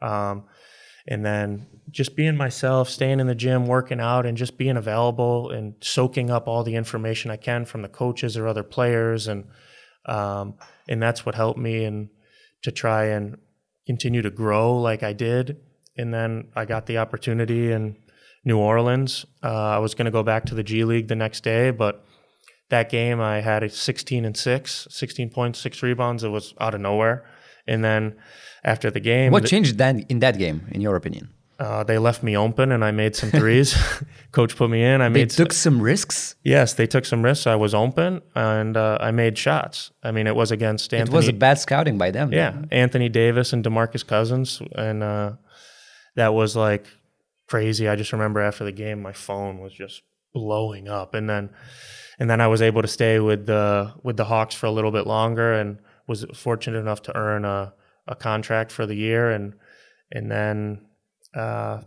Um, 0.00 0.44
and 1.06 1.24
then 1.24 1.66
just 1.90 2.16
being 2.16 2.36
myself, 2.36 2.88
staying 2.88 3.20
in 3.20 3.26
the 3.26 3.34
gym, 3.34 3.66
working 3.66 4.00
out, 4.00 4.24
and 4.24 4.38
just 4.38 4.56
being 4.56 4.76
available 4.76 5.50
and 5.50 5.74
soaking 5.82 6.30
up 6.30 6.48
all 6.48 6.62
the 6.64 6.76
information 6.76 7.30
I 7.30 7.36
can 7.36 7.66
from 7.66 7.82
the 7.82 7.88
coaches 7.88 8.36
or 8.36 8.48
other 8.48 8.62
players, 8.62 9.28
and 9.28 9.44
um, 10.06 10.54
and 10.88 11.02
that's 11.02 11.26
what 11.26 11.34
helped 11.34 11.58
me 11.58 11.84
and 11.84 12.08
to 12.62 12.72
try 12.72 13.06
and 13.06 13.38
continue 13.86 14.22
to 14.22 14.30
grow 14.30 14.78
like 14.78 15.02
I 15.02 15.12
did. 15.12 15.58
And 15.96 16.12
then 16.12 16.48
I 16.56 16.64
got 16.64 16.86
the 16.86 16.98
opportunity 16.98 17.70
in 17.70 17.96
New 18.44 18.58
Orleans. 18.58 19.26
Uh, 19.42 19.48
I 19.48 19.78
was 19.78 19.94
going 19.94 20.04
to 20.06 20.10
go 20.10 20.22
back 20.22 20.44
to 20.46 20.54
the 20.54 20.62
G 20.62 20.84
League 20.84 21.08
the 21.08 21.16
next 21.16 21.42
day, 21.44 21.70
but 21.70 22.04
that 22.70 22.90
game 22.90 23.20
I 23.20 23.40
had 23.40 23.62
a 23.62 23.68
16 23.70 24.24
and 24.24 24.36
6, 24.36 24.86
16 24.90 25.30
points, 25.30 25.58
6 25.60 25.82
rebounds. 25.82 26.24
It 26.24 26.28
was 26.30 26.54
out 26.60 26.74
of 26.74 26.80
nowhere. 26.80 27.24
And 27.66 27.82
then 27.84 28.16
after 28.62 28.90
the 28.90 29.00
game, 29.00 29.32
What 29.32 29.46
changed 29.46 29.78
then 29.78 30.04
in 30.08 30.18
that 30.20 30.38
game, 30.38 30.66
in 30.72 30.80
your 30.80 30.96
opinion? 30.96 31.30
uh, 31.60 31.84
they 31.84 31.98
left 31.98 32.22
me 32.24 32.36
open 32.36 32.72
and 32.72 32.84
I 32.84 32.90
made 32.90 33.14
some 33.14 33.30
threes. 33.30 33.76
Coach 34.32 34.56
put 34.56 34.68
me 34.70 34.82
in. 34.82 35.00
I 35.00 35.08
They 35.08 35.20
made 35.20 35.30
took 35.30 35.52
some 35.52 35.80
risks. 35.80 36.34
yes, 36.42 36.74
they 36.74 36.86
took 36.86 37.04
some 37.04 37.22
risks. 37.24 37.46
I 37.46 37.54
was 37.54 37.72
open 37.74 38.22
and 38.34 38.76
uh, 38.76 38.98
I 39.00 39.12
made 39.12 39.38
shots. 39.38 39.92
I 40.02 40.10
mean, 40.10 40.26
it 40.26 40.34
was 40.34 40.50
against 40.50 40.92
Anthony. 40.92 41.14
It 41.14 41.16
was 41.16 41.28
a 41.28 41.32
bad 41.32 41.58
scouting 41.60 41.96
by 41.96 42.10
them. 42.10 42.32
yeah, 42.32 42.56
Anthony 42.72 43.08
Davis 43.08 43.52
and 43.52 43.64
Demarcus 43.64 44.04
Cousins, 44.04 44.60
and 44.74 45.02
uh, 45.04 45.32
that 46.16 46.34
was 46.34 46.56
like 46.56 46.86
crazy. 47.48 47.88
I 47.88 47.96
just 47.96 48.12
remember 48.12 48.40
after 48.40 48.64
the 48.64 48.72
game, 48.72 49.02
my 49.02 49.12
phone 49.12 49.60
was 49.60 49.72
just 49.72 50.02
blowing 50.32 50.88
up, 50.88 51.14
and 51.14 51.28
then 51.28 51.50
and 52.18 52.28
then 52.28 52.40
I 52.40 52.46
was 52.46 52.62
able 52.62 52.82
to 52.82 52.88
stay 52.88 53.18
with 53.18 53.46
the 53.46 53.92
with 54.02 54.16
the 54.16 54.24
Hawks 54.24 54.54
for 54.54 54.66
a 54.66 54.70
little 54.70 54.90
bit 54.90 55.06
longer, 55.06 55.52
and 55.52 55.78
was 56.06 56.24
fortunate 56.34 56.78
enough 56.78 57.02
to 57.02 57.16
earn 57.16 57.44
a, 57.44 57.74
a 58.06 58.14
contract 58.14 58.70
for 58.72 58.86
the 58.86 58.96
year, 58.96 59.30
and 59.30 59.54
and 60.12 60.30
then. 60.30 60.86
Uh, 61.34 61.82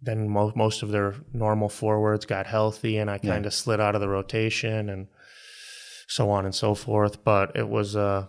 then 0.00 0.28
most 0.28 0.54
most 0.54 0.82
of 0.82 0.90
their 0.90 1.14
normal 1.32 1.68
forwards 1.68 2.24
got 2.24 2.46
healthy, 2.46 2.98
and 2.98 3.10
I 3.10 3.18
kind 3.18 3.46
of 3.46 3.54
slid 3.54 3.80
out 3.80 3.96
of 3.96 4.00
the 4.00 4.08
rotation, 4.08 4.88
and 4.88 5.08
so 6.06 6.30
on 6.30 6.44
and 6.44 6.54
so 6.54 6.74
forth. 6.74 7.24
But 7.24 7.56
it 7.56 7.68
was 7.68 7.96
a 7.96 8.28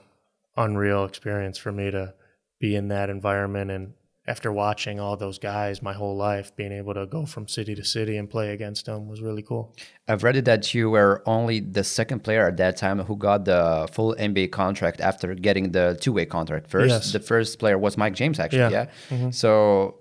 unreal 0.58 1.06
experience 1.06 1.58
for 1.58 1.72
me 1.72 1.92
to 1.92 2.14
be 2.60 2.76
in 2.76 2.88
that 2.88 3.10
environment, 3.10 3.72
and 3.72 3.94
after 4.26 4.52
watching 4.52 5.00
all 5.00 5.18
those 5.18 5.38
guys 5.38 5.82
my 5.82 5.94
whole 5.94 6.16
life, 6.16 6.56
being 6.56 6.72
able 6.72 6.94
to 6.94 7.06
go 7.06 7.26
from 7.26 7.48
city 7.48 7.76
to 7.76 7.84
city 7.84 8.18
and 8.18 8.30
play 8.30 8.52
against 8.54 8.86
them 8.86 9.08
was 9.08 9.22
really 9.22 9.42
cool. 9.42 9.76
I've 10.08 10.24
read 10.24 10.46
that 10.46 10.74
you 10.74 10.90
were 10.90 11.22
only 11.26 11.60
the 11.60 11.84
second 11.84 12.24
player 12.24 12.48
at 12.48 12.58
that 12.58 12.78
time 12.78 13.00
who 13.00 13.18
got 13.18 13.46
the 13.46 13.88
full 13.92 14.16
NBA 14.16 14.52
contract 14.52 15.02
after 15.02 15.34
getting 15.36 15.72
the 15.72 15.98
two-way 16.00 16.26
contract 16.26 16.70
first. 16.70 16.90
Yes. 16.90 17.12
The 17.12 17.20
first 17.20 17.60
player 17.60 17.78
was 17.78 17.98
Mike 17.98 18.14
James, 18.14 18.40
actually. 18.40 18.60
Yeah. 18.60 18.70
Yeah. 18.70 18.86
Mm-hmm. 19.10 19.32
So, 19.32 19.96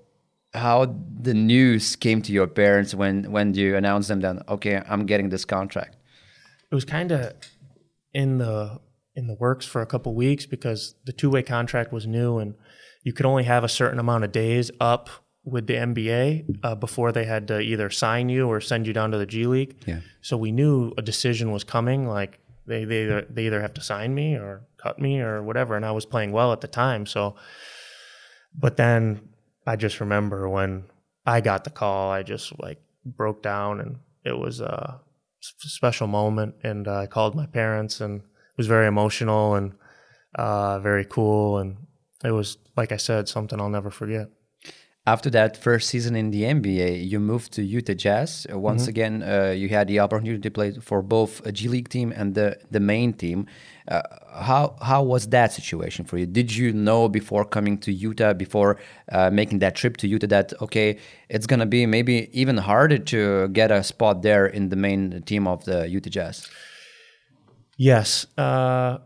how 0.55 0.95
the 1.21 1.33
news 1.33 1.97
came 1.97 2.21
to 2.23 2.33
your 2.33 2.47
parents 2.47 2.95
when 2.95 3.33
when 3.33 3.55
you 3.55 3.75
announced 3.75 4.09
them 4.09 4.21
that 4.21 4.49
okay, 4.49 4.83
I'm 4.87 5.07
getting 5.07 5.31
this 5.31 5.45
contract? 5.47 5.97
it 6.73 6.75
was 6.75 6.87
kind 6.87 7.13
of 7.13 7.35
in 8.15 8.39
the 8.39 8.81
in 9.15 9.27
the 9.27 9.35
works 9.35 9.67
for 9.67 9.83
a 9.83 9.87
couple 9.87 10.15
weeks 10.15 10.47
because 10.47 10.95
the 11.05 11.13
two 11.13 11.29
way 11.29 11.43
contract 11.43 11.93
was 11.93 12.07
new 12.07 12.39
and 12.39 12.55
you 13.03 13.13
could 13.13 13.27
only 13.27 13.45
have 13.45 13.65
a 13.65 13.69
certain 13.69 13.99
amount 13.99 14.25
of 14.25 14.33
days 14.33 14.71
up 14.81 15.11
with 15.45 15.67
the 15.67 15.75
NBA 15.75 16.59
uh, 16.63 16.75
before 16.77 17.11
they 17.11 17.25
had 17.25 17.49
to 17.49 17.61
either 17.61 17.91
sign 17.91 18.29
you 18.29 18.49
or 18.49 18.61
send 18.61 18.87
you 18.87 18.93
down 18.93 19.11
to 19.11 19.19
the 19.19 19.27
G 19.27 19.47
League. 19.47 19.77
Yeah. 19.87 20.01
So 20.21 20.37
we 20.37 20.53
knew 20.53 20.93
a 20.97 21.03
decision 21.03 21.51
was 21.51 21.65
coming. 21.65 22.07
Like 22.07 22.39
they 22.67 22.85
they 22.85 23.05
either, 23.05 23.27
they 23.29 23.47
either 23.47 23.61
have 23.61 23.75
to 23.75 23.81
sign 23.81 24.15
me 24.15 24.37
or 24.37 24.63
cut 24.77 24.99
me 24.99 25.21
or 25.21 25.43
whatever. 25.43 25.75
And 25.75 25.85
I 25.85 25.91
was 25.91 26.07
playing 26.07 26.33
well 26.33 26.53
at 26.53 26.61
the 26.61 26.69
time. 26.69 27.07
So, 27.07 27.35
but 28.57 28.77
then 28.77 29.29
I 29.67 29.77
just 29.77 30.01
remember 30.01 30.49
when 30.49 30.85
I 31.27 31.41
got 31.41 31.65
the 31.65 31.71
call, 31.71 32.11
I 32.11 32.23
just 32.23 32.53
like 32.61 32.81
broke 33.05 33.43
down 33.43 33.81
and 33.81 33.99
it 34.25 34.39
was 34.39 34.61
a 34.61 35.01
special 35.41 36.07
moment. 36.07 36.55
And 36.63 36.87
uh, 36.87 36.99
I 36.99 37.07
called 37.07 37.35
my 37.35 37.47
parents 37.47 38.01
and 38.01 38.21
it 38.21 38.57
was 38.57 38.69
very 38.69 38.87
emotional 38.87 39.57
and 39.57 39.73
uh, 40.37 40.79
very 40.79 41.05
cool. 41.05 41.59
And 41.59 41.79
it 42.25 42.31
was, 42.31 42.59
like 42.77 42.93
I 42.93 42.97
said, 42.97 43.29
something 43.29 43.61
I'll 43.61 43.69
never 43.69 43.91
forget. 43.91 44.29
After 45.05 45.31
that 45.31 45.57
first 45.57 45.89
season 45.89 46.15
in 46.15 46.31
the 46.31 46.43
NBA, 46.45 47.09
you 47.11 47.19
moved 47.19 47.53
to 47.55 47.63
Utah 47.65 47.93
Jazz. 47.95 48.47
Uh, 48.49 48.57
Once 48.57 48.87
again, 48.87 49.25
uh, 49.25 49.51
you 49.51 49.69
had 49.69 49.89
the 49.89 49.99
opportunity 49.99 50.39
to 50.39 50.51
play 50.51 50.71
for 50.75 51.03
both 51.03 51.45
a 51.45 51.51
G 51.51 51.67
League 51.67 51.89
team 51.89 52.13
and 52.15 52.37
the, 52.37 52.57
the 52.71 52.79
main 52.79 53.13
team. 53.13 53.47
Uh, 53.89 54.03
how 54.33 54.77
how 54.81 55.03
was 55.03 55.27
that 55.31 55.53
situation 55.53 56.05
for 56.05 56.19
you? 56.19 56.27
Did 56.27 56.55
you 56.55 56.73
know 56.73 57.09
before 57.09 57.45
coming 57.45 57.79
to 57.79 57.93
Utah, 57.93 58.33
before 58.33 58.79
uh, 59.11 59.29
making 59.31 59.59
that 59.59 59.75
trip 59.75 59.97
to 59.97 60.07
Utah, 60.07 60.29
that 60.29 60.53
okay, 60.61 60.99
it's 61.29 61.49
gonna 61.49 61.67
be 61.67 61.85
maybe 61.85 62.31
even 62.33 62.57
harder 62.57 62.99
to 62.99 63.49
get 63.49 63.73
a 63.73 63.83
spot 63.83 64.23
there 64.23 64.47
in 64.47 64.69
the 64.69 64.77
main 64.77 65.21
team 65.23 65.49
of 65.49 65.65
the 65.65 65.89
Utah 65.89 66.11
Jazz? 66.11 66.49
Yes. 67.77 68.27
Uh, 68.39 68.99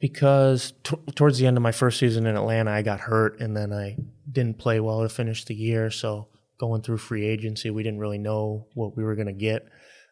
because 0.00 0.72
t- 0.84 0.96
towards 1.14 1.38
the 1.38 1.46
end 1.46 1.56
of 1.56 1.62
my 1.62 1.72
first 1.72 1.98
season 1.98 2.26
in 2.26 2.36
Atlanta, 2.36 2.70
I 2.70 2.82
got 2.82 3.00
hurt 3.00 3.40
and 3.40 3.56
then 3.56 3.72
I 3.72 3.96
didn't 4.30 4.58
play 4.58 4.80
well 4.80 5.02
to 5.02 5.08
finish 5.08 5.44
the 5.44 5.54
year. 5.54 5.90
So 5.90 6.28
going 6.58 6.82
through 6.82 6.98
free 6.98 7.26
agency, 7.26 7.70
we 7.70 7.82
didn't 7.82 8.00
really 8.00 8.18
know 8.18 8.66
what 8.74 8.96
we 8.96 9.02
were 9.02 9.14
going 9.14 9.26
to 9.26 9.32
get. 9.32 9.68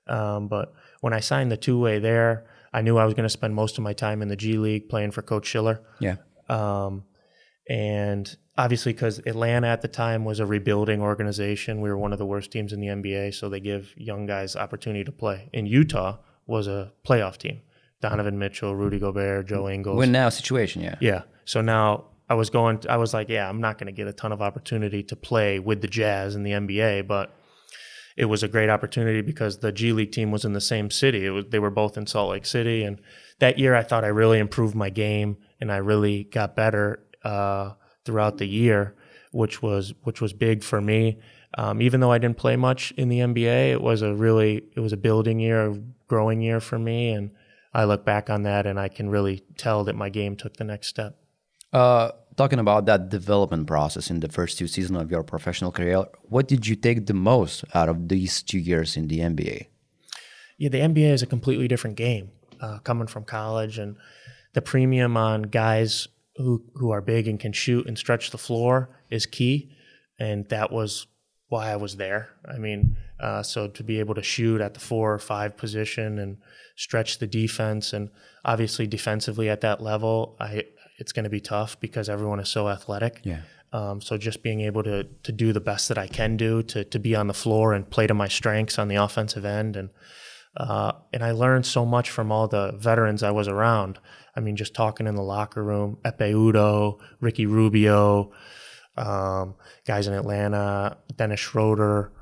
Um, 0.08 0.48
but 0.48 0.72
when 1.00 1.12
I 1.12 1.20
signed 1.20 1.50
the 1.50 1.56
two 1.56 1.78
way 1.78 1.98
there, 1.98 2.46
I 2.72 2.82
knew 2.82 2.96
I 2.96 3.04
was 3.04 3.14
going 3.14 3.24
to 3.24 3.30
spend 3.30 3.54
most 3.54 3.78
of 3.78 3.84
my 3.84 3.92
time 3.92 4.22
in 4.22 4.28
the 4.28 4.36
G 4.36 4.58
League 4.58 4.88
playing 4.88 5.12
for 5.12 5.22
Coach 5.22 5.46
Schiller. 5.46 5.80
Yeah. 5.98 6.16
Um, 6.48 7.04
and 7.68 8.36
obviously, 8.56 8.92
because 8.92 9.18
Atlanta 9.20 9.68
at 9.68 9.82
the 9.82 9.88
time 9.88 10.24
was 10.24 10.40
a 10.40 10.46
rebuilding 10.46 11.00
organization, 11.00 11.80
we 11.80 11.88
were 11.88 11.98
one 11.98 12.12
of 12.12 12.18
the 12.18 12.26
worst 12.26 12.50
teams 12.50 12.72
in 12.72 12.80
the 12.80 12.88
NBA. 12.88 13.34
So 13.34 13.48
they 13.48 13.60
give 13.60 13.92
young 13.96 14.26
guys 14.26 14.56
opportunity 14.56 15.04
to 15.04 15.12
play. 15.12 15.48
In 15.52 15.66
Utah 15.66 16.18
was 16.46 16.66
a 16.68 16.92
playoff 17.04 17.38
team. 17.38 17.60
Donovan 18.00 18.38
Mitchell, 18.38 18.74
Rudy 18.74 18.98
Gobert, 18.98 19.46
Joe 19.46 19.68
Ingles. 19.68 19.98
Win 19.98 20.12
now 20.12 20.28
situation, 20.28 20.82
yeah. 20.82 20.96
Yeah. 21.00 21.22
So 21.44 21.60
now 21.60 22.06
I 22.28 22.34
was 22.34 22.50
going. 22.50 22.80
I 22.88 22.96
was 22.96 23.14
like, 23.14 23.28
yeah, 23.28 23.48
I'm 23.48 23.60
not 23.60 23.78
going 23.78 23.86
to 23.86 23.92
get 23.92 24.06
a 24.06 24.12
ton 24.12 24.32
of 24.32 24.42
opportunity 24.42 25.02
to 25.04 25.16
play 25.16 25.58
with 25.58 25.80
the 25.80 25.88
Jazz 25.88 26.34
in 26.34 26.42
the 26.42 26.52
NBA, 26.52 27.06
but 27.06 27.34
it 28.16 28.26
was 28.26 28.42
a 28.42 28.48
great 28.48 28.70
opportunity 28.70 29.20
because 29.20 29.58
the 29.58 29.72
G 29.72 29.92
League 29.92 30.12
team 30.12 30.30
was 30.30 30.44
in 30.44 30.52
the 30.52 30.60
same 30.60 30.90
city. 30.90 31.26
It 31.26 31.30
was 31.30 31.44
they 31.50 31.58
were 31.58 31.70
both 31.70 31.96
in 31.96 32.06
Salt 32.06 32.30
Lake 32.30 32.46
City, 32.46 32.82
and 32.82 33.00
that 33.38 33.58
year 33.58 33.74
I 33.74 33.82
thought 33.82 34.04
I 34.04 34.08
really 34.08 34.38
improved 34.38 34.74
my 34.74 34.90
game 34.90 35.36
and 35.60 35.70
I 35.70 35.76
really 35.76 36.24
got 36.24 36.56
better 36.56 37.04
uh, 37.24 37.72
throughout 38.04 38.38
the 38.38 38.46
year, 38.46 38.94
which 39.32 39.62
was 39.62 39.94
which 40.02 40.20
was 40.20 40.32
big 40.32 40.64
for 40.64 40.80
me. 40.80 41.18
Um, 41.58 41.80
even 41.80 42.00
though 42.00 42.12
I 42.12 42.18
didn't 42.18 42.36
play 42.36 42.56
much 42.56 42.92
in 42.92 43.08
the 43.08 43.20
NBA, 43.20 43.72
it 43.72 43.80
was 43.80 44.02
a 44.02 44.14
really 44.14 44.64
it 44.74 44.80
was 44.80 44.92
a 44.92 44.96
building 44.96 45.38
year, 45.38 45.70
a 45.70 45.78
growing 46.08 46.40
year 46.40 46.60
for 46.60 46.78
me, 46.78 47.10
and 47.10 47.30
I 47.76 47.84
look 47.84 48.06
back 48.06 48.30
on 48.30 48.44
that 48.44 48.66
and 48.66 48.80
I 48.80 48.88
can 48.88 49.10
really 49.10 49.44
tell 49.58 49.84
that 49.84 49.94
my 49.94 50.08
game 50.08 50.34
took 50.34 50.56
the 50.56 50.64
next 50.64 50.88
step. 50.88 51.18
Uh, 51.74 52.10
talking 52.34 52.58
about 52.58 52.86
that 52.86 53.10
development 53.10 53.66
process 53.66 54.08
in 54.08 54.20
the 54.20 54.28
first 54.28 54.56
two 54.56 54.66
seasons 54.66 54.98
of 54.98 55.10
your 55.10 55.22
professional 55.22 55.70
career, 55.70 56.06
what 56.22 56.48
did 56.48 56.66
you 56.66 56.74
take 56.74 57.04
the 57.04 57.12
most 57.12 57.64
out 57.74 57.90
of 57.90 58.08
these 58.08 58.42
two 58.42 58.58
years 58.58 58.96
in 58.96 59.08
the 59.08 59.18
NBA? 59.18 59.66
Yeah, 60.56 60.70
the 60.70 60.78
NBA 60.78 61.12
is 61.12 61.22
a 61.22 61.26
completely 61.26 61.68
different 61.68 61.96
game. 61.96 62.30
Uh, 62.58 62.78
coming 62.78 63.06
from 63.06 63.24
college 63.24 63.76
and 63.76 63.98
the 64.54 64.62
premium 64.62 65.18
on 65.18 65.42
guys 65.42 66.08
who 66.36 66.64
who 66.76 66.90
are 66.90 67.02
big 67.02 67.28
and 67.28 67.38
can 67.38 67.52
shoot 67.52 67.86
and 67.86 67.98
stretch 67.98 68.30
the 68.30 68.38
floor 68.38 68.88
is 69.10 69.26
key, 69.26 69.70
and 70.18 70.48
that 70.48 70.72
was 70.72 71.06
why 71.48 71.70
I 71.70 71.76
was 71.76 71.96
there. 71.96 72.30
I 72.44 72.58
mean, 72.58 72.96
uh, 73.20 73.42
so 73.42 73.68
to 73.68 73.84
be 73.84 74.00
able 74.00 74.14
to 74.14 74.22
shoot 74.22 74.60
at 74.60 74.74
the 74.74 74.80
four 74.80 75.12
or 75.12 75.18
five 75.18 75.56
position 75.56 76.18
and 76.18 76.38
stretch 76.76 77.18
the 77.18 77.26
defense, 77.26 77.92
and 77.92 78.10
obviously 78.44 78.86
defensively 78.86 79.48
at 79.48 79.60
that 79.60 79.80
level, 79.80 80.36
I 80.40 80.64
it's 80.98 81.12
going 81.12 81.24
to 81.24 81.30
be 81.30 81.40
tough 81.40 81.78
because 81.78 82.08
everyone 82.08 82.40
is 82.40 82.48
so 82.48 82.68
athletic. 82.68 83.20
Yeah. 83.22 83.40
Um, 83.72 84.00
so 84.00 84.16
just 84.16 84.42
being 84.42 84.60
able 84.60 84.82
to 84.84 85.04
to 85.04 85.32
do 85.32 85.52
the 85.52 85.60
best 85.60 85.88
that 85.88 85.98
I 85.98 86.06
can 86.06 86.36
do 86.36 86.62
to 86.64 86.84
to 86.84 86.98
be 86.98 87.14
on 87.14 87.26
the 87.26 87.34
floor 87.34 87.74
and 87.74 87.88
play 87.88 88.06
to 88.06 88.14
my 88.14 88.28
strengths 88.28 88.78
on 88.78 88.88
the 88.88 88.96
offensive 88.96 89.44
end 89.44 89.76
and 89.76 89.90
uh, 90.56 90.92
and 91.12 91.22
I 91.22 91.32
learned 91.32 91.66
so 91.66 91.84
much 91.84 92.08
from 92.08 92.32
all 92.32 92.48
the 92.48 92.72
veterans 92.72 93.22
I 93.22 93.30
was 93.30 93.46
around. 93.46 93.98
I 94.34 94.40
mean, 94.40 94.56
just 94.56 94.74
talking 94.74 95.06
in 95.06 95.14
the 95.14 95.22
locker 95.22 95.62
room, 95.62 95.98
Ekpe 96.04 96.32
Udoh, 96.32 96.98
Ricky 97.20 97.46
Rubio, 97.46 98.32
um, 98.96 99.54
guys 99.86 100.06
in 100.06 100.14
Atlanta, 100.14 100.96
Dennis 101.16 101.40
Schroeder, 101.40 102.12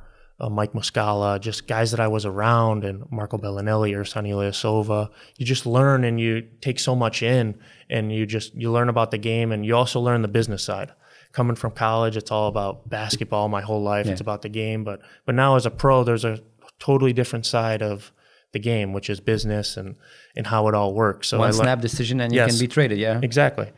uh, 0.40 0.48
Mike 0.48 0.72
Muscala, 0.72 1.40
just 1.40 1.66
guys 1.68 1.92
that 1.92 2.00
I 2.00 2.08
was 2.08 2.26
around, 2.26 2.84
and 2.84 3.04
Marco 3.10 3.38
Belinelli 3.38 3.96
or 3.96 4.04
Sonny 4.04 4.30
Ilyasova. 4.32 5.10
You 5.36 5.46
just 5.46 5.64
learn 5.66 6.04
and 6.04 6.20
you 6.20 6.42
take 6.60 6.78
so 6.78 6.96
much 6.96 7.22
in, 7.22 7.54
and 7.88 8.12
you 8.12 8.26
just 8.26 8.54
you 8.54 8.72
learn 8.72 8.88
about 8.88 9.10
the 9.10 9.18
game, 9.18 9.52
and 9.52 9.64
you 9.64 9.76
also 9.76 10.00
learn 10.00 10.22
the 10.22 10.28
business 10.28 10.62
side. 10.62 10.92
Coming 11.32 11.56
from 11.56 11.72
college, 11.72 12.16
it's 12.16 12.30
all 12.30 12.48
about 12.48 12.88
basketball. 12.88 13.48
My 13.48 13.60
whole 13.60 13.82
life, 13.82 14.06
yeah. 14.06 14.12
it's 14.12 14.20
about 14.20 14.42
the 14.42 14.48
game. 14.48 14.84
But 14.84 15.00
but 15.24 15.34
now 15.34 15.56
as 15.56 15.66
a 15.66 15.70
pro, 15.70 16.04
there's 16.04 16.24
a 16.24 16.40
totally 16.78 17.12
different 17.12 17.46
side 17.46 17.82
of 17.82 18.12
the 18.52 18.58
game, 18.58 18.92
which 18.92 19.10
is 19.10 19.20
business 19.20 19.76
and 19.76 19.96
and 20.36 20.46
how 20.46 20.66
it 20.68 20.74
all 20.74 20.94
works. 20.94 21.28
So 21.28 21.38
one 21.38 21.48
I 21.48 21.52
snap 21.52 21.80
decision 21.80 22.20
and 22.20 22.32
you 22.32 22.40
yes, 22.40 22.50
can 22.50 22.58
be 22.58 22.68
traded. 22.68 22.98
Yeah, 22.98 23.20
exactly. 23.22 23.70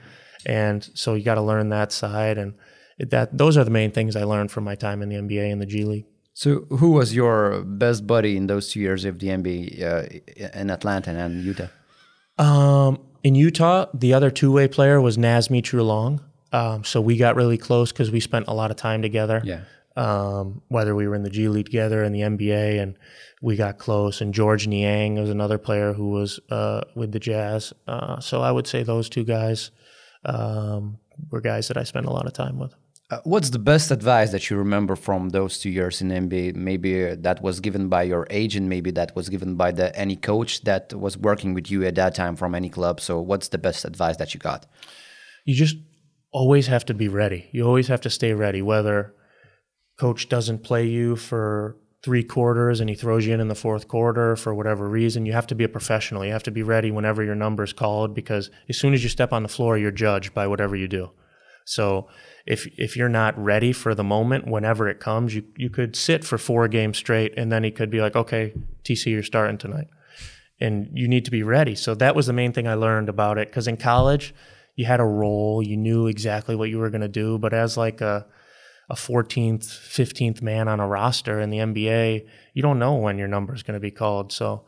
And 0.44 0.88
so 0.94 1.14
you 1.14 1.24
got 1.24 1.34
to 1.34 1.42
learn 1.42 1.70
that 1.70 1.92
side, 1.92 2.38
and 2.38 2.54
that 2.98 3.36
those 3.36 3.56
are 3.56 3.64
the 3.64 3.70
main 3.70 3.90
things 3.90 4.16
I 4.16 4.24
learned 4.24 4.50
from 4.50 4.64
my 4.64 4.74
time 4.74 5.02
in 5.02 5.08
the 5.08 5.16
NBA 5.16 5.52
and 5.52 5.60
the 5.60 5.66
G 5.66 5.84
League. 5.84 6.06
So, 6.34 6.66
who 6.68 6.92
was 6.92 7.14
your 7.14 7.62
best 7.62 8.06
buddy 8.06 8.36
in 8.36 8.46
those 8.46 8.70
two 8.70 8.80
years 8.80 9.04
of 9.04 9.18
the 9.18 9.28
NBA 9.28 9.82
uh, 9.82 10.58
in 10.58 10.70
Atlanta 10.70 11.10
and 11.10 11.42
Utah? 11.42 11.68
Um, 12.38 12.98
in 13.22 13.34
Utah, 13.34 13.86
the 13.94 14.12
other 14.12 14.30
two-way 14.30 14.68
player 14.68 15.00
was 15.00 15.16
Naz 15.16 15.48
Mitrou-Long. 15.48 16.20
Um, 16.52 16.84
so 16.84 17.00
we 17.00 17.16
got 17.16 17.36
really 17.36 17.58
close 17.58 17.90
because 17.90 18.10
we 18.10 18.20
spent 18.20 18.46
a 18.48 18.54
lot 18.54 18.70
of 18.70 18.76
time 18.76 19.02
together. 19.02 19.40
Yeah. 19.44 19.62
Um, 19.96 20.60
whether 20.68 20.94
we 20.94 21.08
were 21.08 21.14
in 21.14 21.22
the 21.22 21.30
G 21.30 21.48
League 21.48 21.66
together 21.66 22.04
in 22.04 22.12
the 22.12 22.20
NBA, 22.20 22.82
and 22.82 22.98
we 23.40 23.56
got 23.56 23.78
close. 23.78 24.20
And 24.20 24.34
Georges 24.34 24.68
Niang 24.68 25.14
was 25.18 25.30
another 25.30 25.56
player 25.56 25.94
who 25.94 26.10
was 26.10 26.38
uh, 26.50 26.82
with 26.94 27.12
the 27.12 27.18
Jazz. 27.18 27.72
Uh, 27.88 28.20
so 28.20 28.42
I 28.42 28.52
would 28.52 28.66
say 28.66 28.82
those 28.82 29.08
two 29.08 29.24
guys 29.24 29.70
um, 30.26 30.98
were 31.30 31.40
guys 31.40 31.68
that 31.68 31.78
I 31.78 31.84
spent 31.84 32.06
a 32.06 32.12
lot 32.12 32.26
of 32.26 32.34
time 32.34 32.58
with. 32.58 32.74
Uh, 33.08 33.20
what's 33.22 33.50
the 33.50 33.58
best 33.58 33.92
advice 33.92 34.32
that 34.32 34.50
you 34.50 34.56
remember 34.56 34.96
from 34.96 35.28
those 35.28 35.58
two 35.58 35.70
years 35.70 36.00
in 36.00 36.08
NBA? 36.08 36.56
Maybe 36.56 37.14
that 37.14 37.40
was 37.40 37.60
given 37.60 37.88
by 37.88 38.02
your 38.02 38.26
agent, 38.30 38.66
maybe 38.66 38.90
that 38.92 39.14
was 39.14 39.28
given 39.28 39.54
by 39.54 39.70
the 39.70 39.96
any 39.96 40.16
coach 40.16 40.62
that 40.62 40.92
was 40.92 41.16
working 41.16 41.54
with 41.54 41.70
you 41.70 41.84
at 41.84 41.94
that 41.94 42.16
time 42.16 42.34
from 42.34 42.52
any 42.52 42.68
club. 42.68 43.00
So, 43.00 43.20
what's 43.20 43.48
the 43.48 43.58
best 43.58 43.84
advice 43.84 44.16
that 44.16 44.34
you 44.34 44.40
got? 44.40 44.66
You 45.44 45.54
just 45.54 45.76
always 46.32 46.66
have 46.66 46.84
to 46.86 46.94
be 46.94 47.06
ready. 47.06 47.48
You 47.52 47.64
always 47.64 47.86
have 47.86 48.00
to 48.00 48.10
stay 48.10 48.32
ready, 48.32 48.60
whether 48.60 49.14
coach 50.00 50.28
doesn't 50.28 50.64
play 50.64 50.86
you 50.86 51.14
for 51.14 51.76
three 52.02 52.24
quarters 52.24 52.80
and 52.80 52.90
he 52.90 52.96
throws 52.96 53.24
you 53.24 53.34
in 53.34 53.40
in 53.40 53.48
the 53.48 53.54
fourth 53.54 53.86
quarter 53.88 54.36
for 54.36 54.54
whatever 54.54 54.88
reason, 54.88 55.26
you 55.26 55.32
have 55.32 55.46
to 55.46 55.54
be 55.54 55.64
a 55.64 55.68
professional. 55.68 56.24
You 56.24 56.32
have 56.32 56.42
to 56.44 56.50
be 56.50 56.62
ready 56.62 56.90
whenever 56.90 57.22
your 57.22 57.34
number 57.34 57.62
is 57.62 57.72
called 57.72 58.14
because 58.14 58.50
as 58.68 58.76
soon 58.76 58.94
as 58.94 59.02
you 59.02 59.08
step 59.08 59.32
on 59.32 59.42
the 59.42 59.48
floor, 59.48 59.78
you're 59.78 59.90
judged 59.90 60.34
by 60.34 60.46
whatever 60.46 60.76
you 60.76 60.88
do. 60.88 61.10
So 61.64 62.08
if 62.46 62.66
if 62.78 62.96
you're 62.96 63.08
not 63.08 63.36
ready 63.36 63.72
for 63.72 63.94
the 63.94 64.04
moment, 64.04 64.46
whenever 64.46 64.88
it 64.88 65.00
comes, 65.00 65.34
you 65.34 65.44
you 65.56 65.68
could 65.68 65.96
sit 65.96 66.24
for 66.24 66.38
four 66.38 66.68
games 66.68 66.96
straight, 66.96 67.34
and 67.36 67.50
then 67.50 67.64
he 67.64 67.70
could 67.70 67.90
be 67.90 68.00
like, 68.00 68.14
"Okay, 68.14 68.54
TC, 68.84 69.10
you're 69.10 69.22
starting 69.22 69.58
tonight," 69.58 69.88
and 70.60 70.88
you 70.94 71.08
need 71.08 71.24
to 71.24 71.30
be 71.30 71.42
ready. 71.42 71.74
So 71.74 71.94
that 71.96 72.14
was 72.14 72.26
the 72.26 72.32
main 72.32 72.52
thing 72.52 72.68
I 72.68 72.74
learned 72.74 73.08
about 73.08 73.38
it 73.38 73.48
because 73.48 73.66
in 73.66 73.76
college, 73.76 74.32
you 74.76 74.84
had 74.84 75.00
a 75.00 75.04
role, 75.04 75.62
you 75.62 75.76
knew 75.76 76.06
exactly 76.06 76.54
what 76.54 76.70
you 76.70 76.78
were 76.78 76.90
going 76.90 77.00
to 77.00 77.08
do, 77.08 77.38
but 77.38 77.52
as 77.52 77.76
like 77.76 78.00
a 78.00 78.26
a 78.88 78.94
14th, 78.94 79.64
15th 79.64 80.42
man 80.42 80.68
on 80.68 80.78
a 80.78 80.86
roster 80.86 81.40
in 81.40 81.50
the 81.50 81.58
NBA, 81.58 82.24
you 82.54 82.62
don't 82.62 82.78
know 82.78 82.94
when 82.94 83.18
your 83.18 83.26
number 83.26 83.52
is 83.52 83.64
going 83.64 83.74
to 83.74 83.80
be 83.80 83.90
called. 83.90 84.32
So 84.32 84.64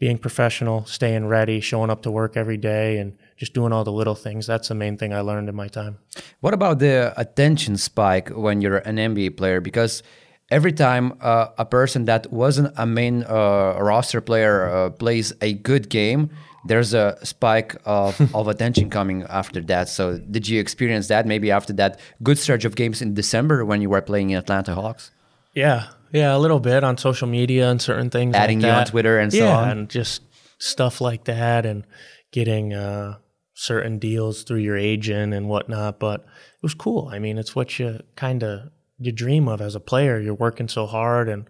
being 0.00 0.18
professional, 0.18 0.84
staying 0.84 1.26
ready, 1.26 1.60
showing 1.60 1.90
up 1.90 2.02
to 2.02 2.10
work 2.10 2.36
every 2.36 2.56
day, 2.56 2.98
and 2.98 3.16
just 3.36 3.54
doing 3.54 3.72
all 3.72 3.84
the 3.84 3.92
little 3.92 4.14
things. 4.14 4.46
That's 4.46 4.68
the 4.68 4.74
main 4.74 4.96
thing 4.96 5.12
I 5.12 5.20
learned 5.20 5.48
in 5.48 5.54
my 5.54 5.68
time. 5.68 5.98
What 6.40 6.54
about 6.54 6.78
the 6.78 7.12
attention 7.16 7.76
spike 7.76 8.30
when 8.30 8.60
you're 8.60 8.78
an 8.78 8.96
NBA 8.96 9.36
player? 9.36 9.60
Because 9.60 10.02
every 10.50 10.72
time 10.72 11.12
uh, 11.20 11.48
a 11.58 11.64
person 11.64 12.06
that 12.06 12.32
wasn't 12.32 12.72
a 12.76 12.86
main 12.86 13.24
uh, 13.24 13.78
roster 13.80 14.20
player 14.20 14.68
uh, 14.68 14.90
plays 14.90 15.32
a 15.40 15.52
good 15.52 15.88
game, 15.88 16.30
there's 16.64 16.94
a 16.94 17.18
spike 17.24 17.76
of, 17.84 18.20
of 18.34 18.48
attention 18.48 18.90
coming 18.90 19.24
after 19.28 19.60
that. 19.62 19.88
So, 19.88 20.18
did 20.18 20.48
you 20.48 20.60
experience 20.60 21.08
that 21.08 21.26
maybe 21.26 21.50
after 21.50 21.72
that 21.74 22.00
good 22.22 22.38
surge 22.38 22.64
of 22.64 22.74
games 22.74 23.02
in 23.02 23.14
December 23.14 23.64
when 23.64 23.80
you 23.82 23.90
were 23.90 24.02
playing 24.02 24.30
in 24.30 24.38
Atlanta 24.38 24.74
Hawks? 24.74 25.10
Yeah, 25.54 25.88
yeah, 26.12 26.36
a 26.36 26.38
little 26.38 26.60
bit 26.60 26.84
on 26.84 26.98
social 26.98 27.28
media 27.28 27.70
and 27.70 27.80
certain 27.80 28.10
things. 28.10 28.34
Adding 28.34 28.60
like 28.60 28.70
you 28.70 28.78
on 28.78 28.86
Twitter 28.86 29.18
and 29.18 29.32
so 29.32 29.38
yeah, 29.38 29.56
on. 29.56 29.68
and 29.70 29.88
just 29.88 30.22
stuff 30.58 31.00
like 31.00 31.24
that, 31.24 31.66
and 31.66 31.86
getting 32.30 32.74
uh, 32.74 33.18
certain 33.56 33.98
deals 33.98 34.42
through 34.42 34.58
your 34.58 34.76
agent 34.76 35.32
and 35.34 35.48
whatnot. 35.48 35.98
But 35.98 36.20
it 36.20 36.62
was 36.62 36.74
cool. 36.74 37.08
I 37.12 37.18
mean, 37.18 37.38
it's 37.38 37.56
what 37.56 37.78
you 37.78 38.00
kind 38.14 38.44
of 38.44 38.70
you 38.98 39.10
dream 39.10 39.48
of 39.48 39.60
as 39.60 39.74
a 39.74 39.80
player. 39.80 40.20
You're 40.20 40.34
working 40.34 40.68
so 40.68 40.86
hard, 40.86 41.28
and 41.28 41.48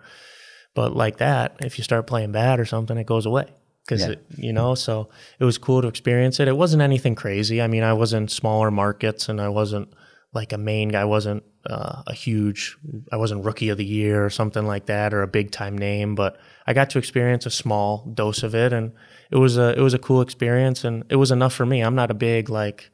but 0.75 0.97
like 0.97 1.19
that, 1.19 1.57
if 1.61 1.77
you 1.77 1.85
start 1.85 2.07
playing 2.07 2.33
bad 2.33 2.59
or 2.59 2.64
something, 2.64 2.97
it 2.97 3.07
goes 3.07 3.27
away 3.27 3.53
because 3.87 4.07
yeah. 4.07 4.14
you 4.37 4.53
know 4.53 4.75
so 4.75 5.09
it 5.38 5.45
was 5.45 5.59
cool 5.59 5.81
to 5.81 5.87
experience 5.87 6.40
it 6.40 6.49
it 6.49 6.57
wasn't 6.57 6.83
anything 6.83 7.14
crazy 7.14 7.62
i 7.62 7.69
mean 7.69 7.85
i 7.85 7.92
was 7.92 8.12
in 8.12 8.27
smaller 8.27 8.69
markets 8.69 9.29
and 9.29 9.40
i 9.40 9.49
wasn't 9.49 9.88
like 10.33 10.53
a 10.53 10.59
main 10.59 10.88
guy 10.88 11.01
I 11.01 11.05
wasn't 11.05 11.45
uh, 11.64 12.03
a 12.07 12.12
huge 12.12 12.77
i 13.12 13.16
wasn't 13.16 13.45
rookie 13.45 13.69
of 13.69 13.79
the 13.79 13.85
year 13.85 14.25
or 14.25 14.31
something 14.31 14.66
like 14.66 14.87
that 14.87 15.14
or 15.14 15.23
a 15.23 15.29
big 15.29 15.53
time 15.53 15.79
name 15.79 16.16
but 16.16 16.37
i 16.66 16.73
got 16.73 16.90
to 16.90 16.99
experience 16.99 17.47
a 17.47 17.51
small 17.51 18.11
dose 18.12 18.42
of 18.42 18.57
it 18.57 18.73
and 18.73 18.92
it 19.31 19.37
was 19.37 19.57
a 19.57 19.77
it 19.77 19.81
was 19.81 19.95
a 19.95 19.99
cool 19.99 20.21
experience 20.21 20.85
and 20.85 21.05
it 21.09 21.17
was 21.17 21.31
enough 21.31 21.55
for 21.55 21.67
me. 21.67 21.81
I'm 21.81 21.95
not 21.95 22.11
a 22.11 22.15
big 22.15 22.49
like 22.49 22.91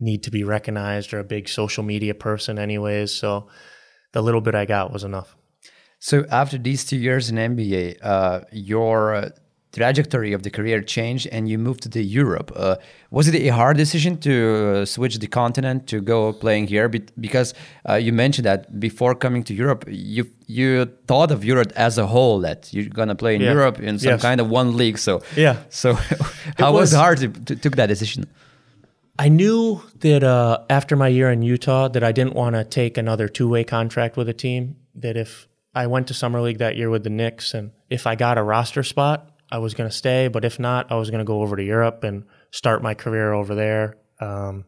need 0.00 0.22
to 0.24 0.30
be 0.30 0.44
recognized 0.44 1.14
or 1.14 1.18
a 1.18 1.24
big 1.24 1.48
social 1.48 1.84
media 1.84 2.14
person 2.14 2.58
anyways 2.58 3.14
so 3.14 3.48
the 4.12 4.20
little 4.20 4.40
bit 4.40 4.54
i 4.54 4.64
got 4.64 4.92
was 4.92 5.04
enough. 5.04 5.36
So 6.00 6.26
after 6.30 6.58
these 6.58 6.84
two 6.84 6.96
years 6.96 7.30
in 7.30 7.36
nba 7.36 7.98
uh, 8.02 8.40
your 8.52 9.32
trajectory 9.78 10.32
of 10.36 10.40
the 10.42 10.50
career 10.50 10.78
changed 10.96 11.26
and 11.34 11.42
you 11.50 11.58
moved 11.58 11.80
to 11.82 11.88
the 11.88 12.02
Europe. 12.20 12.48
Uh, 12.56 12.76
was 13.10 13.26
it 13.28 13.34
a 13.34 13.48
hard 13.60 13.76
decision 13.76 14.16
to 14.18 14.32
uh, 14.32 14.84
switch 14.84 15.14
the 15.18 15.26
continent 15.26 15.86
to 15.92 15.96
go 16.00 16.32
playing 16.32 16.66
here? 16.74 16.88
Be 16.88 17.00
because 17.28 17.54
uh, 17.88 17.94
you 18.06 18.12
mentioned 18.12 18.46
that 18.50 18.60
before 18.88 19.14
coming 19.24 19.42
to 19.44 19.52
Europe, 19.54 19.84
you 19.88 20.24
you 20.46 20.86
thought 21.06 21.30
of 21.36 21.44
Europe 21.44 21.72
as 21.76 21.98
a 21.98 22.06
whole 22.06 22.40
that 22.48 22.58
you're 22.74 22.88
gonna 23.00 23.14
play 23.14 23.34
in 23.34 23.40
Yeah. 23.40 23.52
Europe 23.56 23.78
in 23.88 23.98
some 23.98 24.10
Yes. 24.12 24.22
kind 24.22 24.40
of 24.40 24.46
one 24.50 24.68
league. 24.76 24.98
So 24.98 25.20
Yeah. 25.36 25.56
So 25.82 25.88
how 26.58 26.72
was, 26.72 26.80
was- 26.80 26.92
it 26.92 26.98
hard 27.04 27.18
to, 27.18 27.28
to 27.28 27.54
took 27.56 27.74
that 27.76 27.88
decision? 27.88 28.24
I 29.26 29.28
knew 29.28 29.80
that 30.00 30.22
uh, 30.24 30.58
after 30.68 30.96
my 30.96 31.08
year 31.08 31.30
in 31.30 31.42
Utah 31.42 31.88
that 31.88 32.02
I 32.02 32.12
didn't 32.12 32.34
want 32.34 32.56
to 32.56 32.64
take 32.64 32.98
another 32.98 33.28
two-way 33.28 33.62
contract 33.64 34.16
with 34.16 34.28
a 34.28 34.32
team. 34.34 34.74
That 35.02 35.16
if 35.16 35.46
I 35.74 35.86
went 35.86 36.06
to 36.08 36.14
summer 36.14 36.40
league 36.40 36.58
that 36.58 36.74
year 36.76 36.90
with 36.90 37.02
the 37.04 37.10
Knicks, 37.10 37.54
and 37.54 37.70
if 37.90 38.06
I 38.06 38.14
got 38.16 38.38
a 38.38 38.42
roster 38.42 38.82
spot, 38.82 39.18
I 39.54 39.58
was 39.58 39.74
going 39.74 39.88
to 39.88 39.96
stay. 39.96 40.26
But 40.26 40.44
if 40.44 40.58
not, 40.58 40.90
I 40.90 40.96
was 40.96 41.10
going 41.10 41.20
to 41.20 41.24
go 41.24 41.40
over 41.42 41.54
to 41.54 41.62
Europe 41.62 42.02
and 42.02 42.24
start 42.50 42.82
my 42.82 42.94
career 42.94 43.32
over 43.32 43.54
there. 43.54 43.96
Um, 44.20 44.64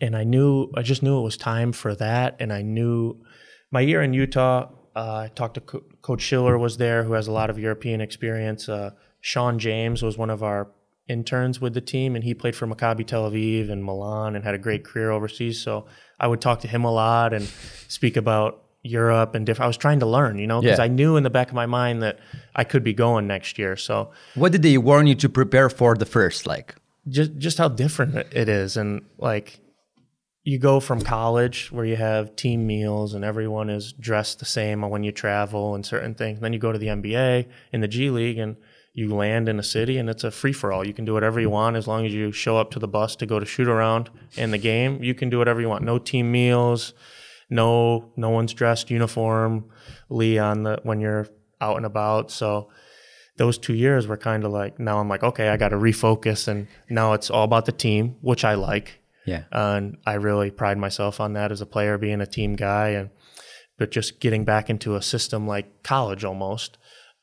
and 0.00 0.16
I 0.16 0.24
knew, 0.24 0.72
I 0.74 0.82
just 0.82 1.04
knew 1.04 1.18
it 1.20 1.22
was 1.22 1.36
time 1.36 1.70
for 1.70 1.94
that. 1.94 2.36
And 2.40 2.52
I 2.52 2.62
knew 2.62 3.22
my 3.70 3.80
year 3.80 4.02
in 4.02 4.12
Utah. 4.12 4.70
Uh, 4.96 5.26
I 5.26 5.30
talked 5.32 5.54
to 5.54 5.60
Co- 5.60 5.84
Coach 6.02 6.22
Schiller 6.22 6.58
was 6.58 6.78
there, 6.78 7.04
who 7.04 7.12
has 7.12 7.28
a 7.28 7.32
lot 7.32 7.48
of 7.48 7.60
European 7.60 8.00
experience. 8.00 8.68
Uh, 8.68 8.90
Sean 9.20 9.60
James 9.60 10.02
was 10.02 10.18
one 10.18 10.30
of 10.30 10.42
our 10.42 10.72
interns 11.06 11.60
with 11.60 11.74
the 11.74 11.80
team, 11.80 12.16
and 12.16 12.24
he 12.24 12.34
played 12.34 12.56
for 12.56 12.66
Maccabi 12.66 13.06
Tel 13.06 13.30
Aviv 13.30 13.70
and 13.70 13.84
Milan 13.84 14.34
and 14.34 14.44
had 14.44 14.54
a 14.54 14.58
great 14.58 14.84
career 14.84 15.12
overseas. 15.12 15.62
So 15.62 15.86
I 16.18 16.26
would 16.26 16.40
talk 16.40 16.58
to 16.60 16.68
him 16.68 16.84
a 16.84 16.90
lot 16.90 17.32
and 17.32 17.44
speak 17.86 18.16
about 18.16 18.64
Europe 18.88 19.34
and 19.34 19.44
different. 19.46 19.64
I 19.64 19.68
was 19.68 19.76
trying 19.76 20.00
to 20.00 20.06
learn, 20.06 20.38
you 20.38 20.46
know, 20.46 20.60
because 20.60 20.78
Yeah. 20.78 20.84
I 20.84 20.88
knew 20.88 21.16
in 21.16 21.22
the 21.22 21.30
back 21.30 21.48
of 21.48 21.54
my 21.54 21.66
mind 21.66 22.02
that 22.02 22.18
I 22.56 22.64
could 22.64 22.82
be 22.82 22.94
going 22.94 23.26
next 23.26 23.58
year. 23.58 23.76
So 23.76 24.10
What 24.34 24.52
did 24.52 24.62
they 24.62 24.76
warn 24.78 25.06
you 25.06 25.14
to 25.16 25.28
prepare 25.28 25.68
for 25.70 25.94
the 25.94 26.06
first? 26.06 26.46
Like, 26.46 26.74
just 27.08 27.36
just 27.38 27.58
how 27.58 27.68
different 27.68 28.14
it 28.32 28.48
is 28.48 28.76
and 28.76 29.00
like 29.18 29.60
you 30.44 30.58
go 30.58 30.78
from 30.80 31.00
college 31.00 31.70
where 31.72 31.84
you 31.84 31.96
have 31.96 32.34
team 32.36 32.66
meals 32.66 33.14
and 33.14 33.24
everyone 33.24 33.70
is 33.70 33.92
dressed 33.92 34.38
the 34.38 34.44
same 34.44 34.82
when 34.82 35.02
you 35.02 35.12
travel 35.12 35.74
and 35.74 35.86
certain 35.86 36.14
things 36.14 36.40
then 36.40 36.52
you 36.52 36.58
go 36.58 36.70
to 36.72 36.78
the 36.78 36.88
NBA 36.88 37.46
in 37.72 37.80
the 37.80 37.88
G 37.88 38.10
League 38.10 38.38
and 38.38 38.56
you 38.92 39.14
land 39.14 39.48
in 39.48 39.58
a 39.58 39.62
city 39.62 39.96
and 39.96 40.10
it's 40.10 40.24
a 40.24 40.30
free 40.30 40.52
for 40.52 40.70
all 40.72 40.86
you 40.86 40.92
can 40.92 41.04
do 41.06 41.14
whatever 41.14 41.40
you 41.40 41.48
want 41.50 41.76
as 41.76 41.86
long 41.86 42.04
as 42.04 42.12
you 42.12 42.30
show 42.32 42.58
up 42.58 42.70
to 42.72 42.78
the 42.78 42.88
bus 42.88 43.16
to 43.16 43.26
go 43.26 43.38
to 43.38 43.46
shoot 43.46 43.68
around 43.68 44.10
in 44.36 44.50
the 44.50 44.58
game 44.58 45.02
you 45.02 45.14
can 45.14 45.30
do 45.30 45.38
whatever 45.38 45.60
you 45.62 45.68
want 45.68 45.84
no 45.84 45.98
team 45.98 46.30
meals 46.32 46.92
no 47.50 48.12
no 48.16 48.30
one's 48.30 48.54
dressed 48.54 48.90
uniformly 48.90 50.38
on 50.38 50.62
the 50.62 50.80
when 50.82 51.00
you're 51.00 51.28
out 51.60 51.76
and 51.76 51.86
about. 51.86 52.30
So 52.30 52.70
those 53.36 53.58
two 53.58 53.74
years 53.74 54.06
were 54.06 54.16
kind 54.16 54.44
of 54.44 54.52
like 54.52 54.78
now 54.78 54.98
I'm 54.98 55.08
like 55.08 55.22
okay 55.22 55.48
I 55.48 55.56
got 55.56 55.70
to 55.70 55.76
refocus. 55.76 56.48
And 56.48 56.68
now 56.88 57.12
it's 57.12 57.30
all 57.30 57.44
about 57.44 57.66
the 57.66 57.72
team 57.72 58.16
which 58.20 58.44
I 58.44 58.54
like. 58.54 59.00
Yeah, 59.26 59.44
and 59.52 59.98
I 60.06 60.14
really 60.14 60.50
pride 60.50 60.78
myself 60.78 61.20
on 61.20 61.34
that 61.34 61.52
as 61.52 61.60
a 61.60 61.66
player 61.66 61.98
being 61.98 62.22
a 62.22 62.26
team 62.26 62.56
guy 62.56 62.90
and 62.90 63.10
but 63.76 63.90
just 63.90 64.20
getting 64.20 64.44
back 64.44 64.70
into 64.70 64.96
a 64.96 65.02
system 65.02 65.46
like 65.46 65.82
college 65.82 66.24
almost 66.24 66.78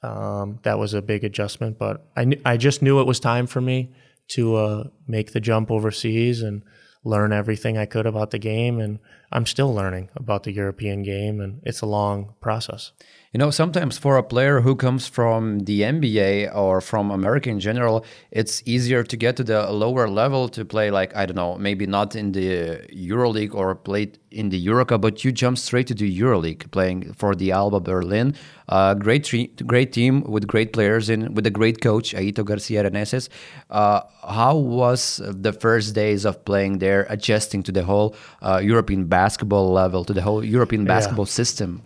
um, 0.06 0.60
that 0.64 0.78
was 0.78 0.94
a 0.94 1.02
big 1.02 1.24
adjustment. 1.24 1.78
But 1.78 2.06
I 2.16 2.26
knew, 2.26 2.42
I 2.46 2.58
just 2.58 2.82
knew 2.82 3.00
it 3.00 3.08
was 3.08 3.20
time 3.20 3.48
for 3.48 3.62
me 3.62 3.94
to 4.30 4.56
uh, 4.56 4.84
make 5.08 5.34
the 5.34 5.40
jump 5.40 5.72
overseas 5.72 6.42
and 6.42 6.64
learn 7.06 7.32
everything 7.32 7.78
I 7.78 7.86
could 7.86 8.06
about 8.06 8.32
the 8.32 8.40
game 8.40 8.80
and 8.80 9.00
I'm 9.32 9.46
still 9.46 9.74
learning 9.74 10.10
about 10.16 10.44
the 10.44 10.52
European 10.52 11.04
game 11.04 11.40
and 11.40 11.62
it's 11.64 11.82
a 11.82 11.86
long 11.86 12.34
process. 12.42 12.92
You 13.36 13.40
know, 13.40 13.52
sometimes 13.52 13.98
for 13.98 14.16
a 14.16 14.24
player 14.24 14.62
who 14.62 14.78
comes 14.78 15.10
from 15.10 15.60
the 15.66 15.82
NBA 15.82 16.56
or 16.56 16.80
from 16.80 17.12
America 17.12 17.50
in 17.50 17.60
general, 17.60 18.06
it's 18.32 18.64
easier 18.66 19.04
to 19.04 19.18
get 19.18 19.36
to 19.36 19.44
the 19.44 19.70
lower 19.70 20.08
level 20.08 20.48
to 20.48 20.64
play 20.64 20.90
like 20.90 21.14
I 21.14 21.26
don't 21.26 21.36
know, 21.36 21.58
maybe 21.58 21.86
not 21.86 22.16
in 22.16 22.32
the 22.32 22.80
EuroLeague 22.96 23.54
or 23.54 23.76
play 23.76 24.14
in 24.32 24.52
the 24.52 24.66
Eurocup, 24.66 25.02
but 25.02 25.26
you 25.26 25.34
jump 25.34 25.58
straight 25.58 25.88
to 25.88 25.94
the 25.94 26.10
EuroLeague, 26.18 26.72
playing 26.72 27.12
for 27.12 27.36
the 27.36 27.52
Alba 27.52 27.82
Berlin. 27.82 28.36
Uh, 28.70 28.94
great, 28.94 29.26
tre- 29.26 29.52
great 29.68 29.92
team 29.92 30.22
with 30.22 30.48
great 30.48 30.72
players 30.72 31.10
and 31.10 31.36
with 31.36 31.46
a 31.46 31.52
great 31.52 31.82
coach 31.82 32.14
Aito 32.14 32.46
Garcia 32.46 32.90
Reneses. 32.90 33.28
Uh, 33.70 34.00
how 34.26 34.56
was 34.56 35.20
the 35.26 35.52
first 35.52 35.94
days 35.94 36.24
of 36.24 36.46
playing 36.46 36.78
there, 36.80 37.06
adjusting 37.10 37.64
to 37.64 37.74
the 37.74 37.84
whole 37.84 38.16
uh, 38.42 38.62
European 38.64 39.04
basketball 39.08 39.74
level, 39.74 40.06
to 40.06 40.14
the 40.14 40.22
whole 40.22 40.42
European 40.42 40.86
basketball 40.86 41.26
system? 41.26 41.82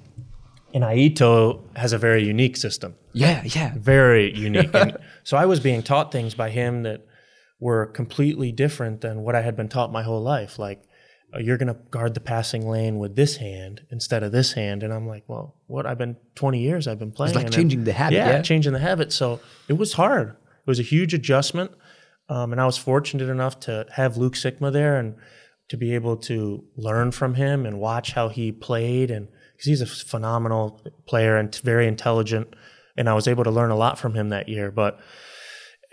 And 0.74 0.84
Aito 0.84 1.62
has 1.76 1.94
a 1.94 1.98
very 1.98 2.24
unique 2.24 2.58
system. 2.58 2.96
Yeah, 3.14 3.42
yeah. 3.44 3.74
very 3.76 4.36
unique. 4.36 4.70
And 4.74 4.98
so 5.24 5.36
I 5.38 5.46
was 5.46 5.60
being 5.60 5.82
taught 5.82 6.12
things 6.12 6.36
by 6.36 6.50
him 6.50 6.84
that 6.84 7.06
were 7.60 7.88
completely 7.88 8.52
different 8.52 9.02
than 9.02 9.22
what 9.22 9.36
I 9.36 9.42
had 9.42 9.56
been 9.56 9.68
taught 9.68 9.92
my 9.92 10.04
whole 10.04 10.22
life. 10.22 10.60
Like, 10.60 10.84
uh, 11.34 11.40
you're 11.40 11.58
going 11.58 11.74
to 11.74 11.80
guard 11.92 12.14
the 12.14 12.20
passing 12.20 12.68
lane 12.68 12.98
with 12.98 13.16
this 13.16 13.38
hand 13.38 13.82
instead 13.92 14.24
of 14.24 14.32
this 14.32 14.54
hand. 14.54 14.84
And 14.84 14.94
I'm 14.94 15.08
like, 15.08 15.24
well, 15.28 15.56
what? 15.68 15.86
I've 15.86 15.98
been 15.98 16.18
20 16.36 16.60
years 16.60 16.88
I've 16.88 17.00
been 17.00 17.12
playing. 17.12 17.36
It's 17.36 17.44
like 17.44 17.52
changing 17.52 17.84
the 17.84 17.94
habit, 17.94 18.16
Yeah, 18.16 18.30
yeah. 18.30 18.42
changing 18.42 18.74
the 18.74 18.80
habit. 18.80 19.12
So 19.12 19.40
it 19.68 19.74
was 19.74 19.94
hard. 19.94 20.30
It 20.30 20.68
was 20.68 20.80
a 20.80 20.84
huge 20.84 21.14
adjustment. 21.14 21.72
Um, 22.30 22.52
and 22.52 22.62
I 22.62 22.66
was 22.66 22.78
fortunate 22.78 23.30
enough 23.30 23.60
to 23.62 23.86
have 23.94 24.18
Luke 24.18 24.36
Sikma 24.36 24.72
there 24.72 24.98
and 24.98 25.16
to 25.70 25.78
be 25.78 25.94
able 25.96 26.18
to 26.18 26.64
learn 26.76 27.12
from 27.12 27.36
him 27.36 27.66
and 27.66 27.80
watch 27.80 28.14
how 28.14 28.30
he 28.30 28.52
played. 28.52 29.12
And 29.12 29.28
because 29.60 29.68
he's 29.68 29.82
a 29.82 29.86
phenomenal 29.86 30.82
player 31.06 31.36
and 31.36 31.54
very 31.58 31.86
intelligent. 31.86 32.56
And 32.96 33.10
I 33.10 33.14
was 33.14 33.28
able 33.28 33.44
to 33.44 33.52
learn 33.52 33.72
a 33.72 33.76
lot 33.76 34.00
from 34.00 34.14
him 34.14 34.30
that 34.30 34.48
year. 34.48 34.72
But 34.72 34.98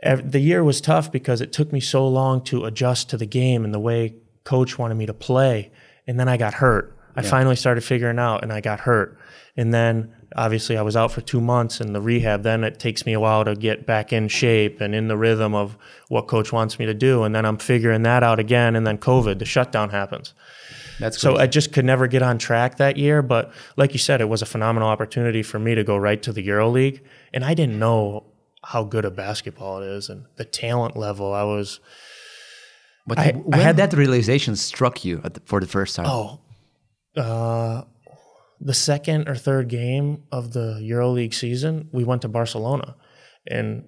the 0.04 0.38
year 0.38 0.62
was 0.62 0.80
tough 0.80 1.10
because 1.10 1.40
it 1.40 1.52
took 1.52 1.72
me 1.72 1.80
so 1.80 2.06
long 2.06 2.44
to 2.44 2.64
adjust 2.64 3.10
to 3.10 3.16
the 3.16 3.26
game 3.26 3.64
and 3.64 3.74
the 3.74 3.80
way 3.80 4.14
coach 4.44 4.78
wanted 4.78 4.94
me 4.94 5.06
to 5.06 5.14
play. 5.14 5.72
And 6.06 6.20
then 6.20 6.28
I 6.28 6.36
got 6.36 6.54
hurt. 6.54 6.96
I 7.16 7.22
finally 7.22 7.56
started 7.56 7.82
figuring 7.82 8.20
out 8.20 8.44
and 8.44 8.52
I 8.52 8.60
got 8.60 8.80
hurt. 8.80 9.18
And 9.56 9.74
then 9.74 10.14
obviously 10.36 10.76
I 10.76 10.82
was 10.82 10.94
out 10.94 11.10
for 11.10 11.22
two 11.22 11.40
months 11.40 11.80
in 11.80 11.92
the 11.92 12.00
rehab. 12.00 12.44
Then 12.44 12.62
it 12.62 12.78
takes 12.78 13.04
me 13.04 13.14
a 13.14 13.20
while 13.20 13.44
to 13.46 13.56
get 13.56 13.84
back 13.84 14.12
in 14.12 14.28
shape 14.28 14.80
and 14.80 14.94
in 14.94 15.08
the 15.08 15.16
rhythm 15.16 15.56
of 15.56 15.76
what 16.06 16.28
coach 16.28 16.52
wants 16.52 16.78
me 16.78 16.86
to 16.86 16.94
do. 16.94 17.24
And 17.24 17.34
then 17.34 17.44
I'm 17.44 17.58
figuring 17.58 18.02
that 18.02 18.22
out 18.22 18.38
again. 18.38 18.76
And 18.76 18.86
then 18.86 18.98
COVID, 18.98 19.40
the 19.40 19.44
shutdown 19.44 19.90
happens. 19.90 20.34
That's 20.98 21.20
So 21.20 21.30
crazy. 21.34 21.42
I 21.42 21.46
just 21.46 21.72
could 21.72 21.84
never 21.84 22.06
get 22.06 22.22
on 22.22 22.38
track 22.38 22.76
that 22.78 22.96
year. 22.96 23.22
But 23.22 23.52
like 23.76 23.92
you 23.92 23.98
said, 23.98 24.20
it 24.20 24.28
was 24.28 24.42
a 24.42 24.46
phenomenal 24.46 24.88
opportunity 24.88 25.42
for 25.42 25.58
me 25.58 25.74
to 25.74 25.84
go 25.84 25.96
right 25.96 26.22
to 26.22 26.32
the 26.32 26.46
EuroLeague. 26.46 27.00
And 27.34 27.44
I 27.44 27.54
didn't 27.54 27.78
know 27.78 28.24
how 28.64 28.82
good 28.84 29.04
a 29.04 29.10
basketball 29.10 29.82
it 29.82 29.86
is 29.88 30.08
and 30.08 30.24
the 30.36 30.44
talent 30.44 30.96
level. 30.96 31.32
I 31.32 31.44
was, 31.44 31.80
But 33.06 33.18
I- 33.18 33.32
when 33.32 33.60
I 33.60 33.62
had- 33.62 33.76
that 33.76 33.92
realization 33.92 34.56
struck 34.56 35.04
you 35.04 35.20
at 35.24 35.34
the, 35.34 35.40
for 35.44 35.60
the 35.60 35.66
first 35.66 35.94
time? 35.96 36.06
oh, 36.08 36.40
uh, 37.16 37.82
the 38.60 38.74
second 38.74 39.28
or 39.28 39.34
third 39.36 39.68
game 39.68 40.22
of 40.32 40.52
the 40.52 40.80
EuroLeague 40.82 41.34
season, 41.34 41.88
we 41.92 42.04
went 42.04 42.22
to 42.22 42.28
Barcelona. 42.28 42.96
And 43.46 43.84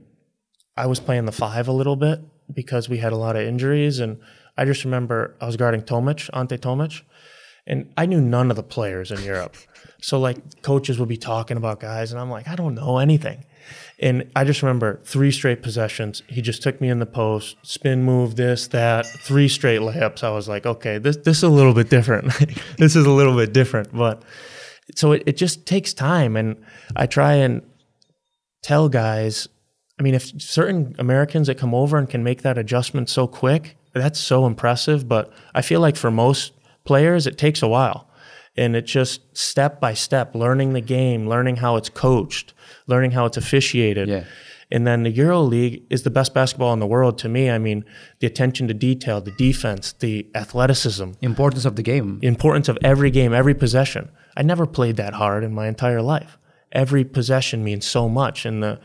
I 0.76 0.86
was 0.86 1.00
playing 1.00 1.24
the 1.24 1.32
five 1.32 1.66
a 1.68 1.72
little 1.72 1.96
bit 1.96 2.20
because 2.52 2.88
we 2.88 2.98
had 2.98 3.12
a 3.12 3.16
lot 3.16 3.34
of 3.34 3.42
injuries. 3.42 3.98
And 3.98 4.18
I 4.58 4.64
just 4.64 4.84
remember 4.84 5.36
I 5.40 5.46
was 5.46 5.56
guarding 5.56 5.82
Tomic, 5.82 6.28
Ante 6.32 6.58
Tomic, 6.58 7.02
and 7.66 7.92
I 7.96 8.06
knew 8.06 8.20
none 8.20 8.50
of 8.50 8.56
the 8.56 8.62
players 8.62 9.10
in 9.10 9.22
Europe. 9.22 9.56
So 10.00 10.20
like 10.20 10.62
coaches 10.62 11.00
would 11.00 11.08
be 11.08 11.16
talking 11.16 11.56
about 11.56 11.80
guys, 11.80 12.12
and 12.12 12.20
I'm 12.20 12.30
like, 12.30 12.46
I 12.46 12.54
don't 12.54 12.76
know 12.76 12.98
anything. 12.98 13.44
And 13.98 14.30
I 14.36 14.44
just 14.44 14.62
remember 14.62 15.00
three 15.04 15.32
straight 15.32 15.60
possessions. 15.60 16.22
He 16.28 16.40
just 16.40 16.62
took 16.62 16.80
me 16.80 16.88
in 16.88 17.00
the 17.00 17.06
post, 17.06 17.56
spin 17.62 18.04
move, 18.04 18.36
this, 18.36 18.68
that, 18.68 19.06
three 19.06 19.48
straight 19.48 19.80
layups. 19.80 20.22
I 20.22 20.30
was 20.30 20.48
like, 20.48 20.66
okay, 20.66 20.98
this 20.98 21.16
this 21.16 21.38
is 21.38 21.42
a 21.42 21.48
little 21.48 21.74
bit 21.74 21.90
different. 21.90 22.32
this 22.78 22.94
is 22.94 23.06
a 23.06 23.10
little 23.10 23.34
bit 23.34 23.52
different. 23.52 23.92
But 23.92 24.22
so 24.94 25.10
it, 25.12 25.24
it 25.26 25.36
just 25.36 25.66
takes 25.66 25.92
time. 25.92 26.36
And 26.36 26.56
I 26.94 27.06
try 27.06 27.34
and 27.34 27.62
tell 28.62 28.88
guys, 28.88 29.48
I 29.98 30.04
mean, 30.04 30.14
if 30.14 30.40
certain 30.40 30.94
Americans 31.00 31.48
that 31.48 31.58
come 31.58 31.74
over 31.74 31.98
and 31.98 32.08
can 32.08 32.22
make 32.22 32.42
that 32.42 32.56
adjustment 32.56 33.08
so 33.08 33.26
quick, 33.26 33.76
that's 33.98 34.18
so 34.18 34.46
impressive. 34.46 35.08
But 35.08 35.32
I 35.54 35.62
feel 35.62 35.80
like 35.80 35.96
for 35.96 36.10
most 36.10 36.52
players, 36.84 37.26
it 37.26 37.38
takes 37.38 37.62
a 37.62 37.68
while. 37.68 38.08
And 38.56 38.74
it's 38.74 38.90
just 38.90 39.36
step 39.36 39.80
by 39.80 39.94
step, 39.94 40.34
learning 40.34 40.72
the 40.72 40.80
game, 40.80 41.28
learning 41.28 41.56
how 41.56 41.76
it's 41.76 41.88
coached, 41.88 42.54
learning 42.88 43.12
how 43.12 43.26
it's 43.26 43.36
officiated. 43.36 44.08
Yeah. 44.08 44.24
And 44.70 44.86
then 44.86 45.02
the 45.02 45.10
Euro 45.10 45.40
League 45.40 45.84
is 45.88 46.02
the 46.02 46.10
best 46.10 46.34
basketball 46.34 46.72
in 46.72 46.78
the 46.80 46.86
world 46.86 47.18
to 47.18 47.28
me. 47.28 47.50
I 47.50 47.58
mean, 47.58 47.84
the 48.18 48.26
attention 48.26 48.68
to 48.68 48.74
detail, 48.74 49.20
the 49.20 49.30
defense, 49.30 49.92
the 49.92 50.26
athleticism, 50.34 51.12
Importance 51.22 51.64
of 51.64 51.76
the 51.76 51.82
game. 51.82 52.18
importance 52.22 52.68
of 52.68 52.76
every 52.82 53.10
game, 53.10 53.32
every 53.32 53.54
possession. 53.54 54.10
I 54.36 54.42
never 54.42 54.66
played 54.66 54.96
that 54.96 55.14
hard 55.14 55.42
in 55.44 55.54
my 55.54 55.68
entire 55.68 56.02
life. 56.02 56.36
Every 56.70 57.04
possession 57.04 57.64
means 57.64 57.86
so 57.86 58.08
much. 58.10 58.44
In 58.44 58.60
the 58.60 58.78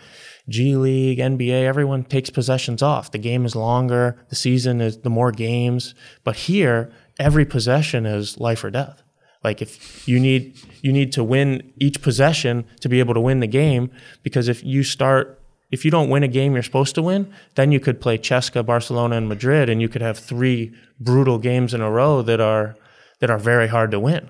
G 0.49 0.75
League, 0.75 1.19
NBA, 1.19 1.63
everyone 1.63 2.03
takes 2.03 2.29
possessions 2.29 2.81
off. 2.81 3.11
The 3.11 3.17
game 3.17 3.45
is 3.45 3.55
longer, 3.55 4.17
the 4.29 4.35
season 4.35 4.81
is 4.81 4.99
the 4.99 5.09
more 5.09 5.31
games. 5.31 5.95
But 6.23 6.35
here, 6.35 6.91
every 7.19 7.45
possession 7.45 8.05
is 8.05 8.39
life 8.39 8.63
or 8.63 8.69
death. 8.69 9.03
Like 9.43 9.61
if 9.61 10.07
you 10.07 10.19
need 10.19 10.57
you 10.81 10.93
need 10.93 11.11
to 11.13 11.23
win 11.23 11.73
each 11.77 12.01
possession 12.01 12.65
to 12.79 12.89
be 12.89 12.99
able 12.99 13.13
to 13.13 13.19
win 13.19 13.39
the 13.41 13.47
game, 13.47 13.91
because 14.21 14.47
if 14.47 14.63
you 14.63 14.83
start 14.83 15.39
if 15.71 15.83
you 15.83 15.91
don't 15.91 16.09
win 16.09 16.23
a 16.23 16.27
game 16.27 16.53
you're 16.53 16.63
supposed 16.63 16.95
to 16.95 17.01
win, 17.01 17.33
then 17.55 17.71
you 17.71 17.79
could 17.79 17.99
play 17.99 18.17
CSKA, 18.17 18.65
Barcelona, 18.65 19.17
and 19.17 19.27
Madrid, 19.27 19.69
and 19.69 19.81
you 19.81 19.89
could 19.89 20.01
have 20.01 20.17
three 20.17 20.73
brutal 20.99 21.39
games 21.39 21.73
in 21.73 21.81
a 21.81 21.91
row 21.91 22.21
that 22.21 22.39
are 22.39 22.75
that 23.19 23.29
are 23.29 23.39
very 23.39 23.67
hard 23.67 23.91
to 23.91 23.99
win. 23.99 24.29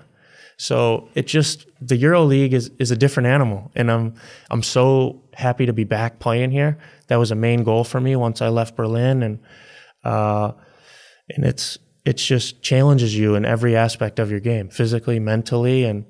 So 0.56 1.08
it 1.14 1.26
just 1.26 1.66
the 1.80 1.96
Euro 1.96 2.24
League 2.24 2.54
is 2.54 2.70
is 2.78 2.90
a 2.90 2.96
different 2.96 3.28
animal, 3.28 3.70
and 3.74 3.90
I'm 3.90 4.14
I'm 4.50 4.62
so 4.62 5.22
happy 5.34 5.66
to 5.66 5.72
be 5.72 5.84
back 5.84 6.18
playing 6.18 6.50
here. 6.50 6.78
That 7.08 7.16
was 7.16 7.30
a 7.30 7.34
main 7.34 7.64
goal 7.64 7.84
for 7.84 8.00
me 8.00 8.16
once 8.16 8.40
I 8.40 8.48
left 8.48 8.76
Berlin, 8.76 9.22
and 9.22 9.38
uh, 10.04 10.52
and 11.28 11.44
it's 11.44 11.78
it's 12.04 12.24
just 12.24 12.62
challenges 12.62 13.16
you 13.16 13.34
in 13.34 13.44
every 13.44 13.76
aspect 13.76 14.18
of 14.18 14.30
your 14.30 14.40
game, 14.40 14.68
physically, 14.68 15.18
mentally, 15.18 15.84
and 15.84 16.04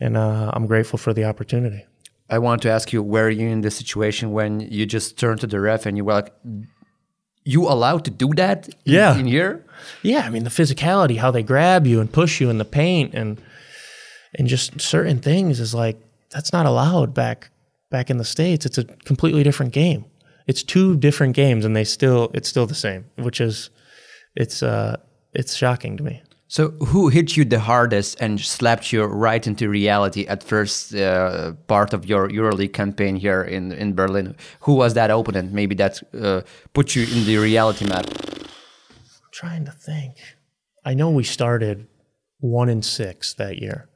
and 0.00 0.16
uh, 0.16 0.50
I'm 0.54 0.66
grateful 0.66 0.98
for 0.98 1.12
the 1.12 1.24
opportunity. 1.24 1.84
I 2.30 2.38
want 2.38 2.62
to 2.62 2.70
ask 2.70 2.92
you, 2.92 3.02
were 3.02 3.30
you 3.30 3.48
in 3.48 3.62
the 3.62 3.70
situation 3.70 4.32
when 4.32 4.60
you 4.60 4.84
just 4.84 5.18
turned 5.18 5.40
to 5.40 5.46
the 5.46 5.60
ref 5.60 5.86
and 5.86 5.96
you 5.96 6.04
were 6.04 6.12
like, 6.12 6.32
you 7.44 7.66
allowed 7.66 8.04
to 8.04 8.10
do 8.10 8.34
that? 8.34 8.68
In, 8.68 8.74
Yeah. 8.84 9.16
In 9.16 9.26
here? 9.26 9.64
Yeah, 10.02 10.20
I 10.20 10.30
mean 10.30 10.44
the 10.44 10.50
physicality, 10.50 11.16
how 11.16 11.30
they 11.30 11.42
grab 11.42 11.86
you 11.86 12.00
and 12.00 12.12
push 12.12 12.40
you 12.40 12.50
in 12.50 12.58
the 12.58 12.64
paint, 12.64 13.14
and 13.14 13.40
and 14.34 14.46
just 14.46 14.80
certain 14.80 15.20
things 15.20 15.60
is 15.60 15.74
like 15.74 15.98
that's 16.30 16.52
not 16.52 16.66
allowed 16.66 17.14
back 17.14 17.50
back 17.90 18.10
in 18.10 18.18
the 18.18 18.24
states. 18.24 18.66
It's 18.66 18.78
a 18.78 18.84
completely 18.84 19.42
different 19.42 19.72
game. 19.72 20.04
It's 20.46 20.62
two 20.62 20.96
different 20.96 21.34
games, 21.34 21.64
and 21.64 21.76
they 21.76 21.84
still 21.84 22.30
it's 22.34 22.48
still 22.48 22.66
the 22.66 22.74
same, 22.74 23.06
which 23.16 23.40
is 23.40 23.70
it's 24.34 24.62
uh 24.62 24.96
it's 25.34 25.54
shocking 25.54 25.96
to 25.96 26.02
me. 26.02 26.22
So, 26.50 26.70
who 26.70 27.08
hit 27.08 27.36
you 27.36 27.44
the 27.44 27.60
hardest 27.60 28.22
and 28.22 28.40
slapped 28.40 28.90
you 28.90 29.04
right 29.04 29.46
into 29.46 29.68
reality 29.68 30.26
at 30.26 30.42
first 30.42 30.94
uh, 30.94 31.52
part 31.66 31.92
of 31.92 32.06
your 32.06 32.26
EuroLeague 32.30 32.72
campaign 32.72 33.16
here 33.16 33.42
in, 33.42 33.70
in 33.72 33.94
Berlin? 33.94 34.34
Who 34.60 34.72
was 34.72 34.94
that 34.94 35.10
opponent? 35.10 35.52
Maybe 35.52 35.74
that 35.74 36.00
uh, 36.18 36.40
put 36.72 36.96
you 36.96 37.02
in 37.02 37.26
the 37.26 37.36
reality 37.36 37.86
map. 37.86 38.06
trying 39.30 39.66
to 39.66 39.72
think. 39.72 40.16
I 40.86 40.94
know 40.94 41.10
we 41.10 41.22
started 41.22 41.86
one 42.40 42.70
in 42.70 42.80
six 42.80 43.34
that 43.34 43.58
year. 43.58 43.90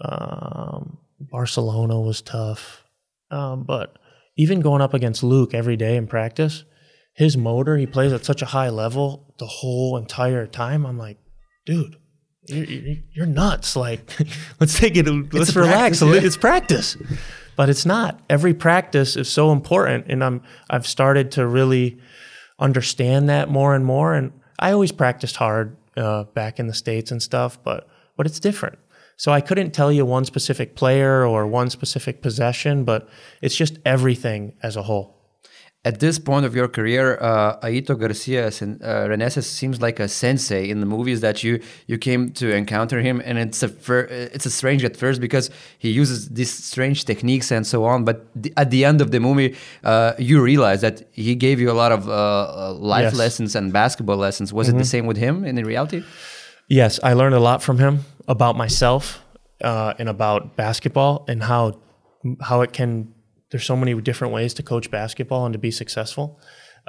Um, 0.00 0.98
Barcelona 1.20 2.00
was 2.00 2.22
tough, 2.22 2.84
um, 3.30 3.64
but 3.64 3.98
even 4.36 4.60
going 4.60 4.82
up 4.82 4.94
against 4.94 5.22
Luke 5.22 5.54
every 5.54 5.76
day 5.76 5.96
in 5.96 6.06
practice, 6.06 6.64
his 7.14 7.36
motor 7.36 7.76
he 7.76 7.86
plays 7.86 8.12
at 8.12 8.24
such 8.24 8.42
a 8.42 8.46
high 8.46 8.68
level 8.68 9.34
the 9.38 9.46
whole 9.46 9.96
entire 9.96 10.46
time. 10.46 10.84
I'm 10.84 10.98
like, 10.98 11.18
dude, 11.64 11.96
you're, 12.46 12.96
you're 13.12 13.26
nuts. 13.26 13.76
Like, 13.76 14.10
let's 14.60 14.78
take 14.78 14.96
it. 14.96 15.06
Let's 15.32 15.54
a 15.56 15.60
relax. 15.60 16.00
practice, 16.00 16.22
yeah. 16.22 16.26
It's 16.26 16.36
practice, 16.36 16.96
but 17.56 17.68
it's 17.68 17.86
not. 17.86 18.20
Every 18.28 18.54
practice 18.54 19.16
is 19.16 19.28
so 19.28 19.52
important, 19.52 20.06
and 20.08 20.22
I'm 20.22 20.42
I've 20.68 20.86
started 20.86 21.32
to 21.32 21.46
really 21.46 21.98
understand 22.58 23.28
that 23.28 23.50
more 23.50 23.74
and 23.74 23.84
more. 23.84 24.14
And 24.14 24.32
I 24.58 24.72
always 24.72 24.92
practiced 24.92 25.36
hard 25.36 25.76
uh, 25.96 26.24
back 26.24 26.58
in 26.58 26.66
the 26.66 26.74
states 26.74 27.10
and 27.10 27.22
stuff, 27.22 27.62
but 27.62 27.88
but 28.16 28.26
it's 28.26 28.40
different. 28.40 28.78
So 29.16 29.32
I 29.32 29.40
couldn't 29.40 29.70
tell 29.72 29.90
you 29.90 30.04
one 30.04 30.24
specific 30.24 30.76
player 30.76 31.26
or 31.26 31.46
one 31.46 31.70
specific 31.70 32.20
possession, 32.22 32.84
but 32.84 33.08
it's 33.40 33.56
just 33.56 33.78
everything 33.84 34.52
as 34.62 34.76
a 34.76 34.82
whole. 34.82 35.14
At 35.84 36.00
this 36.00 36.18
point 36.18 36.44
of 36.44 36.56
your 36.56 36.66
career, 36.66 37.16
uh, 37.20 37.60
Aito 37.60 37.96
Garcia 37.96 38.50
and 38.60 38.82
uh, 38.82 39.06
Reneses 39.06 39.44
seems 39.44 39.80
like 39.80 40.00
a 40.00 40.08
sensei 40.08 40.68
in 40.68 40.80
the 40.80 40.86
movies 40.86 41.20
that 41.20 41.44
you 41.44 41.60
you 41.86 41.96
came 41.96 42.32
to 42.32 42.46
encounter 42.52 43.00
him, 43.00 43.22
and 43.24 43.38
it's 43.38 43.62
a 43.62 43.70
it's 44.34 44.46
a 44.46 44.50
strange 44.50 44.82
at 44.84 44.96
first 44.96 45.20
because 45.20 45.48
he 45.78 45.90
uses 45.90 46.28
these 46.30 46.50
strange 46.50 47.04
techniques 47.04 47.52
and 47.52 47.64
so 47.64 47.84
on. 47.84 48.04
But 48.04 48.16
the, 48.34 48.52
at 48.56 48.70
the 48.72 48.84
end 48.84 49.00
of 49.00 49.12
the 49.12 49.20
movie, 49.20 49.54
uh, 49.84 50.14
you 50.18 50.42
realize 50.42 50.80
that 50.80 50.96
he 51.12 51.36
gave 51.36 51.60
you 51.60 51.70
a 51.70 51.78
lot 51.82 51.92
of 51.92 52.08
uh, 52.08 52.12
uh, 52.12 52.72
life 52.72 53.04
Yes. 53.12 53.14
lessons 53.14 53.54
and 53.54 53.72
basketball 53.72 54.16
lessons. 54.16 54.52
Was 54.52 54.68
it 54.68 54.76
the 54.78 54.84
same 54.84 55.06
with 55.06 55.16
him 55.18 55.44
in 55.44 55.54
reality? 55.64 56.02
Yes, 56.68 56.98
I 57.02 57.12
learned 57.12 57.34
a 57.34 57.40
lot 57.40 57.62
from 57.62 57.78
him 57.78 58.04
about 58.26 58.56
myself 58.56 59.24
uh, 59.62 59.94
and 59.98 60.08
about 60.08 60.56
basketball 60.56 61.24
and 61.28 61.42
how 61.42 61.80
how 62.40 62.62
it 62.62 62.72
can. 62.72 63.14
There's 63.50 63.64
so 63.64 63.76
many 63.76 63.94
different 64.00 64.34
ways 64.34 64.54
to 64.54 64.62
coach 64.62 64.90
basketball 64.90 65.46
and 65.46 65.52
to 65.52 65.58
be 65.58 65.70
successful. 65.70 66.40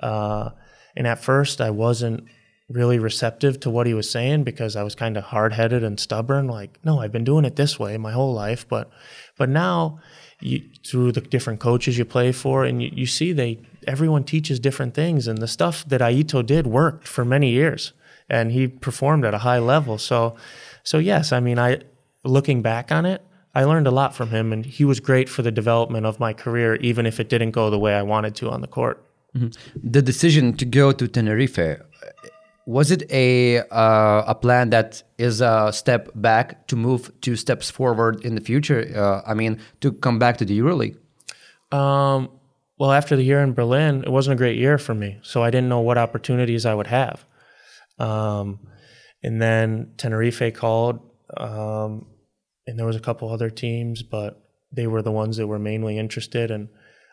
Uh, 0.01 0.49
and 0.95 1.05
at 1.05 1.23
first, 1.23 1.61
I 1.61 1.69
wasn't 1.69 2.27
really 2.69 2.99
receptive 2.99 3.59
to 3.61 3.69
what 3.69 3.87
he 3.87 3.93
was 3.93 4.09
saying 4.09 4.43
because 4.43 4.75
I 4.75 4.83
was 4.83 4.95
kind 4.95 5.15
of 5.15 5.25
hard 5.25 5.53
headed 5.53 5.83
and 5.83 5.99
stubborn. 5.99 6.47
Like, 6.47 6.79
no, 6.83 6.99
I've 6.99 7.11
been 7.11 7.23
doing 7.23 7.45
it 7.45 7.55
this 7.55 7.79
way 7.79 7.97
my 7.97 8.11
whole 8.11 8.33
life, 8.33 8.67
but 8.67 8.89
but 9.37 9.49
now 9.49 9.99
you, 10.41 10.63
through 10.85 11.11
the 11.13 11.21
different 11.21 11.59
coaches 11.59 11.97
you 11.97 12.05
play 12.05 12.31
for, 12.31 12.65
and 12.65 12.81
you, 12.81 12.89
you 12.91 13.05
see 13.05 13.31
they 13.31 13.59
everyone 13.87 14.23
teaches 14.23 14.59
different 14.59 14.95
things, 14.95 15.27
and 15.27 15.37
the 15.37 15.47
stuff 15.47 15.85
that 15.87 16.01
Aito 16.01 16.45
did 16.45 16.67
worked 16.67 17.07
for 17.07 17.23
many 17.23 17.51
years, 17.51 17.93
and 18.29 18.51
he 18.51 18.67
performed 18.67 19.25
at 19.25 19.33
a 19.33 19.39
high 19.39 19.59
level. 19.59 19.97
So, 19.97 20.35
so 20.83 20.97
yes, 20.97 21.31
I 21.31 21.39
mean, 21.39 21.59
I 21.59 21.79
looking 22.23 22.61
back 22.61 22.91
on 22.91 23.05
it, 23.05 23.21
I 23.55 23.63
learned 23.63 23.87
a 23.87 23.91
lot 23.91 24.15
from 24.15 24.29
him, 24.29 24.53
and 24.53 24.65
he 24.65 24.85
was 24.85 24.99
great 24.99 25.29
for 25.29 25.41
the 25.41 25.51
development 25.51 26.05
of 26.05 26.19
my 26.19 26.33
career, 26.33 26.75
even 26.75 27.05
if 27.05 27.19
it 27.19 27.29
didn't 27.29 27.51
go 27.51 27.69
the 27.69 27.79
way 27.79 27.95
I 27.95 28.03
wanted 28.03 28.35
to 28.35 28.49
on 28.49 28.61
the 28.61 28.67
court. 28.67 29.03
The 29.83 30.01
decision 30.01 30.53
to 30.57 30.65
go 30.65 30.91
to 30.91 31.07
Tenerife 31.07 31.79
was 32.67 32.91
it 32.91 33.09
a 33.11 33.59
uh, 33.71 34.23
a 34.27 34.35
plan 34.35 34.69
that 34.71 35.01
is 35.17 35.41
a 35.41 35.71
step 35.71 36.09
back 36.15 36.67
to 36.67 36.75
move 36.75 37.09
two 37.21 37.35
steps 37.35 37.71
forward 37.71 38.23
in 38.25 38.35
the 38.35 38.41
future? 38.41 38.91
Uh, 38.93 39.21
I 39.25 39.33
mean, 39.33 39.59
to 39.81 39.93
come 39.93 40.19
back 40.19 40.37
to 40.37 40.45
the 40.45 40.59
EuroLeague. 40.59 40.97
Um, 41.71 42.29
well, 42.77 42.91
after 42.91 43.15
the 43.15 43.23
year 43.23 43.41
in 43.41 43.53
Berlin, 43.53 44.03
it 44.03 44.11
wasn't 44.11 44.33
a 44.33 44.37
great 44.37 44.57
year 44.57 44.77
for 44.77 44.93
me, 44.93 45.17
so 45.21 45.43
I 45.43 45.49
didn't 45.49 45.69
know 45.69 45.79
what 45.79 45.97
opportunities 45.97 46.65
I 46.65 46.73
would 46.73 46.87
have. 46.87 47.25
Um, 47.99 48.59
and 49.23 49.41
then 49.41 49.93
Tenerife 49.97 50.53
called, 50.53 50.99
um, 51.35 52.05
and 52.65 52.77
there 52.77 52.85
was 52.85 52.95
a 52.95 53.01
couple 53.01 53.31
other 53.31 53.49
teams, 53.49 54.03
but 54.03 54.41
they 54.71 54.87
were 54.87 55.01
the 55.01 55.11
ones 55.11 55.37
that 55.37 55.47
were 55.47 55.59
mainly 55.59 55.97
interested. 55.97 56.51
And 56.51 56.69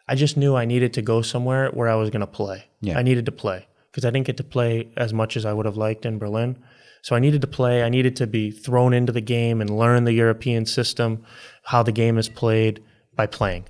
I 0.09 0.15
just 0.15 0.37
knew 0.37 0.55
I 0.55 0.65
needed 0.65 0.93
to 0.95 1.03
go 1.03 1.23
somewhere 1.23 1.71
where 1.71 1.89
I 1.89 1.95
was 1.95 2.11
going 2.11 2.21
to 2.21 2.27
play. 2.27 2.65
Yeah. 2.81 2.99
I 2.99 3.03
needed 3.03 3.27
to 3.27 3.33
play 3.33 3.67
because 3.91 4.05
I 4.05 4.11
didn't 4.11 4.27
get 4.27 4.37
to 4.39 4.45
play 4.45 4.91
as 4.97 5.13
much 5.13 5.37
as 5.37 5.47
I 5.47 5.53
would 5.53 5.67
have 5.67 5.77
liked 5.77 6.05
in 6.05 6.19
Berlin. 6.19 6.59
So 7.03 7.15
I 7.15 7.19
needed 7.19 7.43
to 7.43 7.47
play. 7.47 7.83
I 7.83 7.89
needed 7.89 8.17
to 8.17 8.27
be 8.27 8.51
thrown 8.51 8.93
into 8.95 9.13
the 9.13 9.21
game 9.21 9.61
and 9.61 9.71
learn 9.71 10.05
the 10.05 10.13
European 10.13 10.67
system, 10.67 11.25
how 11.63 11.83
the 11.83 11.93
game 11.93 12.19
is 12.19 12.29
played 12.29 12.83
by 13.15 13.27
playing. 13.27 13.67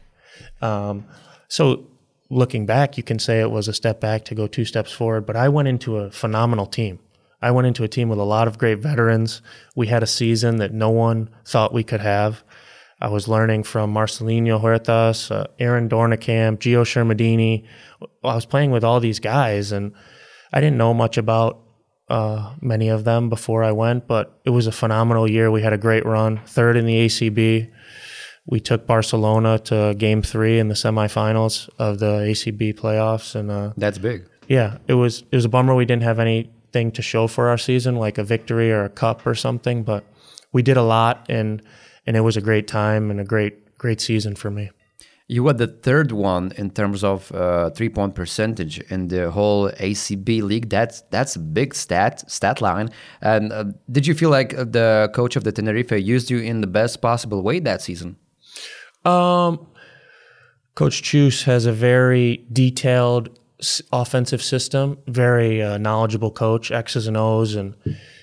Um, 0.62 1.06
so 1.48 1.86
looking 2.30 2.64
back, 2.64 2.96
you 2.96 3.02
can 3.02 3.18
say 3.18 3.40
it 3.40 3.50
was 3.50 3.68
a 3.68 3.72
step 3.72 4.00
back 4.00 4.24
to 4.26 4.34
go 4.34 4.46
two 4.46 4.64
steps 4.64 4.92
forward, 4.92 5.26
but 5.26 5.36
I 5.36 5.48
went 5.48 5.68
into 5.68 5.98
a 5.98 6.10
phenomenal 6.10 6.66
team. 6.66 7.00
I 7.44 7.50
went 7.50 7.66
into 7.66 7.84
a 7.84 7.88
team 7.88 8.08
with 8.08 8.18
a 8.18 8.24
lot 8.36 8.48
of 8.48 8.58
great 8.58 8.78
veterans. 8.78 9.42
We 9.76 9.86
had 9.88 10.02
a 10.02 10.06
season 10.06 10.56
that 10.56 10.72
no 10.72 10.90
one 10.90 11.28
thought 11.44 11.74
we 11.74 11.84
could 11.84 12.00
have. 12.00 12.42
I 13.00 13.08
was 13.08 13.28
learning 13.28 13.64
from 13.64 13.92
Marcelino 13.92 14.58
Huertas, 14.60 15.30
uh, 15.30 15.46
Aaron 15.58 15.88
Doornekamp, 15.88 16.58
Gio 16.58 16.82
Shermadini. 16.84 17.66
I 18.24 18.34
was 18.34 18.46
playing 18.46 18.70
with 18.70 18.82
all 18.84 18.98
these 19.00 19.20
guys, 19.20 19.72
and 19.72 19.92
I 20.54 20.60
didn't 20.60 20.78
know 20.78 20.94
much 20.94 21.18
about 21.18 21.60
uh, 22.08 22.54
many 22.60 22.88
of 22.88 23.04
them 23.04 23.28
before 23.28 23.62
I 23.62 23.72
went, 23.72 24.06
but 24.06 24.40
it 24.44 24.50
was 24.50 24.66
a 24.66 24.72
phenomenal 24.72 25.28
year. 25.30 25.50
We 25.50 25.62
had 25.62 25.72
a 25.74 25.78
great 25.78 26.06
run, 26.06 26.40
third 26.46 26.76
in 26.76 26.86
the 26.86 27.06
ACB. 27.06 27.70
We 28.46 28.60
took 28.60 28.86
Barcelona 28.86 29.58
to 29.70 29.94
Game 29.98 30.22
Three 30.22 30.58
in 30.58 30.68
the 30.68 30.74
semifinals 30.74 31.68
of 31.78 31.98
the 31.98 32.20
ACB 32.30 32.74
playoffs, 32.78 33.34
and 33.34 33.50
uh, 33.50 33.72
That's 33.76 33.98
big. 33.98 34.28
yeah, 34.48 34.78
it 34.86 34.94
was 34.94 35.24
it 35.30 35.36
was 35.36 35.44
a 35.44 35.48
bummer 35.48 35.74
we 35.74 35.84
didn't 35.86 36.02
have 36.04 36.18
anything 36.74 36.92
to 36.92 37.02
show 37.02 37.26
for 37.26 37.48
our 37.48 37.58
season, 37.58 37.96
like 37.96 38.18
a 38.18 38.24
victory 38.24 38.72
or 38.72 38.84
a 38.84 38.88
cup 38.88 39.26
or 39.26 39.34
something. 39.34 39.84
But 39.84 40.04
we 40.52 40.62
did 40.62 40.76
a 40.76 40.82
lot, 40.82 41.26
and 41.28 41.62
and 42.06 42.16
it 42.16 42.20
was 42.20 42.36
a 42.36 42.40
great 42.40 42.66
time 42.66 43.10
and 43.10 43.20
a 43.20 43.24
great 43.24 43.78
great 43.78 44.00
season 44.00 44.34
for 44.36 44.50
me. 44.50 44.70
You 45.26 45.42
were 45.42 45.54
the 45.54 45.66
third 45.66 46.12
one 46.12 46.52
in 46.58 46.70
terms 46.70 47.02
of 47.02 47.32
uh, 47.32 47.70
three 47.70 47.88
point 47.88 48.14
percentage 48.14 48.78
in 48.90 49.08
the 49.08 49.30
whole 49.30 49.70
ACB 49.70 50.42
league. 50.42 50.68
That's 50.68 51.02
that's 51.10 51.36
a 51.36 51.40
big 51.40 51.74
stat 51.74 52.30
stat 52.30 52.60
line. 52.60 52.90
And 53.20 53.52
uh, 53.52 53.64
did 53.90 54.06
you 54.06 54.14
feel 54.14 54.30
like 54.30 54.50
the 54.50 55.10
coach 55.14 55.36
of 55.36 55.44
the 55.44 55.52
Tenerife 55.52 55.92
used 55.92 56.30
you 56.30 56.38
in 56.38 56.60
the 56.60 56.66
best 56.66 57.00
possible 57.00 57.42
way 57.42 57.60
that 57.60 57.82
season? 57.82 58.16
Um, 59.04 59.66
Coach 60.74 61.02
Chus 61.02 61.44
has 61.44 61.66
a 61.66 61.72
very 61.72 62.44
detailed 62.52 63.28
offensive 63.92 64.42
system, 64.42 64.98
very 65.06 65.62
uh, 65.62 65.78
knowledgeable 65.78 66.30
coach, 66.30 66.70
X's 66.70 67.06
and 67.06 67.16
O's, 67.16 67.54
and 67.54 67.74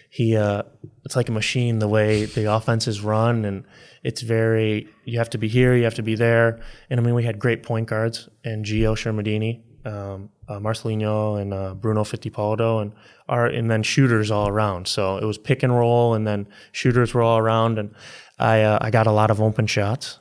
he 0.10 0.36
uh, 0.36 0.64
it's 1.06 1.16
like 1.16 1.30
a 1.30 1.32
machine 1.32 1.80
the 1.80 1.88
way 1.88 2.26
the 2.26 2.54
offense 2.54 2.88
is 2.88 3.02
run, 3.02 3.46
and 3.46 3.64
it's 4.04 4.22
very 4.22 4.88
you 5.06 5.18
have 5.18 5.30
to 5.32 5.38
be 5.38 5.48
here, 5.48 5.76
you 5.76 5.84
have 5.84 5.96
to 5.96 6.04
be 6.04 6.16
there, 6.16 6.60
and 6.90 7.00
I 7.00 7.04
mean 7.04 7.16
we 7.16 7.24
had 7.24 7.40
great 7.40 7.64
point 7.64 7.88
guards 7.88 8.30
and 8.44 8.66
Gio 8.66 8.96
Shermadini, 8.96 9.62
um, 9.86 10.30
uh, 10.48 10.60
Marcelino, 10.60 11.42
and 11.42 11.54
uh, 11.54 11.74
Bruno 11.74 12.04
Fitipaldo, 12.04 12.82
and 12.82 12.92
our 13.30 13.46
and 13.46 13.72
then 13.72 13.84
shooters 13.84 14.32
all 14.32 14.48
around. 14.48 14.88
So 14.88 15.18
it 15.18 15.26
was 15.26 15.38
pick 15.38 15.64
and 15.64 15.74
roll, 15.74 16.14
and 16.14 16.28
then 16.28 16.48
shooters 16.72 17.14
were 17.14 17.22
all 17.22 17.38
around, 17.38 17.80
and 17.80 17.96
I 18.38 18.64
uh, 18.64 18.80
I 18.82 18.92
got 18.92 19.08
a 19.08 19.12
lot 19.12 19.32
of 19.32 19.42
open 19.42 19.68
shots 19.68 20.20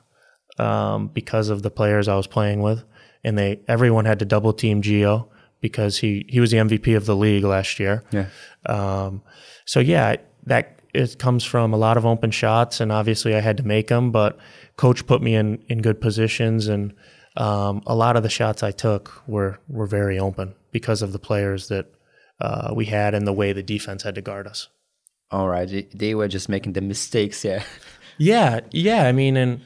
um, 0.59 1.09
because 1.09 1.49
of 1.49 1.63
the 1.63 1.71
players 1.71 2.07
I 2.07 2.17
was 2.17 2.27
playing 2.27 2.61
with. 2.61 2.85
And 3.25 3.37
they 3.37 3.61
everyone 3.69 4.05
had 4.05 4.19
to 4.21 4.25
double 4.25 4.53
team 4.53 4.83
Gio 4.83 5.29
because 5.61 5.99
he 5.99 6.25
he 6.29 6.41
was 6.41 6.51
the 6.51 6.59
MVP 6.59 6.97
of 6.97 7.07
the 7.07 7.17
league 7.17 7.45
last 7.45 7.79
year. 7.79 8.03
Yeah. 8.11 8.27
Um, 8.67 9.23
so 9.65 9.81
yeah, 9.81 10.17
that 10.45 10.81
it 10.93 11.19
comes 11.19 11.45
from 11.45 11.73
a 11.73 11.77
lot 11.77 11.97
of 11.97 12.07
open 12.07 12.31
shots, 12.31 12.81
and 12.81 12.91
obviously 12.91 13.35
I 13.35 13.41
had 13.41 13.57
to 13.59 13.63
make 13.63 13.89
them. 13.89 14.11
But 14.11 14.39
coach 14.77 15.07
put 15.07 15.23
me 15.23 15.35
in 15.35 15.63
in 15.69 15.83
good 15.83 16.01
positions, 16.01 16.69
and 16.69 16.95
um, 17.37 17.83
a 17.87 17.95
lot 17.95 18.17
of 18.17 18.23
the 18.23 18.31
shots 18.31 18.63
I 18.63 18.71
took 18.71 19.23
were 19.27 19.59
were 19.69 19.87
very 19.87 20.19
open 20.19 20.55
because 20.73 21.03
of 21.03 21.13
the 21.13 21.19
players 21.19 21.69
that 21.69 21.87
uh, 22.41 22.73
we 22.75 22.87
had 22.87 23.15
and 23.15 23.27
the 23.27 23.33
way 23.33 23.53
the 23.53 23.63
defense 23.63 24.03
had 24.03 24.15
to 24.15 24.23
guard 24.23 24.47
us. 24.47 24.69
All 25.31 25.49
right, 25.49 25.87
they 25.95 26.15
were 26.15 26.29
just 26.29 26.49
making 26.49 26.73
the 26.73 26.81
mistakes. 26.81 27.45
Yeah. 27.45 27.63
Yeah, 28.19 28.61
yeah. 28.71 29.05
I 29.05 29.13
mean, 29.13 29.39
and 29.39 29.63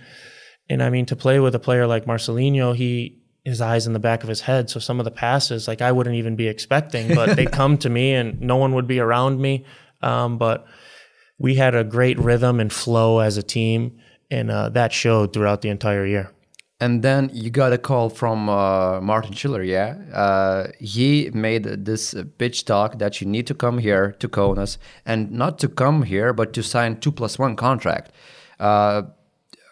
and 0.70 0.80
I 0.80 0.88
mean 0.88 1.06
to 1.06 1.16
play 1.16 1.40
with 1.40 1.56
a 1.56 1.58
player 1.58 1.88
like 1.88 2.04
Marcelino, 2.04 2.74
he 2.74 3.20
his 3.44 3.60
eyes 3.60 3.86
in 3.86 3.92
the 3.92 3.98
back 3.98 4.22
of 4.22 4.28
his 4.28 4.40
head. 4.40 4.70
So 4.70 4.80
some 4.80 4.98
of 4.98 5.04
the 5.04 5.10
passes, 5.10 5.68
like 5.68 5.82
I 5.82 5.92
wouldn't 5.92 6.16
even 6.16 6.34
be 6.34 6.48
expecting, 6.48 7.14
but 7.14 7.36
they 7.36 7.46
come 7.60 7.76
to 7.78 7.90
me, 7.90 8.14
and 8.14 8.40
no 8.40 8.56
one 8.56 8.74
would 8.74 8.86
be 8.86 9.00
around 9.00 9.40
me. 9.40 9.64
Um, 10.02 10.38
but 10.38 10.66
we 11.38 11.54
had 11.54 11.74
a 11.74 11.84
great 11.84 12.18
rhythm 12.18 12.60
and 12.60 12.72
flow 12.72 13.20
as 13.20 13.36
a 13.36 13.42
team, 13.42 13.98
and 14.30 14.50
uh, 14.50 14.70
that 14.70 14.92
showed 14.92 15.32
throughout 15.32 15.60
the 15.60 15.68
entire 15.68 16.06
year. 16.06 16.30
And 16.80 17.02
then 17.02 17.30
you 17.32 17.50
got 17.50 17.72
a 17.72 17.78
call 17.78 18.10
from 18.10 18.48
uh, 18.48 19.00
Martin 19.00 19.32
Schiller, 19.32 19.62
yeah? 19.62 19.96
Uh, 20.12 20.66
he 20.80 21.30
made 21.32 21.64
this 21.84 22.14
pitch 22.38 22.64
talk 22.64 22.98
that 22.98 23.20
you 23.20 23.26
need 23.26 23.46
to 23.46 23.54
come 23.54 23.78
here 23.78 24.12
to 24.18 24.28
Kaunas, 24.28 24.78
and 25.06 25.30
not 25.30 25.58
to 25.60 25.68
come 25.68 26.02
here, 26.02 26.32
but 26.32 26.52
to 26.54 26.62
sign 26.62 26.98
two 26.98 27.12
plus 27.12 27.38
one 27.38 27.56
contract. 27.56 28.12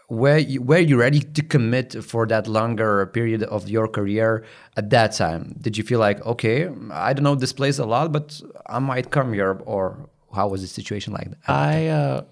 Were 0.08 0.38
you, 0.38 0.60
were 0.60 0.78
you 0.78 0.98
ready 0.98 1.20
to 1.20 1.42
commit 1.42 2.04
for 2.04 2.26
that 2.26 2.46
longer 2.46 3.06
period 3.06 3.42
of 3.44 3.68
your 3.68 3.88
career 3.88 4.44
at 4.76 4.90
that 4.90 5.12
time? 5.12 5.56
Did 5.60 5.78
you 5.78 5.84
feel 5.84 6.00
like, 6.00 6.24
okay, 6.26 6.68
I 6.90 7.12
don't 7.12 7.24
know 7.24 7.34
this 7.34 7.52
place 7.52 7.78
a 7.78 7.86
lot, 7.86 8.12
but 8.12 8.40
I 8.66 8.78
might 8.78 9.10
come 9.10 9.32
here, 9.32 9.58
or 9.64 10.10
how 10.34 10.48
was 10.48 10.60
the 10.60 10.68
situation 10.68 11.12
like 11.12 11.30
that? 11.30 11.38
I 11.48 11.86
uh, 11.88 12.24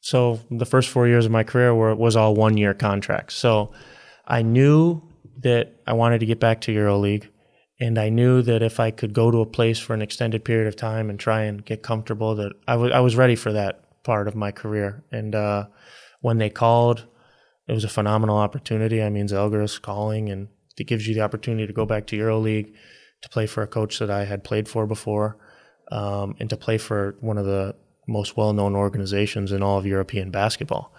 so 0.00 0.40
the 0.50 0.66
first 0.66 0.88
four 0.88 1.06
years 1.08 1.26
of 1.26 1.32
my 1.32 1.44
career 1.44 1.74
were 1.74 1.94
was 1.94 2.16
all 2.16 2.34
one 2.34 2.56
year 2.56 2.74
contracts. 2.74 3.34
So 3.34 3.72
I 4.26 4.42
knew 4.42 5.02
that 5.42 5.80
I 5.86 5.92
wanted 5.92 6.20
to 6.20 6.26
get 6.26 6.40
back 6.40 6.60
to 6.62 6.72
EuroLeague, 6.72 7.28
and 7.80 7.98
I 7.98 8.08
knew 8.08 8.42
that 8.42 8.62
if 8.62 8.80
I 8.80 8.90
could 8.90 9.12
go 9.12 9.30
to 9.30 9.38
a 9.38 9.46
place 9.46 9.78
for 9.78 9.94
an 9.94 10.02
extended 10.02 10.44
period 10.44 10.68
of 10.68 10.76
time 10.76 11.10
and 11.10 11.18
try 11.18 11.42
and 11.42 11.64
get 11.64 11.82
comfortable, 11.82 12.34
that 12.36 12.52
I 12.66 12.76
was 12.76 12.92
I 12.92 13.00
was 13.00 13.16
ready 13.16 13.36
for 13.36 13.52
that 13.52 14.02
part 14.02 14.28
of 14.28 14.34
my 14.34 14.50
career. 14.50 15.04
And 15.12 15.34
uh, 15.34 15.66
when 16.20 16.38
they 16.38 16.50
called, 16.50 17.06
it 17.68 17.72
was 17.72 17.84
a 17.84 17.88
phenomenal 17.88 18.36
opportunity. 18.36 19.02
I 19.02 19.10
mean, 19.10 19.28
Žalgiris 19.28 19.80
calling 19.80 20.28
and 20.28 20.48
it 20.76 20.86
gives 20.86 21.06
you 21.06 21.14
the 21.14 21.20
opportunity 21.20 21.66
to 21.66 21.72
go 21.72 21.86
back 21.86 22.06
to 22.08 22.16
EuroLeague 22.16 22.72
to 23.22 23.28
play 23.28 23.46
for 23.46 23.62
a 23.62 23.66
coach 23.66 23.98
that 23.98 24.10
I 24.10 24.24
had 24.24 24.44
played 24.44 24.68
for 24.68 24.86
before 24.86 25.36
um, 25.90 26.36
and 26.40 26.48
to 26.50 26.56
play 26.56 26.78
for 26.78 27.16
one 27.20 27.38
of 27.38 27.44
the 27.44 27.74
most 28.08 28.36
well 28.36 28.52
known 28.52 28.74
organizations 28.74 29.52
in 29.52 29.62
all 29.62 29.78
of 29.78 29.86
European 29.86 30.30
basketball. 30.30 30.94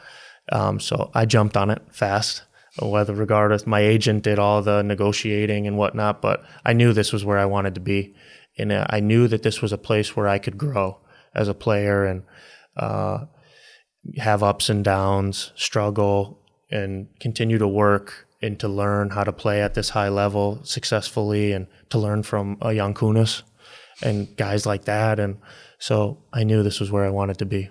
Um, 0.52 0.80
so 0.80 1.12
I 1.14 1.26
jumped 1.26 1.58
on 1.58 1.70
it 1.70 1.82
fast. 1.92 2.44
Whether 2.82 3.14
regardless, 3.14 3.68
my 3.68 3.82
agent 3.82 4.24
did 4.24 4.40
all 4.40 4.62
the 4.62 4.82
negotiating 4.82 5.68
and 5.68 5.78
whatnot, 5.78 6.22
but 6.22 6.46
I 6.64 6.72
knew 6.72 6.94
this 6.94 7.12
was 7.12 7.26
where 7.26 7.38
I 7.38 7.44
wanted 7.44 7.76
to 7.76 7.82
be, 7.82 8.16
and 8.58 8.72
uh, 8.72 8.86
I 8.90 9.02
knew 9.02 9.28
that 9.28 9.44
this 9.44 9.62
was 9.62 9.74
a 9.74 9.78
place 9.78 10.16
where 10.16 10.30
I 10.30 10.40
could 10.40 10.58
grow 10.58 11.02
as 11.36 11.50
a 11.50 11.54
player 11.54 12.06
and 12.06 12.24
uh, 12.78 13.26
have 14.18 14.44
ups 14.44 14.70
and 14.70 14.84
downs, 14.84 15.52
struggle, 15.56 16.40
and 16.70 17.08
continue 17.20 17.58
to 17.58 17.68
work 17.68 18.28
and 18.42 18.60
to 18.60 18.68
learn 18.68 19.10
how 19.12 19.24
to 19.24 19.32
play 19.32 19.62
at 19.62 19.74
this 19.74 19.90
high 19.90 20.10
level 20.10 20.60
successfully, 20.64 21.52
and 21.52 21.68
to 21.90 22.00
learn 22.00 22.24
from 22.24 22.58
Jankūnas 22.58 23.44
and 24.02 24.36
guys 24.36 24.66
like 24.66 24.86
that. 24.86 25.20
And 25.20 25.38
so 25.78 26.18
I 26.34 26.44
knew 26.44 26.64
this 26.64 26.80
was 26.80 26.92
where 26.92 27.06
I 27.06 27.10
wanted 27.10 27.38
to 27.40 27.46
be. 27.46 27.70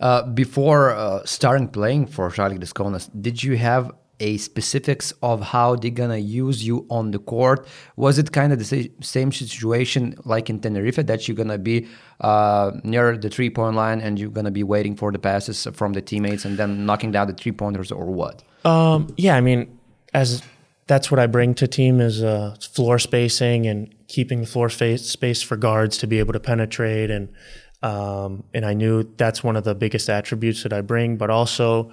Uh, 0.00 0.22
before 0.22 0.90
uh, 0.90 1.24
starting 1.24 1.68
playing 1.68 2.06
for 2.06 2.30
Charlie 2.30 2.58
Kaunas, 2.58 3.10
did 3.20 3.42
you 3.42 3.56
have 3.56 3.90
a 4.20 4.36
specifics 4.38 5.12
of 5.22 5.40
how 5.40 5.76
they're 5.76 5.90
gonna 5.90 6.16
use 6.16 6.66
you 6.66 6.86
on 6.90 7.10
the 7.10 7.18
court? 7.18 7.66
Was 7.96 8.18
it 8.18 8.32
kind 8.32 8.52
of 8.52 8.58
the 8.58 8.90
same 9.00 9.32
situation 9.32 10.14
like 10.24 10.48
in 10.50 10.60
Tenerife 10.60 10.96
that 10.96 11.28
you're 11.28 11.36
gonna 11.36 11.58
be 11.58 11.86
uh, 12.20 12.72
near 12.82 13.16
the 13.16 13.28
three 13.28 13.50
point 13.50 13.76
line 13.76 14.00
and 14.00 14.18
you're 14.18 14.30
gonna 14.30 14.50
be 14.50 14.62
waiting 14.62 14.96
for 14.96 15.12
the 15.12 15.18
passes 15.18 15.66
from 15.72 15.92
the 15.92 16.00
teammates 16.00 16.44
and 16.44 16.58
then 16.58 16.86
knocking 16.86 17.12
down 17.12 17.26
the 17.26 17.34
three 17.34 17.52
pointers 17.52 17.92
or 17.92 18.06
what? 18.06 18.42
Um, 18.64 19.14
yeah, 19.16 19.36
I 19.36 19.40
mean, 19.40 19.78
as 20.14 20.42
that's 20.86 21.10
what 21.10 21.18
I 21.18 21.26
bring 21.26 21.54
to 21.54 21.66
team 21.66 22.00
is 22.00 22.22
uh, 22.22 22.56
floor 22.60 22.98
spacing 22.98 23.66
and 23.66 23.92
keeping 24.08 24.40
the 24.40 24.46
floor 24.46 24.70
space, 24.70 25.04
space 25.10 25.42
for 25.42 25.56
guards 25.56 25.98
to 25.98 26.06
be 26.06 26.18
able 26.18 26.32
to 26.32 26.40
penetrate 26.40 27.10
and 27.10 27.28
um, 27.82 28.44
and 28.54 28.64
I 28.64 28.74
knew 28.74 29.04
that's 29.16 29.44
one 29.44 29.54
of 29.54 29.64
the 29.64 29.74
biggest 29.74 30.08
attributes 30.08 30.62
that 30.62 30.72
I 30.72 30.80
bring, 30.80 31.16
but 31.16 31.30
also 31.30 31.92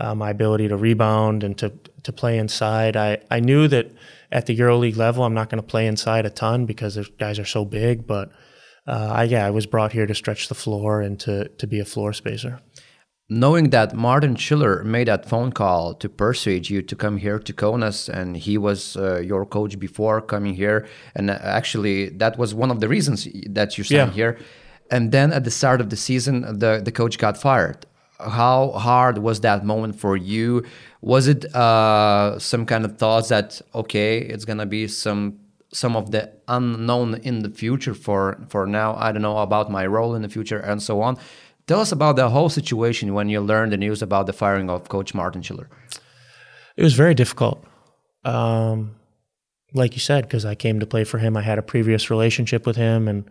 uh, 0.00 0.14
my 0.14 0.30
ability 0.30 0.68
to 0.68 0.76
rebound 0.76 1.44
and 1.44 1.56
to 1.58 1.72
to 2.02 2.12
play 2.12 2.38
inside. 2.38 2.96
I, 2.96 3.18
I 3.30 3.40
knew 3.40 3.68
that 3.68 3.92
at 4.32 4.46
the 4.46 4.56
EuroLeague 4.56 4.96
level, 4.96 5.24
I'm 5.24 5.34
not 5.34 5.50
going 5.50 5.62
to 5.62 5.66
play 5.66 5.86
inside 5.86 6.24
a 6.24 6.30
ton 6.30 6.66
because 6.66 6.94
the 6.94 7.06
guys 7.18 7.38
are 7.38 7.44
so 7.44 7.64
big. 7.64 8.06
But 8.06 8.30
uh, 8.86 9.12
I, 9.12 9.24
yeah, 9.24 9.46
I 9.46 9.50
was 9.50 9.66
brought 9.66 9.92
here 9.92 10.06
to 10.06 10.14
stretch 10.14 10.48
the 10.48 10.54
floor 10.54 11.00
and 11.00 11.20
to 11.20 11.48
to 11.48 11.66
be 11.66 11.80
a 11.80 11.84
floor 11.84 12.12
spacer 12.12 12.60
knowing 13.30 13.70
that 13.70 13.94
Martin 13.94 14.34
Schiller 14.34 14.82
made 14.82 15.06
that 15.06 15.24
phone 15.24 15.52
call 15.52 15.94
to 15.94 16.08
persuade 16.08 16.68
you 16.68 16.82
to 16.82 16.96
come 16.96 17.16
here 17.16 17.38
to 17.38 17.52
Kaunas, 17.52 18.08
and 18.08 18.36
he 18.36 18.58
was 18.58 18.96
uh, 18.96 19.20
your 19.20 19.46
coach 19.46 19.78
before 19.78 20.20
coming 20.20 20.54
here, 20.54 20.86
and 21.14 21.30
actually 21.30 22.08
that 22.18 22.36
was 22.36 22.52
one 22.52 22.70
of 22.70 22.80
the 22.80 22.88
reasons 22.88 23.28
that 23.46 23.78
you 23.78 23.84
signed 23.84 24.10
yeah. 24.10 24.14
here. 24.14 24.38
And 24.90 25.12
then 25.12 25.32
at 25.32 25.44
the 25.44 25.52
start 25.52 25.80
of 25.80 25.88
the 25.88 25.96
season, 25.96 26.58
the 26.58 26.82
the 26.84 26.92
coach 26.92 27.16
got 27.16 27.38
fired. 27.38 27.86
How 28.28 28.72
hard 28.72 29.18
was 29.18 29.40
that 29.40 29.64
moment 29.64 29.98
for 29.98 30.16
you? 30.16 30.64
Was 31.00 31.28
it 31.28 31.44
uh, 31.54 32.38
some 32.38 32.66
kind 32.66 32.84
of 32.84 32.98
thoughts 32.98 33.28
that 33.28 33.60
okay, 33.74 34.18
it's 34.18 34.44
gonna 34.44 34.66
be 34.66 34.88
some 34.88 35.38
some 35.72 35.96
of 35.96 36.10
the 36.10 36.32
unknown 36.48 37.14
in 37.22 37.40
the 37.40 37.50
future 37.50 37.94
for 37.94 38.38
for 38.48 38.66
now? 38.66 38.94
I 38.96 39.12
don't 39.12 39.22
know 39.22 39.38
about 39.38 39.70
my 39.70 39.86
role 39.86 40.14
in 40.14 40.22
the 40.22 40.28
future 40.28 40.58
and 40.58 40.82
so 40.82 41.00
on 41.00 41.16
Tell 41.70 41.78
us 41.78 41.92
about 41.92 42.16
the 42.16 42.28
whole 42.30 42.48
situation 42.48 43.14
when 43.14 43.28
you 43.28 43.40
learned 43.40 43.70
the 43.70 43.76
news 43.76 44.02
about 44.02 44.26
the 44.26 44.32
firing 44.32 44.68
of 44.68 44.88
Coach 44.88 45.14
Martin 45.14 45.40
Schiller. 45.40 45.68
It 46.76 46.82
was 46.82 46.94
very 46.94 47.14
difficult. 47.14 47.64
Um, 48.24 48.96
like 49.72 49.94
you 49.94 50.00
said, 50.00 50.24
because 50.24 50.44
I 50.44 50.56
came 50.56 50.80
to 50.80 50.86
play 50.86 51.04
for 51.04 51.18
him. 51.18 51.36
I 51.36 51.42
had 51.42 51.58
a 51.58 51.62
previous 51.62 52.10
relationship 52.10 52.66
with 52.66 52.74
him 52.74 53.06
and 53.06 53.30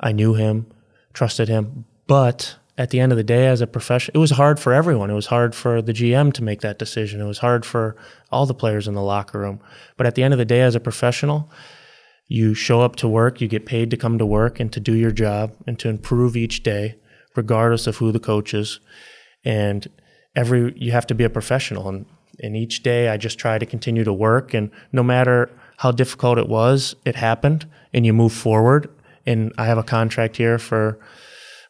I 0.00 0.12
knew 0.12 0.32
him, 0.32 0.72
trusted 1.12 1.48
him. 1.48 1.84
But 2.06 2.56
at 2.78 2.90
the 2.90 3.00
end 3.00 3.12
of 3.12 3.16
the 3.16 3.24
day, 3.24 3.46
as 3.46 3.60
a 3.60 3.66
professional, 3.66 4.16
it 4.16 4.20
was 4.20 4.32
hard 4.32 4.60
for 4.60 4.72
everyone. 4.72 5.10
It 5.10 5.14
was 5.14 5.26
hard 5.26 5.54
for 5.54 5.80
the 5.80 5.94
GM 5.94 6.32
to 6.34 6.44
make 6.44 6.60
that 6.60 6.78
decision. 6.78 7.20
It 7.20 7.26
was 7.26 7.38
hard 7.38 7.64
for 7.64 7.96
all 8.30 8.44
the 8.44 8.54
players 8.54 8.86
in 8.86 8.94
the 8.94 9.02
locker 9.02 9.38
room. 9.38 9.60
But 9.96 10.06
at 10.06 10.14
the 10.14 10.22
end 10.22 10.34
of 10.34 10.38
the 10.38 10.44
day, 10.44 10.60
as 10.60 10.74
a 10.74 10.80
professional, 10.80 11.50
you 12.28 12.54
show 12.54 12.82
up 12.82 12.96
to 12.96 13.08
work, 13.08 13.40
you 13.40 13.48
get 13.48 13.66
paid 13.66 13.90
to 13.90 13.96
come 13.96 14.18
to 14.18 14.26
work 14.26 14.60
and 14.60 14.72
to 14.72 14.80
do 14.80 14.92
your 14.92 15.12
job 15.12 15.52
and 15.66 15.78
to 15.78 15.88
improve 15.88 16.36
each 16.36 16.62
day 16.62 16.96
regardless 17.34 17.86
of 17.86 17.96
who 17.98 18.10
the 18.10 18.20
coach 18.20 18.52
is. 18.52 18.80
And 19.44 19.86
every 20.34 20.74
you 20.76 20.92
have 20.92 21.06
to 21.06 21.14
be 21.14 21.24
a 21.24 21.30
professional. 21.30 21.88
And, 21.88 22.06
and 22.42 22.56
each 22.56 22.82
day 22.82 23.08
I 23.08 23.16
just 23.16 23.38
try 23.38 23.58
to 23.58 23.66
continue 23.66 24.04
to 24.04 24.12
work. 24.12 24.54
And 24.54 24.70
no 24.92 25.02
matter 25.02 25.50
how 25.78 25.92
difficult 25.92 26.38
it 26.38 26.48
was, 26.48 26.96
it 27.04 27.14
happened 27.14 27.66
and 27.92 28.04
you 28.04 28.12
move 28.12 28.32
forward. 28.32 28.90
And 29.24 29.52
I 29.56 29.66
have 29.66 29.78
a 29.78 29.82
contract 29.82 30.36
here 30.36 30.58
for 30.58 30.98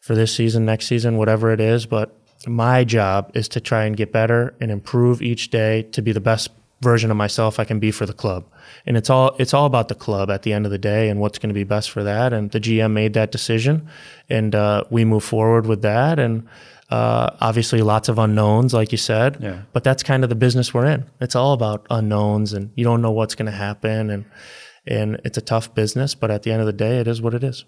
for 0.07 0.15
this 0.15 0.33
season, 0.33 0.65
next 0.65 0.87
season, 0.87 1.17
whatever 1.17 1.51
it 1.51 1.59
is. 1.59 1.85
But 1.85 2.15
my 2.47 2.85
job 2.85 3.29
is 3.33 3.49
to 3.49 3.59
try 3.59 3.83
and 3.83 3.97
get 3.97 4.13
better 4.13 4.55
and 4.61 4.71
improve 4.71 5.21
each 5.21 5.49
day 5.49 5.83
to 5.91 6.01
be 6.01 6.13
the 6.13 6.21
best 6.21 6.49
version 6.79 7.11
of 7.11 7.17
myself 7.17 7.59
I 7.59 7.65
can 7.65 7.79
be 7.79 7.91
for 7.91 8.05
the 8.05 8.13
club. 8.13 8.45
And 8.85 8.95
it's 8.95 9.09
all 9.09 9.35
it's 9.37 9.53
all 9.53 9.65
about 9.65 9.89
the 9.89 9.95
club 9.95 10.29
at 10.29 10.43
the 10.43 10.53
end 10.53 10.65
of 10.65 10.71
the 10.71 10.77
day 10.77 11.09
and 11.09 11.19
what's 11.19 11.39
going 11.39 11.49
to 11.49 11.53
be 11.53 11.65
best 11.65 11.91
for 11.91 12.03
that. 12.03 12.31
And 12.31 12.51
the 12.51 12.61
GM 12.61 12.93
made 12.93 13.13
that 13.15 13.31
decision, 13.31 13.89
and 14.29 14.55
uh, 14.55 14.85
we 14.89 15.03
move 15.03 15.25
forward 15.25 15.65
with 15.65 15.81
that. 15.81 16.19
And 16.19 16.47
uh, 16.89 17.31
obviously, 17.41 17.81
lots 17.81 18.07
of 18.07 18.17
unknowns, 18.17 18.73
like 18.73 18.93
you 18.93 18.97
said. 18.97 19.37
Yeah. 19.41 19.63
But 19.73 19.83
that's 19.83 20.03
kind 20.03 20.23
of 20.23 20.29
the 20.29 20.35
business 20.35 20.73
we're 20.73 20.85
in. 20.85 21.05
It's 21.19 21.35
all 21.35 21.51
about 21.51 21.85
unknowns, 21.89 22.53
and 22.53 22.71
you 22.75 22.85
don't 22.85 23.01
know 23.01 23.11
what's 23.11 23.35
going 23.35 23.51
to 23.51 23.57
happen, 23.57 24.09
and 24.09 24.25
and 24.85 25.19
it's 25.25 25.37
a 25.37 25.41
tough 25.41 25.75
business. 25.75 26.15
But 26.15 26.31
at 26.31 26.43
the 26.43 26.51
end 26.53 26.61
of 26.61 26.65
the 26.65 26.73
day, 26.73 26.99
it 26.99 27.07
is 27.09 27.21
what 27.21 27.33
it 27.33 27.43
is. 27.43 27.65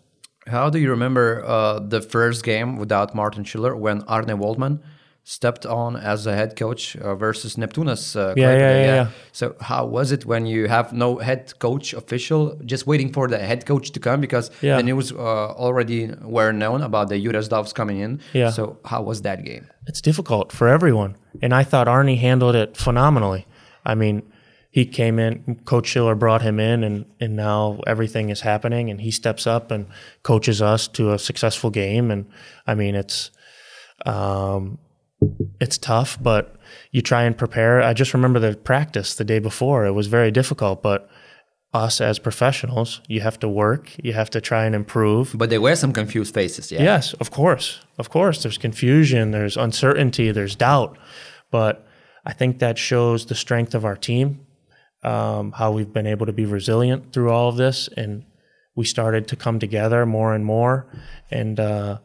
How 0.48 0.70
do 0.70 0.80
you 0.80 0.90
remember 0.90 1.44
uh, 1.46 1.80
the 1.80 2.02
first 2.02 2.44
game 2.44 2.78
without 2.78 3.14
Martin 3.14 3.44
Schiller 3.44 3.76
when 3.76 4.02
Arne 4.04 4.38
Woltmann 4.40 4.80
stepped 5.30 5.64
on 5.64 5.96
as 5.96 6.26
a 6.26 6.34
head 6.34 6.56
coach 6.56 6.96
uh, 6.96 7.14
versus 7.14 7.56
Neptūnas. 7.56 8.16
Uh, 8.16 8.34
yeah, 8.36 8.52
yeah, 8.52 8.58
yeah, 8.58 8.86
yeah, 8.86 9.08
So 9.32 9.56
how 9.62 9.86
was 9.86 10.12
it 10.12 10.26
when 10.26 10.48
you 10.48 10.68
have 10.68 10.92
no 10.92 11.18
head 11.20 11.54
coach 11.60 11.94
official, 11.94 12.60
just 12.66 12.88
waiting 12.88 13.14
for 13.14 13.28
the 13.28 13.38
head 13.38 13.66
coach 13.68 13.92
to 13.92 14.00
come 14.00 14.22
because 14.22 14.50
yeah. 14.62 14.78
the 14.78 14.84
news 14.84 15.12
uh, 15.12 15.16
already 15.66 16.12
were 16.24 16.52
known 16.52 16.82
about 16.82 17.10
the 17.10 17.20
Jure 17.24 17.34
Zdovc 17.34 17.76
coming 17.76 18.00
in. 18.00 18.22
Yeah. 18.34 18.50
So 18.50 18.80
how 18.86 19.04
was 19.04 19.22
that 19.22 19.46
game? 19.46 19.70
It's 19.86 20.02
difficult 20.02 20.52
for 20.52 20.68
everyone, 20.68 21.16
and 21.44 21.54
I 21.54 21.64
thought 21.64 21.88
Arne 21.88 22.16
handled 22.16 22.56
it 22.56 22.76
phenomenally. 22.76 23.46
I 23.86 23.94
mean, 23.96 24.24
he 24.72 24.86
came 24.86 25.18
in, 25.18 25.62
Coach 25.66 25.88
Schiller 25.88 26.16
brought 26.16 26.42
him 26.42 26.60
in, 26.60 26.84
and, 26.84 27.06
and 27.20 27.36
now 27.36 27.82
everything 27.88 28.30
is 28.30 28.42
happening, 28.42 28.90
and 28.90 29.02
he 29.02 29.12
steps 29.12 29.48
up 29.48 29.72
and 29.72 29.88
coaches 30.22 30.62
us 30.62 30.88
to 30.90 31.12
a 31.12 31.20
successful 31.20 31.72
game. 31.72 32.12
And 32.12 32.28
I 32.68 32.76
mean, 32.76 32.96
it's 32.96 33.32
um, 34.06 34.78
it's 35.60 35.78
tough, 35.78 36.22
but 36.22 36.56
you 36.92 37.02
try 37.02 37.24
and 37.24 37.38
prepare. 37.38 37.82
I 37.82 37.94
just 37.94 38.14
remember 38.14 38.40
the 38.40 38.56
practice 38.56 39.16
the 39.16 39.24
day 39.24 39.40
before; 39.40 39.86
it 39.86 39.94
was 39.94 40.08
very 40.08 40.30
difficult, 40.30 40.84
but 40.84 41.10
us 41.74 42.02
as 42.02 42.18
professionals, 42.18 43.02
you 43.08 43.22
have 43.22 43.40
to 43.40 43.48
work, 43.48 43.92
you 44.04 44.14
have 44.14 44.30
to 44.32 44.42
try 44.42 44.66
and 44.66 44.74
improve. 44.74 45.34
But 45.36 45.50
there 45.50 45.62
were 45.62 45.76
some 45.76 45.94
confused 45.94 46.34
faces, 46.34 46.72
yeah. 46.72 46.82
Yes, 46.82 47.14
of 47.14 47.32
course. 47.32 47.80
Of 48.00 48.10
course. 48.10 48.42
There's 48.42 48.58
confusion, 48.58 49.32
there's 49.32 49.56
uncertainty, 49.56 50.32
there's 50.32 50.56
doubt. 50.56 50.98
But 51.52 51.86
I 52.26 52.34
think 52.34 52.60
that 52.60 52.78
shows 52.78 53.28
the 53.28 53.36
strength 53.36 53.76
of 53.76 53.86
our 53.86 53.96
team, 53.96 54.46
um, 55.04 55.52
how 55.54 55.72
we've 55.72 55.94
been 55.94 56.08
able 56.08 56.26
to 56.26 56.34
be 56.34 56.46
resilient 56.46 57.14
through 57.14 57.32
all 57.32 57.50
of 57.50 57.58
this. 57.58 57.90
And 57.96 58.26
we 58.76 58.86
started 58.86 59.28
to 59.30 59.36
come 59.36 59.60
together 59.60 60.06
more 60.06 60.34
and 60.34 60.46
more. 60.46 60.88
And, 61.32 61.60
uh, 61.60 62.00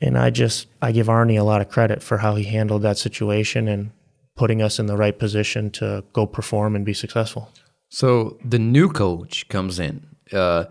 and 0.00 0.18
I 0.18 0.30
just, 0.30 0.66
I 0.80 0.92
give 0.92 1.08
Arne 1.08 1.36
a 1.36 1.44
lot 1.44 1.60
of 1.60 1.68
credit 1.68 2.02
for 2.02 2.18
how 2.18 2.34
he 2.34 2.44
handled 2.44 2.82
that 2.82 2.98
situation 2.98 3.68
and 3.68 3.90
putting 4.36 4.62
us 4.62 4.78
in 4.78 4.86
the 4.86 4.96
right 4.96 5.18
position 5.18 5.70
to 5.70 6.04
go 6.12 6.26
perform 6.26 6.74
and 6.74 6.84
be 6.84 6.94
successful. 6.94 7.50
So 7.88 8.38
the 8.44 8.58
new 8.58 8.88
coach 8.88 9.48
comes 9.48 9.78
in. 9.78 10.06
Uh, 10.32 10.64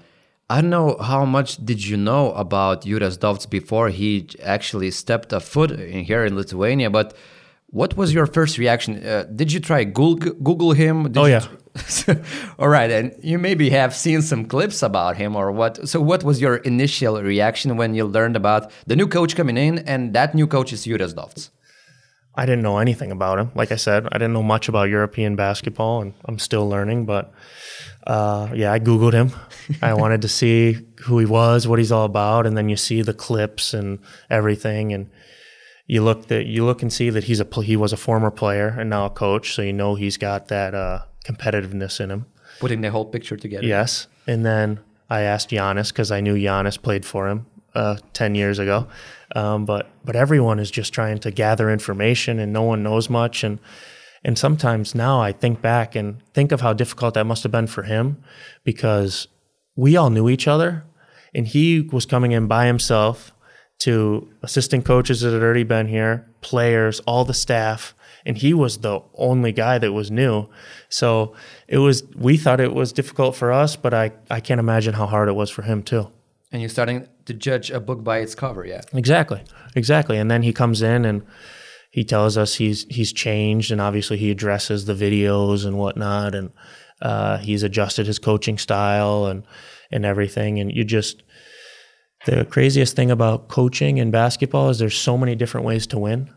I 0.49 0.59
don't 0.59 0.69
know 0.69 0.97
how 0.97 1.23
much 1.23 1.63
did 1.63 1.85
you 1.85 1.95
know 1.95 2.33
about 2.33 2.83
Jure 2.83 2.99
Zdovc 2.99 3.49
before 3.49 3.89
he 3.89 4.27
actually 4.43 4.91
stepped 4.91 5.31
a 5.31 5.39
foot 5.39 5.71
in 5.71 6.03
here 6.03 6.25
in 6.25 6.35
Lithuania, 6.35 6.89
but 6.89 7.15
what 7.71 7.95
was 7.95 8.13
your 8.13 8.25
first 8.25 8.57
reaction? 8.57 9.03
Uh, 9.05 9.23
did 9.23 9.51
you 9.51 9.59
try 9.59 9.83
Google, 9.83 10.33
Google 10.33 10.73
him? 10.73 11.03
Did 11.03 11.17
oh 11.17 11.25
yeah. 11.25 11.47
All 12.59 12.67
right, 12.67 12.91
and 12.91 13.15
you 13.23 13.39
maybe 13.39 13.69
have 13.69 13.95
seen 13.95 14.21
some 14.21 14.45
clips 14.45 14.83
about 14.83 15.15
him 15.15 15.37
or 15.37 15.51
what. 15.53 15.87
So 15.87 16.01
what 16.01 16.23
was 16.23 16.41
your 16.41 16.57
initial 16.57 17.21
reaction 17.21 17.77
when 17.77 17.95
you 17.95 18.05
learned 18.05 18.35
about 18.35 18.71
the 18.87 18.95
new 18.97 19.07
coach 19.07 19.37
coming 19.37 19.57
in 19.57 19.79
and 19.79 20.13
that 20.13 20.35
new 20.35 20.47
coach 20.47 20.73
is 20.73 20.83
Jure 20.83 20.97
Zdovc? 20.97 21.49
I 22.35 22.45
didn't 22.45 22.61
know 22.61 22.77
anything 22.77 23.11
about 23.11 23.39
him. 23.39 23.51
Like 23.55 23.71
I 23.71 23.75
said, 23.75 24.07
I 24.11 24.17
didn't 24.17 24.33
know 24.33 24.43
much 24.43 24.69
about 24.69 24.89
European 24.89 25.35
basketball, 25.35 26.01
and 26.01 26.13
I'm 26.25 26.39
still 26.39 26.67
learning. 26.67 27.05
But 27.05 27.33
uh, 28.05 28.49
yeah, 28.53 28.73
I 28.73 28.79
Googled 28.79 29.13
him. 29.13 29.31
I 29.81 29.93
wanted 29.93 30.21
to 30.23 30.27
see 30.27 30.77
who 31.03 31.19
he 31.19 31.25
was, 31.25 31.67
what 31.69 31.79
he's 31.79 31.91
all 31.91 32.05
about, 32.05 32.45
and 32.45 32.57
then 32.57 32.67
you 32.67 32.75
see 32.75 33.01
the 33.01 33.13
clips 33.13 33.73
and 33.73 33.99
everything, 34.29 34.91
and 34.91 35.09
you 35.91 36.01
look 36.01 36.27
that 36.27 36.45
you 36.45 36.63
look 36.63 36.81
and 36.81 36.93
see 36.93 37.09
that 37.09 37.25
he's 37.25 37.41
a 37.41 37.61
he 37.63 37.75
was 37.75 37.91
a 37.91 37.97
former 37.97 38.31
player 38.31 38.69
and 38.79 38.89
now 38.89 39.05
a 39.05 39.09
coach, 39.09 39.53
so 39.53 39.61
you 39.61 39.73
know 39.73 39.95
he's 39.95 40.15
got 40.15 40.47
that 40.47 40.73
uh, 40.73 41.01
competitiveness 41.25 41.99
in 41.99 42.09
him. 42.09 42.25
Putting 42.61 42.79
the 42.79 42.91
whole 42.91 43.03
picture 43.03 43.35
together. 43.35 43.67
Yes, 43.67 44.07
and 44.25 44.45
then 44.45 44.79
I 45.09 45.23
asked 45.23 45.49
Giannis 45.49 45.89
because 45.89 46.09
I 46.09 46.21
knew 46.21 46.35
Giannis 46.35 46.81
played 46.81 47.05
for 47.05 47.27
him 47.27 47.45
uh, 47.75 47.97
ten 48.13 48.35
years 48.35 48.57
ago. 48.57 48.87
Um, 49.35 49.65
but 49.65 49.89
but 50.05 50.15
everyone 50.15 50.59
is 50.59 50.71
just 50.71 50.93
trying 50.93 51.19
to 51.19 51.29
gather 51.29 51.69
information, 51.69 52.39
and 52.39 52.53
no 52.53 52.61
one 52.61 52.83
knows 52.83 53.09
much. 53.09 53.43
And 53.43 53.59
and 54.23 54.37
sometimes 54.37 54.95
now 54.95 55.19
I 55.19 55.33
think 55.33 55.61
back 55.61 55.93
and 55.93 56.23
think 56.33 56.53
of 56.53 56.61
how 56.61 56.71
difficult 56.71 57.15
that 57.15 57.25
must 57.25 57.43
have 57.43 57.51
been 57.51 57.67
for 57.67 57.83
him, 57.83 58.23
because 58.63 59.27
we 59.75 59.97
all 59.97 60.09
knew 60.09 60.29
each 60.29 60.47
other, 60.47 60.85
and 61.35 61.47
he 61.47 61.81
was 61.81 62.05
coming 62.05 62.31
in 62.31 62.47
by 62.47 62.65
himself 62.65 63.33
to 63.81 64.29
assistant 64.43 64.85
coaches 64.85 65.21
that 65.21 65.33
had 65.33 65.41
already 65.41 65.63
been 65.63 65.87
here, 65.87 66.27
players, 66.41 66.99
all 67.07 67.25
the 67.25 67.33
staff, 67.33 67.95
and 68.27 68.37
he 68.37 68.53
was 68.53 68.77
the 68.79 69.01
only 69.15 69.51
guy 69.51 69.79
that 69.79 69.91
was 69.91 70.11
new. 70.11 70.47
So 70.89 71.33
it 71.67 71.79
was 71.79 72.03
we 72.15 72.37
thought 72.37 72.59
it 72.59 72.75
was 72.75 72.93
difficult 72.93 73.35
for 73.35 73.51
us, 73.51 73.75
but 73.75 73.91
I, 73.91 74.11
I 74.29 74.39
can't 74.39 74.59
imagine 74.59 74.93
how 74.93 75.07
hard 75.07 75.29
it 75.29 75.33
was 75.33 75.49
for 75.49 75.63
him 75.63 75.81
too. 75.81 76.11
And 76.51 76.61
you're 76.61 76.69
starting 76.69 77.07
to 77.25 77.33
judge 77.33 77.71
a 77.71 77.79
book 77.79 78.03
by 78.03 78.19
its 78.19 78.35
cover, 78.35 78.67
yeah. 78.67 78.81
Exactly. 78.93 79.41
Exactly. 79.75 80.19
And 80.19 80.29
then 80.29 80.43
he 80.43 80.53
comes 80.53 80.83
in 80.83 81.03
and 81.03 81.25
he 81.89 82.03
tells 82.03 82.37
us 82.37 82.53
he's 82.55 82.85
he's 82.87 83.11
changed 83.11 83.71
and 83.71 83.81
obviously 83.81 84.17
he 84.17 84.29
addresses 84.29 84.85
the 84.85 84.93
videos 84.93 85.65
and 85.65 85.79
whatnot 85.79 86.35
and 86.35 86.51
uh, 87.01 87.39
he's 87.39 87.63
adjusted 87.63 88.05
his 88.05 88.19
coaching 88.19 88.59
style 88.59 89.25
and 89.25 89.43
and 89.89 90.05
everything. 90.05 90.59
And 90.59 90.71
you 90.71 90.83
just 90.83 91.23
the 92.25 92.45
craziest 92.45 92.95
thing 92.95 93.11
about 93.11 93.47
coaching 93.47 93.97
in 93.97 94.11
basketball 94.11 94.69
is 94.69 94.79
there's 94.79 94.97
so 94.97 95.17
many 95.17 95.35
different 95.35 95.65
ways 95.65 95.87
to 95.87 95.99
win. 95.99 96.33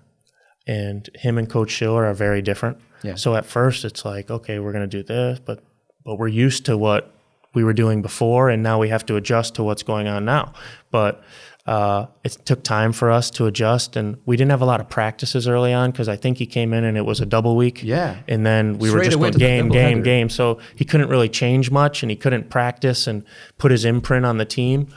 And 0.66 1.08
him 1.14 1.36
and 1.36 1.48
Coach 1.48 1.70
Schiller 1.70 2.06
are 2.06 2.14
very 2.14 2.40
different. 2.40 2.78
Yeah. 3.02 3.16
So 3.16 3.36
at 3.36 3.44
first 3.44 3.84
it's 3.84 4.04
like, 4.04 4.30
okay, 4.30 4.58
we're 4.58 4.72
gonna 4.72 4.86
do 4.86 5.02
this, 5.02 5.38
but 5.38 5.62
but 6.04 6.18
we're 6.18 6.28
used 6.28 6.66
to 6.66 6.76
what 6.76 7.14
we 7.54 7.64
were 7.64 7.72
doing 7.72 8.02
before, 8.02 8.48
and 8.50 8.62
now 8.62 8.78
we 8.78 8.88
have 8.88 9.06
to 9.06 9.16
adjust 9.16 9.54
to 9.56 9.62
what's 9.62 9.82
going 9.82 10.08
on 10.08 10.24
now. 10.24 10.54
But 10.90 11.22
uh, 11.66 12.06
it 12.24 12.32
took 12.44 12.62
time 12.62 12.92
for 12.92 13.10
us 13.10 13.30
to 13.32 13.46
adjust, 13.46 13.96
and 13.96 14.18
we 14.26 14.36
didn't 14.36 14.50
have 14.50 14.60
a 14.60 14.66
lot 14.66 14.80
of 14.80 14.88
practices 14.88 15.48
early 15.48 15.72
on 15.72 15.90
because 15.90 16.08
I 16.08 16.16
think 16.16 16.36
he 16.38 16.46
came 16.46 16.74
in 16.74 16.84
and 16.84 16.96
it 16.98 17.06
was 17.06 17.20
a 17.20 17.26
double 17.26 17.56
week. 17.56 17.82
Yeah, 17.82 18.18
and 18.28 18.44
then 18.44 18.78
we 18.78 18.88
Straight 18.88 19.16
were 19.16 19.30
just 19.30 19.38
going 19.38 19.68
game, 19.68 19.68
game, 19.68 20.02
game. 20.02 20.28
So 20.28 20.58
he 20.74 20.84
couldn't 20.84 21.08
really 21.08 21.28
change 21.28 21.70
much, 21.70 22.02
and 22.02 22.10
he 22.10 22.16
couldn't 22.16 22.50
practice 22.50 23.06
and 23.06 23.24
put 23.56 23.70
his 23.70 23.84
imprint 23.84 24.26
on 24.26 24.38
the 24.38 24.44
team. 24.44 24.88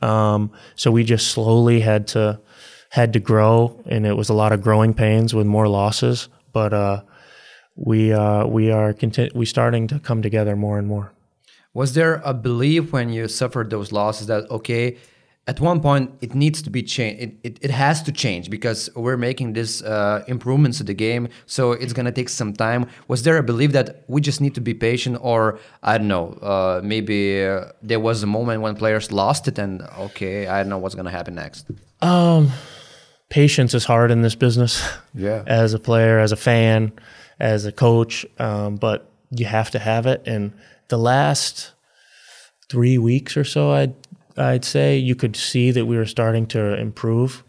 Um, 0.00 0.52
so 0.74 0.90
we 0.90 1.04
just 1.04 1.28
slowly 1.28 1.80
had 1.80 2.06
to 2.08 2.40
had 2.90 3.12
to 3.12 3.20
grow, 3.20 3.82
and 3.86 4.06
it 4.06 4.16
was 4.16 4.28
a 4.28 4.34
lot 4.34 4.52
of 4.52 4.62
growing 4.62 4.94
pains 4.94 5.34
with 5.34 5.46
more 5.46 5.68
losses. 5.68 6.28
But 6.52 6.72
uh, 6.72 7.02
we 7.76 8.12
uh, 8.12 8.46
we 8.46 8.70
are 8.70 8.92
conti- 8.92 9.30
we 9.34 9.46
starting 9.46 9.86
to 9.88 9.98
come 9.98 10.22
together 10.22 10.56
more 10.56 10.78
and 10.78 10.88
more. 10.88 11.12
Was 11.74 11.94
there 11.94 12.22
a 12.24 12.34
belief 12.34 12.92
when 12.92 13.10
you 13.10 13.28
suffered 13.28 13.70
those 13.70 13.92
losses 13.92 14.26
that 14.26 14.50
okay, 14.50 14.96
at 15.48 15.60
one 15.60 15.80
point 15.80 16.12
it 16.20 16.34
needs 16.34 16.62
to 16.62 16.70
be 16.70 16.82
changed, 16.82 17.22
it, 17.22 17.32
it, 17.42 17.58
it 17.62 17.70
has 17.70 18.02
to 18.02 18.12
change 18.12 18.50
because 18.50 18.90
we're 18.94 19.16
making 19.16 19.54
this 19.54 19.82
uh, 19.82 20.22
improvements 20.28 20.78
to 20.78 20.84
the 20.84 20.94
game, 20.94 21.28
so 21.46 21.72
it's 21.72 21.92
gonna 21.92 22.12
take 22.12 22.28
some 22.28 22.52
time. 22.52 22.86
Was 23.08 23.22
there 23.22 23.38
a 23.38 23.42
belief 23.42 23.72
that 23.72 24.04
we 24.06 24.20
just 24.20 24.40
need 24.40 24.54
to 24.54 24.60
be 24.60 24.74
patient, 24.74 25.18
or 25.20 25.58
I 25.82 25.98
don't 25.98 26.08
know, 26.08 26.34
uh, 26.42 26.80
maybe 26.84 27.44
uh, 27.44 27.72
there 27.82 27.98
was 27.98 28.22
a 28.22 28.26
moment 28.26 28.60
when 28.60 28.76
players 28.76 29.10
lost 29.10 29.48
it, 29.48 29.58
and 29.58 29.82
okay, 29.98 30.46
I 30.46 30.62
don't 30.62 30.68
know 30.68 30.78
what's 30.78 30.94
gonna 30.94 31.10
happen 31.10 31.34
next. 31.34 31.66
Um, 32.02 32.50
patience 33.30 33.74
is 33.74 33.84
hard 33.84 34.10
in 34.10 34.22
this 34.22 34.34
business. 34.34 34.82
Yeah, 35.14 35.42
as 35.48 35.74
a 35.74 35.80
player, 35.80 36.20
as 36.20 36.30
a 36.30 36.36
fan, 36.36 36.92
as 37.40 37.64
a 37.64 37.72
coach, 37.72 38.24
um, 38.38 38.76
but 38.76 39.10
you 39.30 39.46
have 39.46 39.70
to 39.72 39.78
have 39.80 40.06
it 40.06 40.22
and 40.26 40.52
the 40.88 40.98
last 40.98 41.72
three 42.68 42.98
weeks 42.98 43.36
or 43.36 43.44
so, 43.44 43.70
I'd 43.72 43.94
I'd 44.38 44.64
say 44.64 44.96
you 44.96 45.14
could 45.14 45.36
see 45.36 45.70
that 45.72 45.86
we 45.86 45.96
were 45.96 46.06
starting 46.06 46.46
to 46.48 46.78
improve, 46.78 47.44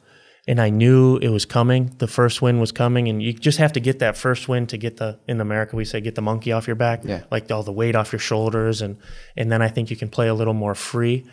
and 0.48 0.60
I 0.60 0.70
knew 0.70 1.18
it 1.18 1.30
was 1.30 1.46
coming. 1.46 1.94
The 2.00 2.08
first 2.08 2.42
win 2.42 2.60
was 2.60 2.72
coming, 2.72 3.08
and 3.08 3.22
you 3.22 3.34
just 3.34 3.60
have 3.60 3.74
to 3.74 3.80
get 3.80 4.00
that 4.00 4.18
first 4.18 4.50
win 4.50 4.68
to 4.68 4.78
get 4.78 4.98
the 4.98 5.20
in 5.28 5.40
America 5.40 5.76
we 5.76 5.86
say 5.86 6.02
get 6.02 6.16
the 6.16 6.22
monkey 6.22 6.52
off 6.52 6.68
your 6.68 6.76
back, 6.76 7.02
yeah. 7.04 7.24
like 7.32 7.50
all 7.52 7.64
the 7.64 7.72
weight 7.72 7.96
off 7.96 8.12
your 8.12 8.20
shoulders, 8.20 8.82
and 8.82 8.98
and 9.38 9.52
then 9.52 9.62
I 9.62 9.68
think 9.68 9.90
you 9.90 9.96
can 9.96 10.10
play 10.10 10.28
a 10.28 10.34
little 10.34 10.54
more 10.54 10.76
free. 10.76 11.26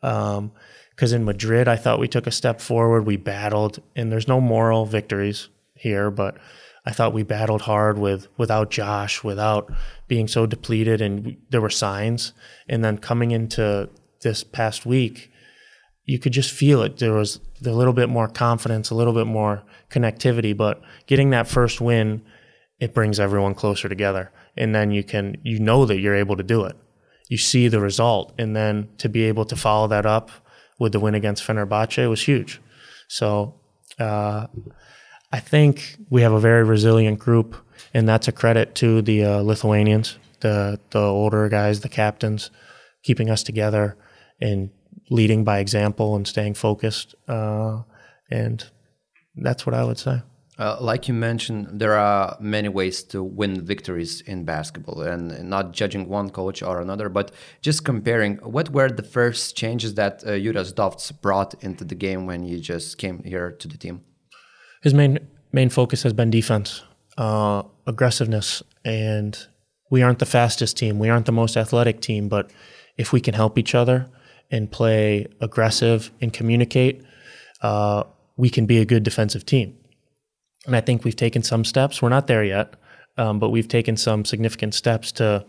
Because 0.00 1.12
um, 1.12 1.14
in 1.14 1.24
Madrid, 1.24 1.68
I 1.68 1.76
thought 1.76 2.00
we 2.00 2.08
took 2.08 2.26
a 2.26 2.32
step 2.32 2.60
forward. 2.60 3.06
We 3.06 3.16
battled, 3.16 3.80
and 3.94 4.10
there's 4.10 4.28
no 4.28 4.40
moral 4.40 4.86
victories 4.86 5.48
here, 5.74 6.10
but 6.10 6.38
I 6.84 6.90
thought 6.92 7.12
we 7.12 7.22
battled 7.22 7.62
hard 7.62 7.98
with 7.98 8.28
without 8.38 8.70
Josh, 8.70 9.22
without 9.22 9.70
being 10.08 10.26
so 10.26 10.46
depleted, 10.46 11.00
and 11.00 11.24
we, 11.24 11.38
there 11.50 11.60
were 11.60 11.70
signs. 11.70 12.32
And 12.68 12.84
then 12.84 12.98
coming 12.98 13.30
into 13.30 13.88
this 14.22 14.44
past 14.44 14.86
week, 14.86 15.30
you 16.04 16.18
could 16.18 16.32
just 16.32 16.50
feel 16.50 16.82
it. 16.82 16.98
There 16.98 17.12
was 17.12 17.40
a 17.64 17.70
little 17.70 17.92
bit 17.92 18.08
more 18.08 18.28
confidence, 18.28 18.90
a 18.90 18.94
little 18.94 19.12
bit 19.12 19.26
more 19.26 19.62
connectivity. 19.90 20.56
But 20.56 20.82
getting 21.06 21.30
that 21.30 21.48
first 21.48 21.80
win, 21.80 22.22
it 22.80 22.94
brings 22.94 23.20
everyone 23.20 23.54
closer 23.54 23.88
together, 23.88 24.32
and 24.56 24.74
then 24.74 24.90
you 24.90 25.04
can 25.04 25.36
you 25.42 25.58
know 25.58 25.86
that 25.86 26.00
you're 26.00 26.16
able 26.16 26.36
to 26.36 26.42
do 26.42 26.64
it. 26.64 26.76
You 27.28 27.38
see 27.38 27.68
the 27.68 27.80
result, 27.80 28.34
and 28.38 28.56
then 28.56 28.88
to 28.98 29.08
be 29.08 29.24
able 29.24 29.44
to 29.46 29.56
follow 29.56 29.86
that 29.88 30.06
up 30.06 30.30
with 30.78 30.92
the 30.92 31.00
win 31.00 31.14
against 31.14 31.46
Fenerbahce 31.46 32.08
was 32.08 32.22
huge. 32.22 32.60
So. 33.08 33.54
Uh, 33.98 34.46
I 35.32 35.40
think 35.40 35.96
we 36.10 36.20
have 36.22 36.32
a 36.32 36.40
very 36.40 36.62
resilient 36.62 37.18
group, 37.18 37.56
and 37.94 38.06
that's 38.06 38.28
a 38.28 38.32
credit 38.32 38.74
to 38.76 39.00
the 39.00 39.24
uh, 39.24 39.40
Lithuanians, 39.40 40.18
the 40.40 40.78
the 40.90 41.00
older 41.00 41.48
guys, 41.48 41.80
the 41.80 41.88
captains, 41.88 42.50
keeping 43.02 43.30
us 43.30 43.42
together 43.42 43.96
and 44.42 44.70
leading 45.10 45.44
by 45.44 45.58
example 45.58 46.16
and 46.16 46.26
staying 46.26 46.54
focused. 46.54 47.14
Uh, 47.28 47.82
and 48.30 48.64
that's 49.36 49.64
what 49.66 49.74
I 49.74 49.84
would 49.84 49.98
say. 49.98 50.22
Uh, 50.58 50.76
like 50.80 51.08
you 51.08 51.14
mentioned, 51.14 51.80
there 51.80 51.94
are 51.94 52.36
many 52.38 52.68
ways 52.68 53.02
to 53.02 53.22
win 53.22 53.64
victories 53.64 54.20
in 54.20 54.44
basketball, 54.44 55.00
and 55.00 55.48
not 55.48 55.72
judging 55.72 56.08
one 56.08 56.28
coach 56.28 56.62
or 56.62 56.80
another, 56.80 57.08
but 57.08 57.32
just 57.62 57.84
comparing. 57.84 58.36
What 58.36 58.68
were 58.70 58.90
the 58.90 59.02
first 59.02 59.56
changes 59.56 59.94
that 59.94 60.22
uh, 60.24 60.38
Jure 60.38 60.62
Zdovc 60.62 61.22
brought 61.22 61.54
into 61.64 61.84
the 61.84 61.94
game 61.94 62.26
when 62.26 62.44
you 62.44 62.58
just 62.58 62.98
came 62.98 63.22
here 63.24 63.50
to 63.50 63.66
the 63.66 63.78
team? 63.78 64.02
his 64.82 64.92
main 64.92 65.18
main 65.52 65.70
focus 65.70 66.02
has 66.02 66.12
been 66.12 66.30
defense, 66.30 66.82
uh, 67.16 67.62
aggressiveness, 67.86 68.62
and 68.84 69.46
we 69.90 70.02
aren't 70.02 70.18
the 70.18 70.26
fastest 70.26 70.76
team, 70.76 70.98
we 70.98 71.08
aren't 71.08 71.26
the 71.26 71.32
most 71.32 71.56
athletic 71.56 72.00
team, 72.00 72.28
but 72.28 72.50
if 72.96 73.12
we 73.12 73.20
can 73.20 73.34
help 73.34 73.58
each 73.58 73.74
other 73.74 74.06
and 74.52 74.70
play 74.70 75.26
aggressive 75.40 76.12
and 76.20 76.32
communicate, 76.32 77.02
uh, 77.62 78.04
we 78.36 78.50
can 78.50 78.66
be 78.66 78.78
a 78.78 78.84
good 78.84 79.02
defensive 79.02 79.44
team. 79.44 79.76
And 80.66 80.76
I 80.76 80.80
think 80.80 81.04
we've 81.04 81.16
taken 81.16 81.42
some 81.42 81.64
steps. 81.64 82.00
We're 82.00 82.10
not 82.10 82.28
there 82.28 82.44
yet, 82.44 82.74
um, 83.16 83.40
but 83.40 83.48
we've 83.48 83.66
taken 83.66 83.96
some 83.96 84.24
significant 84.24 84.74
steps 84.74 85.10
to 85.12 85.44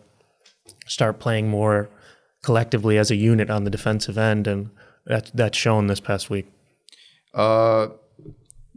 start 0.87 1.19
playing 1.19 1.49
more 1.49 1.89
collectively 2.43 2.97
as 2.97 3.11
a 3.11 3.15
unit 3.15 3.49
on 3.49 3.63
the 3.63 3.69
defensive 3.69 4.17
end, 4.17 4.47
and 4.47 4.69
that, 5.05 5.31
that's 5.33 5.57
shown 5.57 5.87
this 5.87 5.99
past 5.99 6.29
week. 6.29 6.47
Uh, 7.33 7.87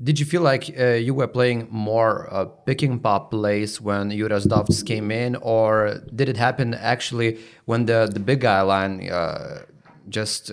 did 0.03 0.21
you 0.21 0.27
feel 0.27 0.43
like 0.43 0.75
uh, 0.79 0.93
you 0.93 1.15
were 1.15 1.27
playing 1.27 1.69
more 1.71 2.33
uh, 2.33 2.45
picking 2.45 2.99
pop 2.99 3.31
plays 3.31 3.81
when 3.81 4.11
Jure 4.11 4.29
Zdovc 4.29 4.85
came 4.87 5.11
in, 5.11 5.37
or 5.37 6.03
did 6.15 6.29
it 6.29 6.37
happen 6.37 6.75
actually 6.75 7.39
when 7.65 7.87
the, 7.87 8.09
the 8.13 8.21
big 8.21 8.41
guy 8.41 8.61
line 8.61 9.09
uh, 9.11 9.63
just 10.09 10.53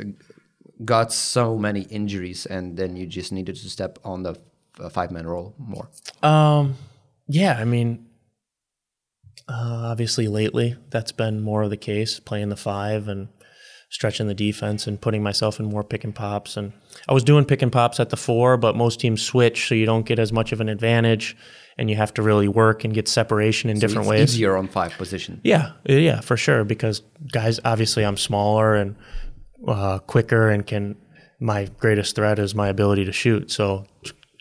got 0.84 1.14
so 1.14 1.58
many 1.58 1.82
injuries 1.84 2.46
and 2.46 2.78
then 2.78 2.96
you 2.96 3.06
just 3.06 3.32
needed 3.32 3.56
to 3.56 3.70
step 3.70 4.00
on 4.04 4.24
the 4.24 4.36
five 4.90 5.12
man 5.12 5.28
role 5.28 5.54
more? 5.58 5.90
Um, 6.22 6.76
yeah, 7.28 7.58
I 7.60 7.66
mean, 7.66 8.08
uh, 9.48 9.88
obviously 9.92 10.28
lately 10.28 10.76
that's 10.90 11.12
been 11.12 11.42
more 11.42 11.64
of 11.64 11.70
the 11.70 11.78
case, 11.78 12.20
playing 12.20 12.50
the 12.50 12.56
five 12.56 13.08
and 13.08 13.28
stretching 13.90 14.26
the 14.26 14.34
defense 14.34 14.88
and 14.88 15.00
putting 15.00 15.22
myself 15.22 15.60
in 15.60 15.68
more 15.68 15.84
pick 15.84 16.04
and 16.04 16.16
pops. 16.16 16.58
And 16.58 16.74
I 17.08 17.14
was 17.14 17.24
doing 17.24 17.46
pick 17.46 17.62
and 17.62 17.72
pops 17.72 18.00
at 18.00 18.10
the 18.10 18.18
four, 18.18 18.58
but 18.58 18.76
most 18.76 19.00
teams 19.00 19.22
switch, 19.22 19.68
so 19.68 19.76
you 19.76 19.86
don't 19.86 20.06
get 20.06 20.18
as 20.18 20.34
much 20.34 20.52
of 20.52 20.60
an 20.62 20.68
advantage, 20.68 21.38
and 21.78 21.92
you 21.92 21.96
have 21.96 22.12
to 22.16 22.24
really 22.24 22.48
work 22.48 22.84
and 22.84 22.94
get 22.94 23.08
separation 23.08 23.70
in 23.70 23.78
so 23.78 23.82
different 23.82 24.08
it's 24.08 24.10
ways. 24.10 24.34
Easier 24.34 24.58
on 24.58 24.68
five 24.68 24.94
position. 24.98 25.40
Yeah, 25.44 25.74
yeah, 25.86 26.22
for 26.22 26.36
sure. 26.38 26.64
Because 26.64 27.04
guys, 27.32 27.60
obviously, 27.64 28.04
I'm 28.04 28.18
smaller 28.18 28.74
and 28.74 28.96
uh, 29.68 30.00
quicker, 30.00 30.50
and 30.50 30.66
can. 30.66 30.96
My 31.40 31.66
greatest 31.78 32.16
threat 32.16 32.40
is 32.40 32.56
my 32.56 32.70
ability 32.70 33.04
to 33.04 33.12
shoot. 33.12 33.52
So 33.52 33.86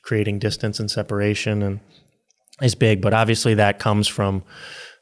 creating 0.02 0.38
distance 0.38 0.78
and 0.78 0.88
separation 0.88 1.62
and 1.62 1.80
is 2.60 2.74
big. 2.74 3.00
But 3.00 3.14
obviously, 3.14 3.54
that 3.54 3.78
comes 3.78 4.08
from 4.08 4.44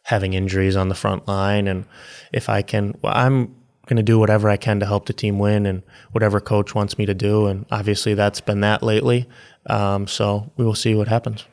having 0.04 0.32
injuries 0.32 0.76
on 0.76 0.88
the 0.88 0.94
front 0.94 1.28
line. 1.28 1.68
And 1.68 1.84
if 2.32 2.48
I 2.48 2.62
can, 2.62 2.98
well, 3.02 3.12
I'm 3.14 3.54
going 3.86 3.96
to 3.96 4.02
do 4.02 4.18
whatever 4.18 4.48
I 4.48 4.56
can 4.56 4.80
to 4.80 4.86
help 4.86 5.06
the 5.06 5.12
team 5.12 5.38
win 5.38 5.66
and 5.66 5.82
whatever 6.12 6.40
coach 6.40 6.74
wants 6.74 6.96
me 6.96 7.06
to 7.06 7.14
do. 7.14 7.46
And 7.46 7.66
obviously, 7.70 8.14
that's 8.14 8.40
been 8.40 8.60
that 8.60 8.82
lately. 8.82 9.28
Um, 9.66 10.06
so 10.06 10.52
we 10.56 10.64
will 10.64 10.74
see 10.74 10.94
what 10.94 11.08
happens. 11.08 11.44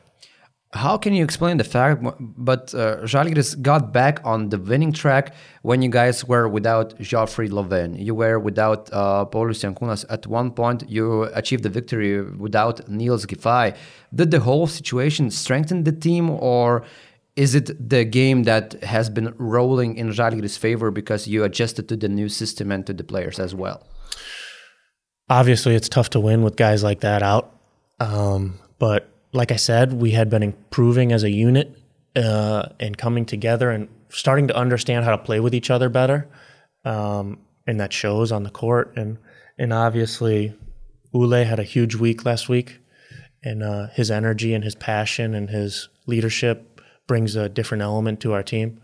How 0.74 0.98
can 0.98 1.14
you 1.14 1.24
explain 1.24 1.56
the 1.56 1.64
fact, 1.64 2.04
but 2.20 2.74
uh, 2.74 2.98
Žalgiris 2.98 3.60
got 3.62 3.90
back 3.90 4.20
on 4.22 4.50
the 4.50 4.58
winning 4.58 4.92
track 4.92 5.34
when 5.62 5.80
you 5.80 5.88
guys 5.88 6.26
were 6.26 6.46
without 6.46 6.98
Joffrey 6.98 7.48
Lauvergne? 7.48 7.98
You 7.98 8.14
were 8.14 8.38
without 8.38 8.90
uh, 8.92 9.24
Paulius 9.24 9.64
Jankūnas. 9.64 10.04
At 10.10 10.26
one 10.26 10.50
point, 10.50 10.84
you 10.86 11.22
achieved 11.34 11.62
the 11.62 11.70
victory 11.70 12.20
without 12.20 12.86
Niels 12.86 13.24
Giffey. 13.24 13.74
Did 14.14 14.30
the 14.30 14.40
whole 14.40 14.66
situation 14.66 15.30
strengthen 15.30 15.84
the 15.84 15.92
team, 15.92 16.28
or 16.28 16.84
is 17.34 17.54
it 17.54 17.88
the 17.88 18.04
game 18.04 18.42
that 18.42 18.74
has 18.82 19.08
been 19.08 19.34
rolling 19.38 19.96
in 19.96 20.10
Žalgiris' 20.10 20.58
favor 20.58 20.90
because 20.90 21.26
you 21.26 21.44
adjusted 21.44 21.88
to 21.88 21.96
the 21.96 22.10
new 22.10 22.28
system 22.28 22.70
and 22.70 22.86
to 22.86 22.92
the 22.92 23.04
players 23.04 23.38
as 23.38 23.54
well? 23.54 23.86
Obviously, 25.30 25.74
it's 25.74 25.88
tough 25.88 26.10
to 26.10 26.20
win 26.20 26.42
with 26.42 26.56
guys 26.56 26.82
like 26.82 27.00
that 27.00 27.22
out. 27.22 27.54
Um, 28.00 28.58
but 28.78 29.08
like 29.32 29.52
I 29.52 29.56
said, 29.56 29.92
we 29.92 30.12
had 30.12 30.30
been 30.30 30.42
improving 30.42 31.12
as 31.12 31.22
a 31.22 31.30
unit 31.30 31.76
uh, 32.16 32.68
and 32.80 32.96
coming 32.96 33.26
together 33.26 33.70
and 33.70 33.88
starting 34.08 34.48
to 34.48 34.56
understand 34.56 35.04
how 35.04 35.10
to 35.10 35.18
play 35.18 35.40
with 35.40 35.54
each 35.54 35.70
other 35.70 35.88
better. 35.88 36.28
Um, 36.84 37.40
and 37.66 37.78
that 37.80 37.92
shows 37.92 38.32
on 38.32 38.42
the 38.42 38.50
court. 38.50 38.94
And 38.96 39.18
and 39.58 39.72
obviously, 39.72 40.54
Ule 41.12 41.44
had 41.44 41.58
a 41.58 41.64
huge 41.64 41.94
week 41.96 42.24
last 42.24 42.48
week, 42.48 42.80
and 43.42 43.62
uh, 43.62 43.88
his 43.88 44.10
energy 44.10 44.54
and 44.54 44.64
his 44.64 44.74
passion 44.74 45.34
and 45.34 45.50
his 45.50 45.88
leadership 46.06 46.80
brings 47.06 47.36
a 47.36 47.48
different 47.48 47.82
element 47.82 48.20
to 48.20 48.32
our 48.32 48.42
team. 48.42 48.80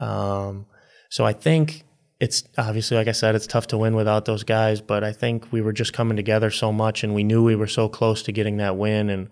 Um, 0.00 0.66
so 1.10 1.24
I 1.24 1.32
think 1.32 1.84
it's 2.18 2.44
obviously, 2.58 2.96
like 2.96 3.08
I 3.08 3.12
said, 3.12 3.34
it's 3.34 3.46
tough 3.46 3.66
to 3.68 3.78
win 3.78 3.94
without 3.94 4.24
those 4.24 4.42
guys. 4.42 4.80
But 4.80 5.04
I 5.04 5.12
think 5.12 5.52
we 5.52 5.60
were 5.60 5.72
just 5.72 5.92
coming 5.92 6.16
together 6.16 6.50
so 6.50 6.72
much, 6.72 7.04
and 7.04 7.14
we 7.14 7.22
knew 7.22 7.44
we 7.44 7.56
were 7.56 7.66
so 7.66 7.88
close 7.88 8.22
to 8.24 8.32
getting 8.32 8.56
that 8.56 8.76
win, 8.76 9.10
and 9.10 9.28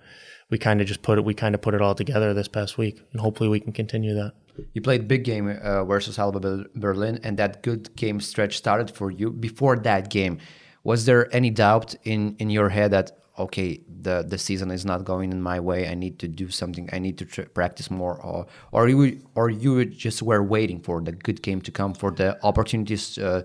we 0.51 0.59
kind 0.59 0.81
of 0.81 0.87
just 0.87 1.03
put 1.03 1.19
it. 1.19 1.25
We 1.25 1.35
kind 1.35 1.55
of 1.55 1.61
put 1.61 1.75
it 1.75 1.83
all 1.83 1.95
together 1.95 2.35
this 2.35 2.49
past 2.49 2.79
week, 2.79 3.01
and 3.13 3.21
hopefully 3.21 3.49
we 3.49 3.61
can 3.61 3.73
continue 3.73 4.15
that. 4.15 4.33
You 4.73 4.81
played 4.81 5.07
big 5.07 5.25
game 5.25 5.49
uh, 5.63 5.85
versus 5.85 6.19
Alba 6.19 6.65
Berlin, 6.75 7.21
and 7.23 7.37
that 7.39 7.63
good 7.63 7.95
game 7.97 8.21
stretch 8.21 8.57
started 8.57 8.91
for 8.91 9.11
you. 9.11 9.31
Before 9.31 9.77
that 9.77 10.11
game, 10.11 10.39
was 10.83 11.05
there 11.05 11.33
any 11.35 11.51
doubt 11.51 11.95
in 12.05 12.37
in 12.39 12.51
your 12.51 12.71
head 12.71 12.91
that 12.93 13.13
okay, 13.39 13.81
the 14.03 14.25
the 14.27 14.39
season 14.39 14.71
is 14.71 14.85
not 14.85 15.05
going 15.05 15.33
in 15.33 15.41
my 15.41 15.61
way. 15.61 15.89
I 15.89 15.95
need 15.95 16.19
to 16.21 16.29
do 16.29 16.51
something. 16.51 16.89
I 16.93 16.99
need 16.99 17.19
to 17.19 17.25
tr- 17.25 17.43
practice 17.43 17.91
more, 17.91 18.21
or 18.23 18.47
or 18.73 18.89
you 18.89 19.21
or 19.35 19.51
you 19.51 19.85
just 19.85 20.23
were 20.23 20.43
waiting 20.43 20.81
for 20.81 21.01
the 21.01 21.13
good 21.13 21.43
game 21.43 21.61
to 21.63 21.71
come, 21.71 21.95
for 21.95 22.11
the 22.11 22.39
opportunities 22.45 23.19
uh, 23.19 23.43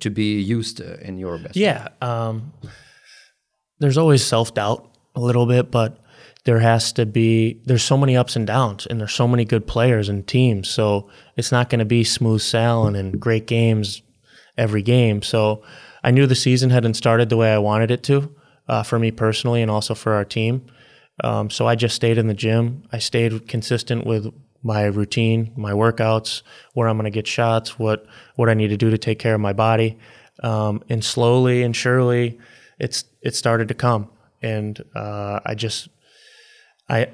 to 0.00 0.10
be 0.10 0.40
used 0.40 0.80
uh, 0.80 0.96
in 1.02 1.18
your 1.18 1.38
best. 1.38 1.56
Yeah, 1.56 1.88
um, 2.00 2.52
there's 3.78 3.98
always 3.98 4.24
self 4.24 4.54
doubt 4.54 4.96
a 5.14 5.20
little 5.20 5.46
bit, 5.46 5.70
but 5.70 5.98
there 6.44 6.60
has 6.60 6.92
to 6.92 7.06
be. 7.06 7.60
There's 7.64 7.82
so 7.82 7.96
many 7.96 8.16
ups 8.16 8.36
and 8.36 8.46
downs, 8.46 8.86
and 8.86 9.00
there's 9.00 9.14
so 9.14 9.28
many 9.28 9.44
good 9.44 9.66
players 9.66 10.08
and 10.08 10.26
teams. 10.26 10.68
So 10.68 11.10
it's 11.36 11.52
not 11.52 11.70
going 11.70 11.80
to 11.80 11.84
be 11.84 12.04
smooth 12.04 12.42
sailing 12.42 12.96
and 12.96 13.20
great 13.20 13.46
games 13.46 14.02
every 14.56 14.82
game. 14.82 15.22
So 15.22 15.62
I 16.02 16.10
knew 16.10 16.26
the 16.26 16.34
season 16.34 16.70
hadn't 16.70 16.94
started 16.94 17.28
the 17.28 17.36
way 17.36 17.52
I 17.52 17.58
wanted 17.58 17.90
it 17.90 18.02
to 18.04 18.34
uh, 18.68 18.82
for 18.82 18.98
me 18.98 19.10
personally 19.10 19.62
and 19.62 19.70
also 19.70 19.94
for 19.94 20.12
our 20.12 20.24
team. 20.24 20.66
Um, 21.22 21.50
so 21.50 21.66
I 21.66 21.74
just 21.74 21.94
stayed 21.94 22.18
in 22.18 22.26
the 22.26 22.34
gym. 22.34 22.84
I 22.92 22.98
stayed 22.98 23.48
consistent 23.48 24.06
with 24.06 24.32
my 24.62 24.84
routine, 24.84 25.52
my 25.56 25.72
workouts, 25.72 26.42
where 26.72 26.88
I'm 26.88 26.96
going 26.96 27.04
to 27.04 27.10
get 27.10 27.26
shots, 27.26 27.78
what 27.78 28.06
what 28.36 28.48
I 28.48 28.54
need 28.54 28.68
to 28.68 28.76
do 28.76 28.90
to 28.90 28.98
take 28.98 29.18
care 29.18 29.34
of 29.34 29.40
my 29.40 29.52
body, 29.52 29.98
um, 30.42 30.82
and 30.88 31.04
slowly 31.04 31.62
and 31.62 31.76
surely, 31.76 32.38
it's 32.78 33.04
it 33.22 33.36
started 33.36 33.68
to 33.68 33.74
come. 33.74 34.10
And 34.42 34.82
uh, 34.94 35.40
I 35.46 35.54
just 35.54 35.88
I 36.88 37.08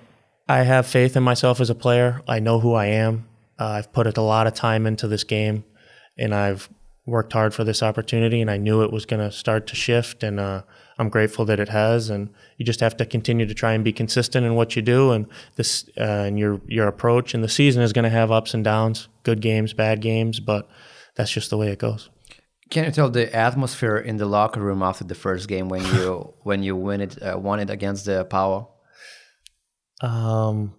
I 0.49 0.62
have 0.62 0.87
faith 0.87 1.16
in 1.16 1.23
myself 1.23 1.61
as 1.61 1.71
a 1.71 1.75
player. 1.75 2.23
I 2.27 2.41
know 2.41 2.59
who 2.61 2.75
I 2.75 2.87
am. 2.87 3.29
Uh, 3.59 3.66
I've 3.66 3.93
put 3.93 4.16
a 4.16 4.23
lot 4.23 4.47
of 4.47 4.55
time 4.55 4.87
into 4.87 5.07
this 5.07 5.23
game, 5.23 5.64
and 6.18 6.35
I've 6.35 6.68
worked 7.07 7.33
hard 7.33 7.55
for 7.55 7.64
this 7.64 7.83
opportunity, 7.83 8.41
and 8.41 8.51
I 8.51 8.57
knew 8.57 8.83
it 8.83 8.93
was 8.93 9.07
going 9.07 9.21
to 9.21 9.31
start 9.31 9.66
to 9.68 9.77
shift, 9.77 10.23
and 10.23 10.41
uh, 10.41 10.62
I'm 10.99 11.09
grateful 11.09 11.45
that 11.47 11.61
it 11.61 11.68
has. 11.68 12.11
And 12.11 12.31
you 12.57 12.64
just 12.64 12.81
have 12.81 12.97
to 12.99 13.07
continue 13.07 13.47
to 13.47 13.55
try 13.55 13.73
and 13.73 13.85
be 13.85 13.93
consistent 13.93 14.47
in 14.47 14.55
what 14.55 14.77
you 14.77 14.83
do, 14.83 15.12
and 15.12 15.27
this 15.57 15.89
uh, 15.99 16.25
and 16.27 16.39
your 16.39 16.61
your 16.66 16.89
approach. 16.89 17.35
And 17.35 17.45
the 17.45 17.49
season 17.49 17.83
is 17.83 17.93
going 17.93 18.05
to 18.05 18.11
have 18.11 18.31
ups 18.33 18.55
and 18.55 18.64
downs, 18.64 19.09
good 19.23 19.41
games, 19.41 19.73
bad 19.73 20.01
games, 20.01 20.41
but 20.41 20.68
that's 21.16 21.31
just 21.31 21.51
the 21.51 21.57
way 21.57 21.68
it 21.68 21.79
goes. 21.79 22.11
Can 22.71 22.85
you 22.85 22.93
tell 22.93 23.11
the 23.11 23.35
atmosphere 23.35 23.99
in 23.99 24.16
the 24.16 24.27
locker 24.27 24.61
room 24.61 24.83
after 24.83 25.05
the 25.05 25.16
first 25.16 25.49
game 25.49 25.68
when 25.68 25.85
you 25.85 26.35
when 26.43 26.62
you 26.62 26.77
win 26.77 27.01
it 27.03 27.23
uh, 27.23 27.39
won 27.39 27.61
it 27.61 27.71
against 27.71 28.07
the 28.07 28.25
Power? 28.25 28.66
Um, 30.01 30.74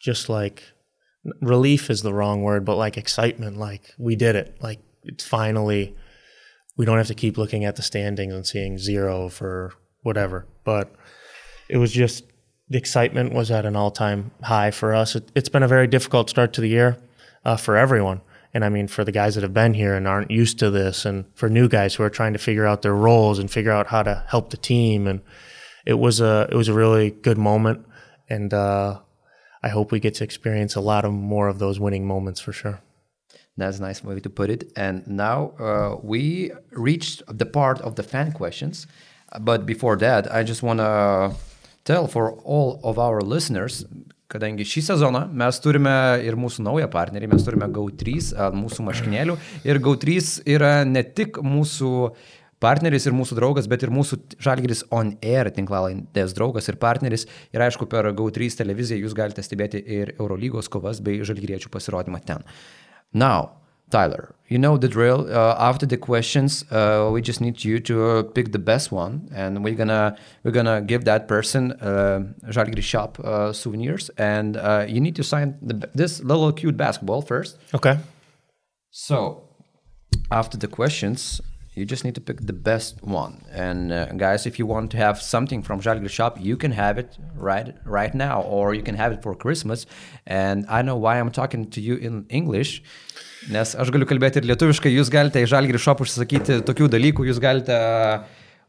just 0.00 0.28
like 0.28 0.62
relief 1.40 1.90
is 1.90 2.02
the 2.02 2.14
wrong 2.14 2.42
word, 2.42 2.64
but 2.64 2.76
like 2.76 2.96
excitement, 2.96 3.56
like 3.56 3.94
we 3.98 4.16
did 4.16 4.36
it, 4.36 4.56
like 4.60 4.80
it's 5.02 5.26
finally 5.26 5.96
we 6.76 6.84
don't 6.84 6.98
have 6.98 7.08
to 7.08 7.14
keep 7.14 7.36
looking 7.36 7.64
at 7.64 7.76
the 7.76 7.82
standings 7.82 8.32
and 8.32 8.46
seeing 8.46 8.78
zero 8.78 9.28
for 9.28 9.72
whatever. 10.02 10.46
But 10.64 10.94
it 11.68 11.76
was 11.76 11.92
just 11.92 12.24
the 12.68 12.78
excitement 12.78 13.32
was 13.32 13.50
at 13.50 13.66
an 13.66 13.76
all 13.76 13.90
time 13.90 14.30
high 14.42 14.70
for 14.70 14.94
us. 14.94 15.16
It, 15.16 15.30
has 15.34 15.48
been 15.48 15.62
a 15.62 15.68
very 15.68 15.86
difficult 15.86 16.30
start 16.30 16.52
to 16.54 16.60
the 16.60 16.68
year 16.68 16.98
uh, 17.44 17.56
for 17.56 17.76
everyone. 17.76 18.20
And 18.54 18.64
I 18.64 18.70
mean, 18.70 18.88
for 18.88 19.04
the 19.04 19.12
guys 19.12 19.34
that 19.34 19.42
have 19.42 19.52
been 19.52 19.74
here 19.74 19.94
and 19.94 20.08
aren't 20.08 20.30
used 20.30 20.58
to 20.60 20.70
this, 20.70 21.04
and 21.04 21.26
for 21.34 21.50
new 21.50 21.68
guys 21.68 21.94
who 21.94 22.02
are 22.02 22.10
trying 22.10 22.32
to 22.32 22.38
figure 22.38 22.66
out 22.66 22.80
their 22.82 22.94
roles 22.94 23.38
and 23.38 23.50
figure 23.50 23.72
out 23.72 23.88
how 23.88 24.02
to 24.02 24.24
help 24.28 24.50
the 24.50 24.56
team. 24.56 25.06
And 25.06 25.20
it 25.84 25.94
was 25.94 26.20
a 26.20 26.48
it 26.50 26.56
was 26.56 26.68
a 26.68 26.72
really 26.72 27.10
good 27.10 27.38
moment, 27.38 27.84
and 28.28 28.52
uh, 28.52 28.98
I 29.62 29.68
hope 29.68 29.92
we 29.92 30.00
get 30.00 30.14
to 30.14 30.24
experience 30.24 30.74
a 30.76 30.80
lot 30.80 31.04
of 31.04 31.12
more 31.12 31.48
of 31.48 31.58
those 31.58 31.80
winning 31.80 32.06
moments 32.06 32.40
for 32.40 32.52
sure. 32.52 32.80
That's 33.56 33.78
a 33.78 33.82
nice 33.82 34.04
way 34.04 34.20
to 34.20 34.30
put 34.30 34.50
it. 34.50 34.70
And 34.76 35.06
now 35.06 35.50
uh, 35.58 35.96
we 36.02 36.52
reached 36.70 37.22
the 37.26 37.46
part 37.46 37.80
of 37.80 37.96
the 37.96 38.04
fan 38.04 38.32
questions. 38.32 38.86
But 39.40 39.66
before 39.66 39.96
that, 39.96 40.32
I 40.32 40.44
just 40.44 40.62
want 40.62 40.78
to 40.78 41.34
tell 41.84 42.06
for 42.06 42.32
all 42.44 42.80
of 42.84 42.98
our 42.98 43.20
listeners, 43.20 43.84
kadangi 44.28 44.64
šį 44.68 44.82
sezoną 44.90 45.22
mes 45.32 45.58
turime 45.64 45.92
ir 46.20 46.36
mūsų 46.36 46.60
naują 46.66 46.88
partnerį, 46.92 47.30
mes 47.32 47.44
turime 47.46 47.64
GO3 47.72 48.34
ant 48.36 48.58
mūsų 48.60 48.84
maškinėlių. 48.84 49.36
Ir 49.64 49.80
GO3 49.84 50.18
yra 50.52 50.72
ne 50.84 51.02
tik 51.02 51.40
mūsų 51.40 51.92
partneris 52.62 53.06
ir 53.06 53.14
mūsų 53.16 53.38
draugas, 53.38 53.68
bet 53.70 53.84
ir 53.86 53.92
mūsų 53.94 54.18
Žalgiris 54.42 54.84
On 54.94 55.14
Air 55.22 55.50
tinklalaidės 55.54 56.34
draugas 56.36 56.68
ir 56.70 56.78
partneris. 56.80 57.26
Ir 57.54 57.64
aišku, 57.64 57.88
per 57.90 58.10
GAU3 58.10 58.50
televiziją 58.62 59.04
jūs 59.04 59.16
galite 59.18 59.44
stebėti 59.46 59.82
ir 59.82 60.16
Eurolygos 60.18 60.70
kovas 60.72 61.02
bei 61.04 61.22
Žalgiriečių 61.22 61.72
pasirodymą 61.74 62.22
ten. 62.26 62.44
Now, 63.12 63.58
Tyler, 63.90 64.34
you 64.48 64.58
know 64.58 64.76
the 64.76 64.88
drill. 64.88 65.32
Uh, 65.32 65.54
after 65.58 65.86
the 65.86 65.96
questions, 65.96 66.64
uh, 66.70 67.08
we 67.10 67.22
just 67.22 67.40
need 67.40 67.64
you 67.64 67.80
to 67.80 68.04
uh, 68.04 68.22
pick 68.22 68.52
the 68.52 68.58
best 68.58 68.92
one, 68.92 69.28
and 69.34 69.64
we're 69.64 69.74
gonna 69.74 70.14
we're 70.44 70.50
gonna 70.50 70.82
give 70.82 71.06
that 71.06 71.26
person 71.26 71.72
uh, 71.72 72.20
Žalgiris 72.48 72.82
shop 72.82 73.18
uh, 73.20 73.52
souvenirs, 73.52 74.10
and 74.18 74.58
uh, 74.58 74.84
you 74.86 75.00
need 75.00 75.16
to 75.16 75.24
sign 75.24 75.56
the, 75.62 75.88
this 75.94 76.22
little 76.22 76.52
cute 76.52 76.76
basketball 76.76 77.22
first. 77.22 77.56
Okay. 77.74 77.98
So, 78.90 79.48
after 80.30 80.58
the 80.58 80.68
questions, 80.68 81.40
you 81.78 81.86
just 81.86 82.04
need 82.04 82.14
to 82.14 82.20
pick 82.20 82.40
the 82.46 82.52
best 82.52 83.02
one. 83.02 83.34
And 83.52 83.92
uh, 83.92 84.06
guys, 84.24 84.46
if 84.46 84.58
you 84.58 84.66
want 84.66 84.90
to 84.92 84.96
have 84.96 85.22
something 85.22 85.62
from 85.62 85.80
Žalgiris 85.80 86.10
shop, 86.10 86.38
you 86.40 86.56
can 86.56 86.72
have 86.72 86.98
it 86.98 87.16
right 87.34 87.74
right 87.84 88.14
now, 88.14 88.42
or 88.42 88.74
you 88.74 88.82
can 88.82 88.96
have 88.96 89.12
it 89.12 89.22
for 89.22 89.34
Christmas. 89.34 89.86
And 90.26 90.66
I 90.68 90.82
know 90.82 90.96
why 90.96 91.18
I'm 91.20 91.30
talking 91.30 91.70
to 91.70 91.80
you 91.80 91.96
in 91.96 92.26
English. 92.28 92.82
Nes 93.54 93.74
aš 93.78 93.92
galiu 93.94 94.06
kalbėti 94.10 94.42
ir 94.42 94.48
lietuviškai, 94.50 94.90
jūs 94.92 95.12
galite 95.14 95.40
į 95.44 95.48
Žalgirį 95.52 95.80
šopą 95.80 96.04
užsisakyti 96.04 96.58
tokių 96.68 96.88
dalykų, 96.90 97.28
jūs 97.30 97.38
galite 97.40 97.76
uh, 97.78 98.26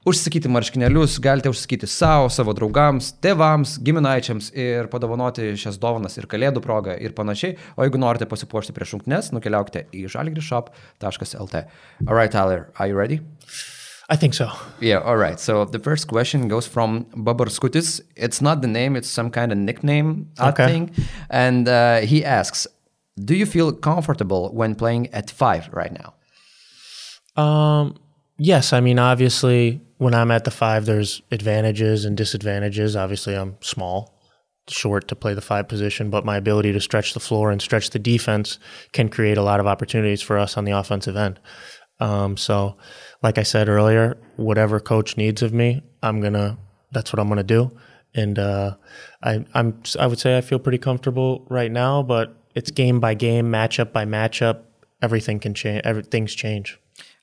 užsisakyti 0.08 0.50
marškinėlius, 0.50 1.18
galite 1.22 1.50
užsisakyti 1.52 1.88
savo, 1.92 2.30
savo 2.32 2.54
draugams, 2.58 3.12
tėvams, 3.24 3.78
giminaičiams 3.84 4.52
ir 4.58 4.88
padovanoti 4.92 5.52
šias 5.60 5.78
dovanas 5.82 6.16
ir 6.18 6.28
kalėdų 6.32 6.62
progą 6.64 6.96
ir 7.02 7.12
panašiai. 7.18 7.58
O 7.78 7.84
jeigu 7.86 8.00
norite 8.02 8.26
pasipuošti 8.30 8.74
prieš 8.74 8.96
šunknes, 8.96 9.32
nukeliaukite 9.36 9.86
į 9.94 10.06
žalgirishop.lt. 10.16 11.66
Alright, 12.08 12.32
Tyler, 12.32 12.70
are 12.80 12.88
you 12.88 12.96
ready? 12.96 13.20
I 14.12 14.16
think 14.16 14.34
so. 14.34 14.48
Yeah, 14.82 15.00
all 15.06 15.18
right. 15.18 15.40
So 15.40 15.66
the 15.66 15.78
first 15.78 16.08
question 16.08 16.48
goes 16.48 16.66
from 16.66 17.06
Babar 17.16 17.46
Skutis. 17.48 18.02
It's 18.16 18.42
not 18.42 18.62
the 18.64 18.68
name, 18.68 18.96
it's 18.96 19.08
some 19.10 19.30
kind 19.30 19.52
of 19.52 19.58
nickname, 19.60 20.30
I 20.40 20.50
Okay. 20.50 20.66
think. 20.66 20.94
And 21.30 21.68
uh, 21.68 22.00
he 22.02 22.26
asks, 22.26 22.66
Do 23.24 23.36
you 23.36 23.46
feel 23.46 23.72
comfortable 23.74 24.50
when 24.52 24.74
playing 24.74 25.14
at 25.14 25.30
five 25.30 25.70
right 25.72 25.92
now? 25.94 26.14
Um, 27.40 27.96
yes, 28.40 28.74
I 28.74 28.80
mean, 28.80 28.98
obviously, 28.98 29.82
when 29.98 30.16
I'm 30.16 30.32
at 30.32 30.46
the 30.46 30.52
five, 30.52 30.86
there's 30.86 31.22
advantages 31.32 32.06
and 32.06 32.18
disadvantages. 32.18 32.96
Obviously, 32.96 33.36
I'm 33.36 33.58
small, 33.62 34.20
short 34.68 35.08
to 35.10 35.16
play 35.16 35.34
the 35.34 35.42
five 35.42 35.68
position, 35.68 36.10
but 36.10 36.26
my 36.26 36.38
ability 36.38 36.72
to 36.72 36.82
stretch 36.82 37.14
the 37.14 37.20
floor 37.20 37.52
and 37.52 37.62
stretch 37.62 37.92
the 37.92 38.00
defense 38.00 38.58
can 38.94 39.10
create 39.10 39.38
a 39.38 39.44
lot 39.44 39.60
of 39.60 39.68
opportunities 39.68 40.22
for 40.22 40.38
us 40.40 40.58
on 40.58 40.66
the 40.66 40.72
offensive 40.72 41.16
end. 41.16 41.40
Um, 42.00 42.38
so, 42.38 42.78
like 43.22 43.38
I 43.38 43.44
said 43.44 43.68
earlier, 43.68 44.18
whatever 44.38 44.80
coach 44.80 45.18
needs 45.18 45.42
of 45.42 45.54
me, 45.54 45.84
I'm 46.02 46.22
gonna. 46.22 46.58
That's 46.92 47.14
what 47.14 47.20
I'm 47.20 47.28
gonna 47.28 47.44
do. 47.44 47.78
And 48.16 48.40
uh, 48.40 48.76
I, 49.22 49.46
I'm. 49.54 49.82
I 50.00 50.08
would 50.08 50.20
say 50.20 50.38
I 50.38 50.42
feel 50.42 50.60
pretty 50.60 50.78
comfortable 50.78 51.46
right 51.50 51.72
now, 51.72 52.02
but 52.02 52.36
it's 52.56 52.72
game 52.72 53.00
by 53.00 53.16
game, 53.16 53.52
matchup 53.52 53.92
by 53.92 54.06
matchup. 54.06 54.62
Everything 55.02 55.40
can 55.40 55.54
change. 55.54 55.82
Everything's 55.84 56.34
change. 56.34 56.80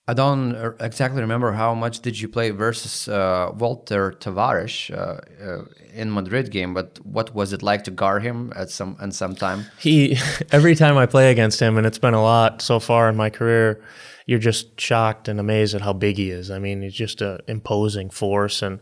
I 0.08 0.14
don't 0.14 0.54
uh, 0.54 0.72
exactly 0.78 1.20
remember 1.20 1.50
how 1.52 1.74
much 1.74 1.98
did 2.00 2.20
you 2.20 2.28
play 2.28 2.50
versus 2.50 3.08
uh, 3.08 3.50
Walter 3.58 4.12
Tavares 4.12 4.96
uh, 4.96 5.20
uh, 5.44 5.64
in 5.92 6.12
Madrid 6.12 6.52
game, 6.52 6.74
but 6.74 7.04
what 7.04 7.34
was 7.34 7.52
it 7.52 7.60
like 7.60 7.82
to 7.84 7.90
guard 7.90 8.22
him 8.22 8.52
at 8.54 8.70
some 8.70 8.96
at 9.00 9.12
some 9.14 9.34
time? 9.34 9.64
he 9.80 10.16
every 10.52 10.76
time 10.76 10.96
I 10.96 11.06
play 11.06 11.32
against 11.32 11.58
him, 11.58 11.76
and 11.76 11.84
it's 11.84 11.98
been 11.98 12.14
a 12.14 12.22
lot 12.22 12.62
so 12.62 12.78
far 12.78 13.08
in 13.08 13.16
my 13.16 13.30
career, 13.30 13.82
you're 14.26 14.38
just 14.38 14.80
shocked 14.80 15.26
and 15.26 15.40
amazed 15.40 15.74
at 15.74 15.80
how 15.80 15.92
big 15.92 16.18
he 16.18 16.30
is. 16.30 16.52
I 16.52 16.60
mean, 16.60 16.82
he's 16.82 16.94
just 16.94 17.20
an 17.20 17.40
imposing 17.48 18.10
force, 18.10 18.62
and 18.62 18.78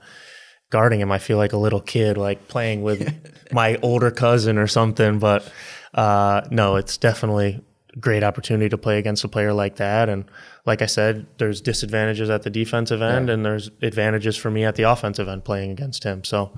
guarding 0.68 1.01
him, 1.01 1.11
I 1.11 1.18
feel 1.18 1.39
like 1.39 1.55
a 1.55 1.59
little 1.59 1.81
kid, 1.81 2.18
like 2.18 2.49
playing 2.49 2.83
with 2.83 3.01
my 3.51 3.77
older 3.77 4.11
cousin 4.11 4.59
or 4.59 4.66
something. 4.66 5.18
But 5.20 5.51
uh, 5.95 6.43
no, 6.51 6.77
it's 6.77 6.99
definitely 6.99 7.62
great 8.01 8.22
opportunity 8.22 8.68
to 8.68 8.78
play 8.78 8.99
against 8.99 9.24
a 9.24 9.28
player 9.28 9.53
like 9.53 9.76
that. 9.76 10.09
And 10.09 10.24
like 10.66 10.82
I 10.82 10.86
said, 10.86 11.26
there's 11.38 11.61
disadvantages 11.61 12.30
at 12.30 12.42
the 12.42 12.51
defensive 12.51 13.03
end, 13.03 13.30
and 13.30 13.45
there's 13.45 13.70
advantages 13.82 14.36
for 14.36 14.51
me 14.51 14.64
at 14.64 14.74
the 14.74 14.82
offensive 14.84 15.28
end 15.28 15.45
playing 15.45 15.70
against 15.70 16.05
him. 16.05 16.24
So 16.24 16.53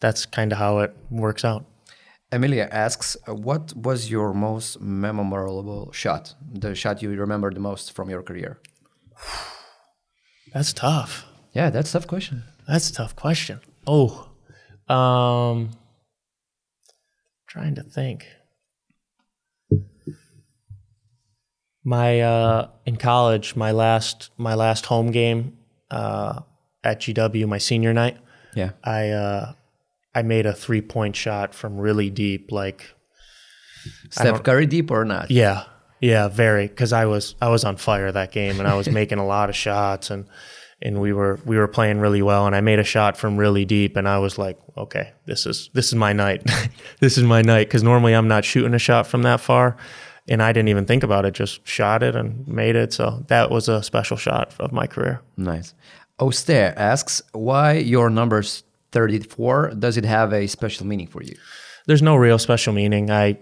that's 0.00 0.26
kind 0.26 0.52
of 0.52 0.58
how 0.58 0.78
it 0.78 0.96
works 1.10 1.44
out. 1.44 1.66
Emilia 2.32 2.68
asks, 2.70 3.16
what 3.26 3.74
was 3.74 4.10
your 4.10 4.32
most 4.32 4.80
memorable 4.80 5.90
shot? 5.92 6.34
The 6.52 6.74
shot 6.74 7.02
you 7.02 7.10
remember 7.10 7.52
the 7.52 7.60
most 7.60 7.92
from 7.92 8.08
your 8.08 8.22
career? 8.22 8.60
That's 10.52 10.72
tough. 10.72 11.26
Yeah, 11.52 11.70
that's 11.70 11.90
a 11.90 11.92
tough 11.92 12.08
question. 12.08 12.42
That's 12.66 12.90
a 12.90 12.92
tough 12.92 13.14
question. 13.14 13.60
Oh, 13.86 14.28
um, 14.88 15.70
trying 17.46 17.76
to 17.76 17.84
think. 17.84 18.26
My 21.84 22.20
uh, 22.20 22.68
in 22.84 22.96
college, 22.96 23.56
my 23.56 23.70
last 23.70 24.30
my 24.36 24.54
last 24.54 24.86
home 24.86 25.10
game 25.10 25.56
uh, 25.90 26.40
at 26.84 27.00
GW, 27.00 27.46
my 27.48 27.58
senior 27.58 27.92
night, 27.92 28.18
Yeah. 28.54 28.70
I 28.84 29.08
uh, 29.10 29.52
I 30.14 30.22
made 30.22 30.46
a 30.46 30.52
three 30.52 30.82
point 30.82 31.16
shot 31.16 31.54
from 31.54 31.78
really 31.78 32.10
deep, 32.10 32.52
like 32.52 32.94
Steph 34.10 34.42
Curry 34.42 34.66
deep 34.66 34.90
or 34.90 35.04
not? 35.04 35.30
yeah, 35.30 35.64
yeah, 36.00 36.28
very. 36.28 36.66
Because 36.68 36.92
I 36.92 37.06
was 37.06 37.34
I 37.40 37.48
was 37.48 37.64
on 37.64 37.76
fire 37.76 38.12
that 38.12 38.32
game, 38.32 38.58
and 38.58 38.68
I 38.68 38.74
was 38.74 38.90
making 38.90 39.18
a 39.18 39.26
lot 39.26 39.48
of 39.48 39.56
shots, 39.56 40.10
and 40.10 40.26
and 40.82 41.00
we 41.00 41.12
were 41.14 41.38
we 41.46 41.56
were 41.56 41.68
playing 41.68 42.00
really 42.00 42.20
well, 42.22 42.46
and 42.46 42.54
I 42.54 42.60
made 42.60 42.78
a 42.78 42.84
shot 42.84 43.16
from 43.16 43.36
really 43.38 43.64
deep, 43.64 43.96
and 43.96 44.06
I 44.08 44.18
was 44.18 44.36
like, 44.36 44.58
okay, 44.76 45.12
this 45.26 45.46
is 45.46 45.70
this 45.72 45.86
is 45.88 45.94
my 45.94 46.12
night, 46.12 46.42
this 47.00 47.16
is 47.16 47.24
my 47.24 47.40
night. 47.40 47.68
Because 47.68 47.82
normally 47.82 48.12
I'm 48.12 48.28
not 48.28 48.44
shooting 48.44 48.74
a 48.74 48.78
shot 48.78 49.06
from 49.06 49.22
that 49.22 49.40
far, 49.40 49.76
and 50.30 50.42
I 50.42 50.52
didn't 50.52 50.68
even 50.68 50.86
think 50.86 51.02
about 51.02 51.26
it, 51.26 51.34
just 51.34 51.66
shot 51.66 52.02
it 52.02 52.16
and 52.16 52.46
made 52.48 52.76
it. 52.76 52.94
So 52.94 53.24
that 53.26 53.50
was 53.50 53.68
a 53.68 53.82
special 53.82 54.16
shot 54.16 54.54
of 54.58 54.72
my 54.72 54.86
career. 54.86 55.20
Nice. 55.36 55.74
Oster 56.18 56.72
asks, 56.76 57.20
why 57.32 57.72
your 57.72 58.08
number's 58.08 58.62
34? 58.92 59.72
Does 59.78 59.96
it 59.96 60.04
have 60.04 60.32
a 60.32 60.46
special 60.46 60.86
meaning 60.86 61.06
for 61.06 61.22
you? 61.22 61.36
There's 61.86 62.02
no 62.02 62.16
real 62.16 62.38
special 62.38 62.72
meaning. 62.72 63.10
I 63.10 63.38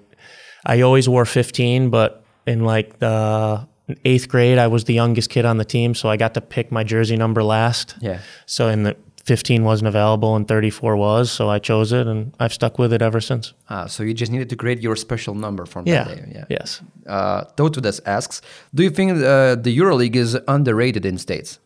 I 0.64 0.82
always 0.82 1.08
wore 1.08 1.24
15, 1.24 1.90
but 1.90 2.24
in 2.46 2.64
like 2.64 2.98
the 2.98 3.66
eighth 4.04 4.28
grade, 4.28 4.58
I 4.58 4.66
was 4.66 4.84
the 4.84 4.94
youngest 4.94 5.30
kid 5.30 5.44
on 5.44 5.56
the 5.56 5.64
team, 5.64 5.94
so 5.94 6.08
I 6.08 6.16
got 6.16 6.34
to 6.34 6.40
pick 6.40 6.72
my 6.72 6.84
jersey 6.84 7.16
number 7.16 7.42
last. 7.42 7.96
Yeah. 8.00 8.20
So 8.46 8.68
in 8.68 8.82
the 8.82 8.96
15 9.28 9.62
wasn't 9.62 9.86
available 9.88 10.34
and 10.36 10.48
34 10.48 10.96
was, 10.96 11.30
so 11.30 11.48
I 11.50 11.58
chose 11.58 11.92
it 11.92 12.06
and 12.06 12.34
I've 12.40 12.52
stuck 12.52 12.78
with 12.78 12.92
it 12.92 13.02
ever 13.02 13.20
since. 13.20 13.52
Ah, 13.68 13.86
so 13.86 14.02
you 14.02 14.14
just 14.14 14.32
needed 14.32 14.48
to 14.50 14.56
create 14.56 14.80
your 14.80 14.96
special 14.96 15.34
number 15.34 15.66
from 15.66 15.86
Yeah. 15.86 16.04
that 16.04 16.16
day. 16.16 16.32
Yeah. 16.34 16.44
Yes. 16.48 16.80
Uh, 17.06 17.44
Tautudas 17.56 18.00
asks, 18.06 18.40
do 18.74 18.82
you 18.82 18.90
think 18.90 19.12
uh, 19.12 19.54
the 19.54 19.72
EuroLeague 19.78 20.16
is 20.16 20.36
underrated 20.48 21.04
in 21.04 21.18
States? 21.18 21.58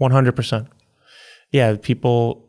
100%. 0.00 0.66
Yeah, 1.52 1.76
people 1.80 2.46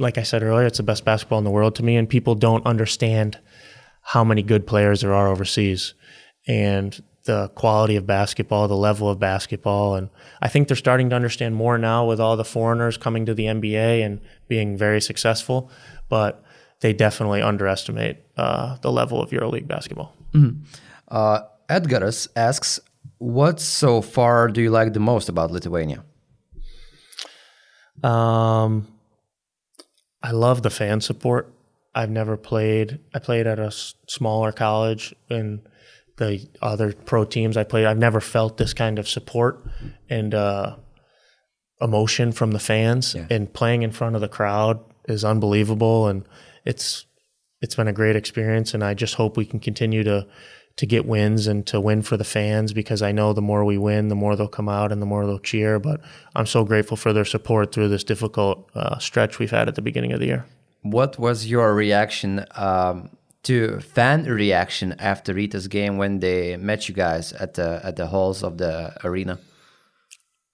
like 0.00 0.16
I 0.18 0.22
said 0.24 0.42
earlier, 0.42 0.66
it's 0.66 0.78
the 0.78 0.84
best 0.84 1.04
basketball 1.04 1.38
in 1.38 1.44
the 1.44 1.50
world 1.50 1.74
to 1.76 1.82
me 1.82 1.96
and 1.96 2.08
people 2.08 2.34
don't 2.36 2.64
understand 2.66 3.38
how 4.02 4.22
many 4.24 4.42
good 4.42 4.64
players 4.66 5.00
there 5.00 5.14
are 5.14 5.28
overseas 5.28 5.94
and 6.46 7.00
the 7.28 7.48
quality 7.54 7.94
of 7.96 8.06
basketball, 8.06 8.66
the 8.68 8.76
level 8.88 9.08
of 9.08 9.18
basketball 9.20 9.94
and 9.94 10.08
I 10.42 10.48
think 10.48 10.66
they're 10.66 10.76
starting 10.86 11.10
to 11.10 11.16
understand 11.16 11.54
more 11.54 11.76
now 11.78 12.06
with 12.06 12.18
all 12.20 12.36
the 12.36 12.44
foreigners 12.44 12.96
coming 12.96 13.26
to 13.26 13.34
the 13.34 13.44
NBA 13.44 14.04
and 14.04 14.20
being 14.48 14.76
very 14.76 15.00
successful, 15.00 15.70
but 16.08 16.42
they 16.80 16.92
definitely 16.92 17.42
underestimate 17.42 18.16
uh, 18.36 18.76
the 18.82 18.90
level 18.90 19.20
of 19.22 19.30
EuroLeague 19.30 19.66
basketball. 19.68 20.14
Uh, 21.08 21.40
Edgaras 21.68 22.28
asks, 22.34 22.80
what 23.18 23.60
so 23.60 24.00
far 24.00 24.48
do 24.48 24.60
you 24.62 24.70
like 24.70 24.92
the 24.94 25.00
most 25.00 25.28
about 25.28 25.50
Lithuania? 25.50 26.04
Um, 28.02 28.88
I 30.22 30.30
love 30.30 30.62
the 30.62 30.70
fan 30.70 31.00
support. 31.00 31.52
I've 31.94 32.10
never 32.10 32.36
played. 32.36 33.00
I 33.14 33.18
played 33.18 33.46
at 33.46 33.58
a 33.58 33.66
s- 33.66 33.94
smaller 34.08 34.52
college, 34.52 35.14
and 35.28 35.60
the 36.18 36.46
other 36.60 36.92
pro 36.92 37.24
teams 37.24 37.56
I 37.56 37.64
played, 37.64 37.86
I've 37.86 37.98
never 37.98 38.20
felt 38.20 38.58
this 38.58 38.74
kind 38.74 38.98
of 38.98 39.08
support 39.08 39.64
and 40.08 40.34
uh, 40.34 40.76
emotion 41.80 42.32
from 42.32 42.52
the 42.52 42.58
fans. 42.58 43.14
Yeah. 43.14 43.26
And 43.30 43.52
playing 43.52 43.82
in 43.82 43.92
front 43.92 44.14
of 44.14 44.20
the 44.20 44.28
crowd 44.28 44.80
is 45.06 45.24
unbelievable, 45.24 46.06
and 46.06 46.24
it's 46.64 47.06
it's 47.60 47.74
been 47.74 47.88
a 47.88 47.92
great 47.92 48.16
experience. 48.16 48.74
And 48.74 48.84
I 48.84 48.94
just 48.94 49.14
hope 49.14 49.36
we 49.36 49.46
can 49.46 49.60
continue 49.60 50.04
to 50.04 50.26
to 50.76 50.86
get 50.86 51.06
wins 51.06 51.48
and 51.48 51.66
to 51.66 51.80
win 51.80 52.02
for 52.02 52.16
the 52.16 52.24
fans 52.24 52.72
because 52.72 53.02
I 53.02 53.10
know 53.10 53.32
the 53.32 53.42
more 53.42 53.64
we 53.64 53.76
win, 53.76 54.08
the 54.08 54.14
more 54.14 54.36
they'll 54.36 54.46
come 54.46 54.68
out 54.68 54.92
and 54.92 55.02
the 55.02 55.06
more 55.06 55.26
they'll 55.26 55.40
cheer. 55.40 55.80
But 55.80 56.00
I'm 56.36 56.46
so 56.46 56.64
grateful 56.64 56.96
for 56.96 57.12
their 57.12 57.24
support 57.24 57.72
through 57.72 57.88
this 57.88 58.04
difficult 58.04 58.70
uh, 58.76 58.98
stretch 58.98 59.40
we've 59.40 59.50
had 59.50 59.66
at 59.66 59.74
the 59.74 59.82
beginning 59.82 60.12
of 60.12 60.20
the 60.20 60.26
year. 60.26 60.46
What 60.82 61.18
was 61.18 61.50
your 61.50 61.74
reaction 61.74 62.44
um, 62.54 63.10
to 63.44 63.80
fan 63.80 64.24
reaction 64.24 64.94
after 64.98 65.34
Rytas 65.34 65.68
game 65.68 65.96
when 65.96 66.20
they 66.20 66.56
met 66.56 66.88
you 66.88 66.94
guys 66.94 67.32
at 67.32 67.54
the 67.54 67.80
at 67.84 67.96
the 67.96 68.06
halls 68.06 68.42
of 68.42 68.58
the 68.58 68.96
arena? 69.04 69.38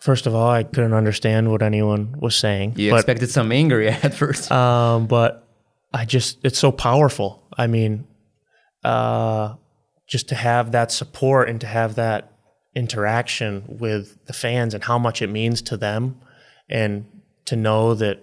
First 0.05 0.26
of 0.26 0.35
all, 0.35 0.51
I 0.51 0.64
couldn't 0.64 0.93
understand 0.93 1.51
what 1.51 1.62
anyone 1.62 2.16
was 2.18 2.37
saying. 2.37 2.74
You 2.76 2.91
but, 2.91 2.97
expected 2.97 3.30
some 3.30 3.51
anger 3.51 3.82
at 4.03 4.12
first. 4.12 4.53
um, 4.53 5.07
but 5.07 5.49
I 5.95 6.05
just, 6.05 6.45
it's 6.45 6.59
so 6.59 6.70
powerful. 6.70 7.43
I 7.57 7.68
mean, 7.68 8.07
uh, 8.85 9.55
just 10.07 10.28
to 10.28 10.35
have 10.35 10.72
that 10.72 10.93
support 10.93 11.49
and 11.49 11.59
to 11.62 11.66
have 11.66 11.95
that 11.95 12.32
interaction 12.74 13.64
with 13.66 14.22
the 14.26 14.35
fans 14.35 14.74
and 14.74 14.85
how 14.85 14.99
much 14.99 15.22
it 15.22 15.30
means 15.30 15.62
to 15.62 15.76
them 15.78 16.20
and 16.68 17.07
to 17.47 17.57
know 17.57 17.95
that 17.95 18.18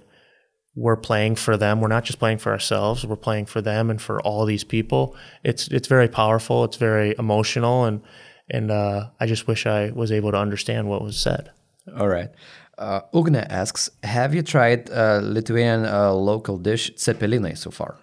we're 0.75 0.95
playing 0.95 1.35
for 1.35 1.57
them. 1.57 1.81
We're 1.81 1.89
not 1.89 2.05
just 2.05 2.19
playing 2.19 2.37
for 2.37 2.51
ourselves. 2.51 3.05
We're 3.05 3.15
playing 3.15 3.47
for 3.47 3.61
them 3.61 3.89
and 3.89 4.01
for 4.01 4.21
all 4.21 4.45
these 4.45 4.63
people. 4.63 5.15
It's 5.43 5.67
it's 5.67 5.87
very 5.87 6.07
powerful. 6.07 6.63
It's 6.63 6.77
very 6.77 7.15
emotional, 7.19 7.85
and 7.85 8.01
and 8.49 8.71
uh, 8.71 9.09
I 9.19 9.25
just 9.25 9.47
wish 9.47 9.65
I 9.65 9.91
was 9.91 10.11
able 10.11 10.31
to 10.31 10.37
understand 10.37 10.87
what 10.87 11.01
was 11.01 11.17
said. 11.19 11.51
All 11.97 12.07
right. 12.07 12.29
Uh, 12.77 13.01
Ugne 13.13 13.45
asks, 13.49 13.89
have 14.03 14.33
you 14.33 14.41
tried 14.41 14.89
uh, 14.89 15.19
Lithuanian 15.21 15.85
uh, 15.85 16.11
local 16.13 16.57
dish 16.57 16.91
cepelinai 16.95 17.55
so 17.57 17.69
far? 17.69 17.97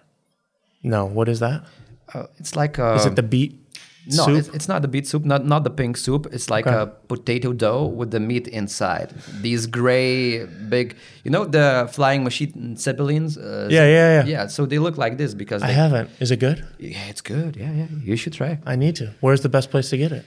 No, 0.83 1.05
what 1.05 1.27
is 1.27 1.39
that? 1.39 1.65
Uh, 2.13 2.27
it's 2.37 2.55
like 2.55 2.77
a, 2.77 2.95
Is 2.95 3.05
it 3.05 3.15
the 3.15 3.23
beet 3.23 3.68
no, 4.17 4.25
soup? 4.25 4.37
It's, 4.39 4.47
it's 4.49 4.67
not 4.67 4.81
the 4.81 4.87
beet 4.87 5.07
soup, 5.07 5.25
not 5.25 5.45
not 5.45 5.63
the 5.63 5.69
pink 5.69 5.97
soup. 5.97 6.27
It's 6.31 6.49
like 6.49 6.65
a 6.65 6.87
potato 7.07 7.53
dough 7.53 7.85
with 7.85 8.11
the 8.11 8.19
meat 8.19 8.47
inside. 8.47 9.13
These 9.41 9.67
gray, 9.67 10.45
big, 10.69 10.95
you 11.23 11.31
know, 11.31 11.45
the 11.45 11.87
flying 11.91 12.23
machine 12.23 12.75
zeppelins. 12.77 13.37
Uh, 13.37 13.67
Yeah, 13.71 13.85
yeah, 13.85 14.09
yeah. 14.17 14.25
yeah. 14.25 14.47
So 14.47 14.65
they 14.65 14.79
look 14.79 14.97
like 14.97 15.17
this 15.17 15.33
because 15.33 15.61
I 15.63 15.67
they, 15.67 15.73
haven't. 15.73 16.09
Is 16.19 16.31
it 16.31 16.39
good? 16.39 16.65
yeah, 16.79 17.09
it's 17.09 17.21
good. 17.21 17.55
Yeah, 17.55 17.71
yeah. 17.73 17.87
You 18.03 18.15
should 18.15 18.33
try. 18.33 18.59
I 18.65 18.75
need 18.75 18.95
to. 18.97 19.05
Where's 19.21 19.41
the 19.41 19.49
best 19.49 19.69
place 19.71 19.89
to 19.89 19.97
get 19.97 20.11
it? 20.11 20.25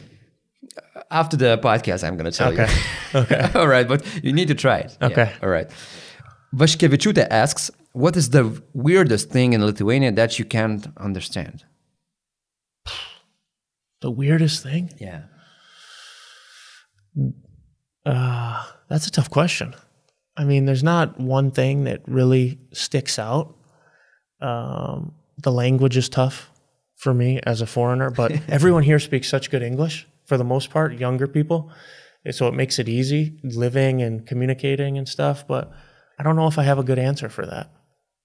After 1.11 1.37
the 1.37 1.59
podcast, 1.59 2.03
I'm 2.07 2.17
gonna 2.17 2.31
tell 2.33 2.53
Okay. 2.53 2.69
you. 2.69 2.81
Okay. 3.23 3.51
all 3.55 3.69
right, 3.69 3.87
but 3.87 4.01
you 4.25 4.33
need 4.33 4.49
to 4.49 4.55
try 4.55 4.79
it. 4.79 4.97
Yeah, 5.01 5.09
Okay. 5.09 5.29
all 5.43 5.51
right. 5.51 5.69
Vashkevičiūtė 6.55 7.27
asks, 7.31 7.71
what 7.93 8.17
is 8.17 8.31
the 8.31 8.45
weirdest 8.75 9.31
thing 9.31 9.53
in 9.53 9.65
Lithuania 9.65 10.13
that 10.13 10.39
you 10.39 10.45
can't 10.45 10.87
understand? 10.97 11.65
The 14.03 14.11
weirdest 14.11 14.63
thing? 14.63 14.91
Yeah. 14.99 15.23
Uh, 18.05 18.65
that's 18.89 19.07
a 19.07 19.11
tough 19.13 19.31
question. 19.31 19.75
I 20.37 20.45
mean, 20.45 20.67
there's 20.67 20.83
not 20.83 21.21
one 21.21 21.53
thing 21.53 21.85
that 21.85 22.03
really 22.07 22.59
sticks 22.73 23.19
out. 23.19 23.57
Um, 24.41 25.15
the 25.39 25.53
language 25.53 25.97
is 25.97 26.09
tough 26.09 26.51
for 26.97 27.15
me 27.15 27.41
as 27.45 27.61
a 27.61 27.67
foreigner, 27.67 28.11
but 28.11 28.33
everyone 28.49 28.83
here 28.83 28.99
speaks 28.99 29.29
such 29.29 29.51
good 29.51 29.63
English 29.63 30.07
for 30.27 30.37
the 30.37 30.45
most 30.45 30.71
part, 30.71 30.99
younger 30.99 31.29
people. 31.29 31.71
So 32.31 32.49
it 32.49 32.55
makes 32.55 32.79
it 32.79 32.89
easy 32.89 33.39
living 33.45 34.03
and 34.03 34.27
communicating 34.27 34.99
and 34.99 35.09
stuff. 35.09 35.47
But 35.47 35.71
I 36.19 36.25
don't 36.25 36.37
know 36.37 36.49
if 36.49 36.59
I 36.59 36.65
have 36.65 36.79
a 36.79 36.85
good 36.85 36.99
answer 36.99 37.29
for 37.29 37.47
that. 37.47 37.71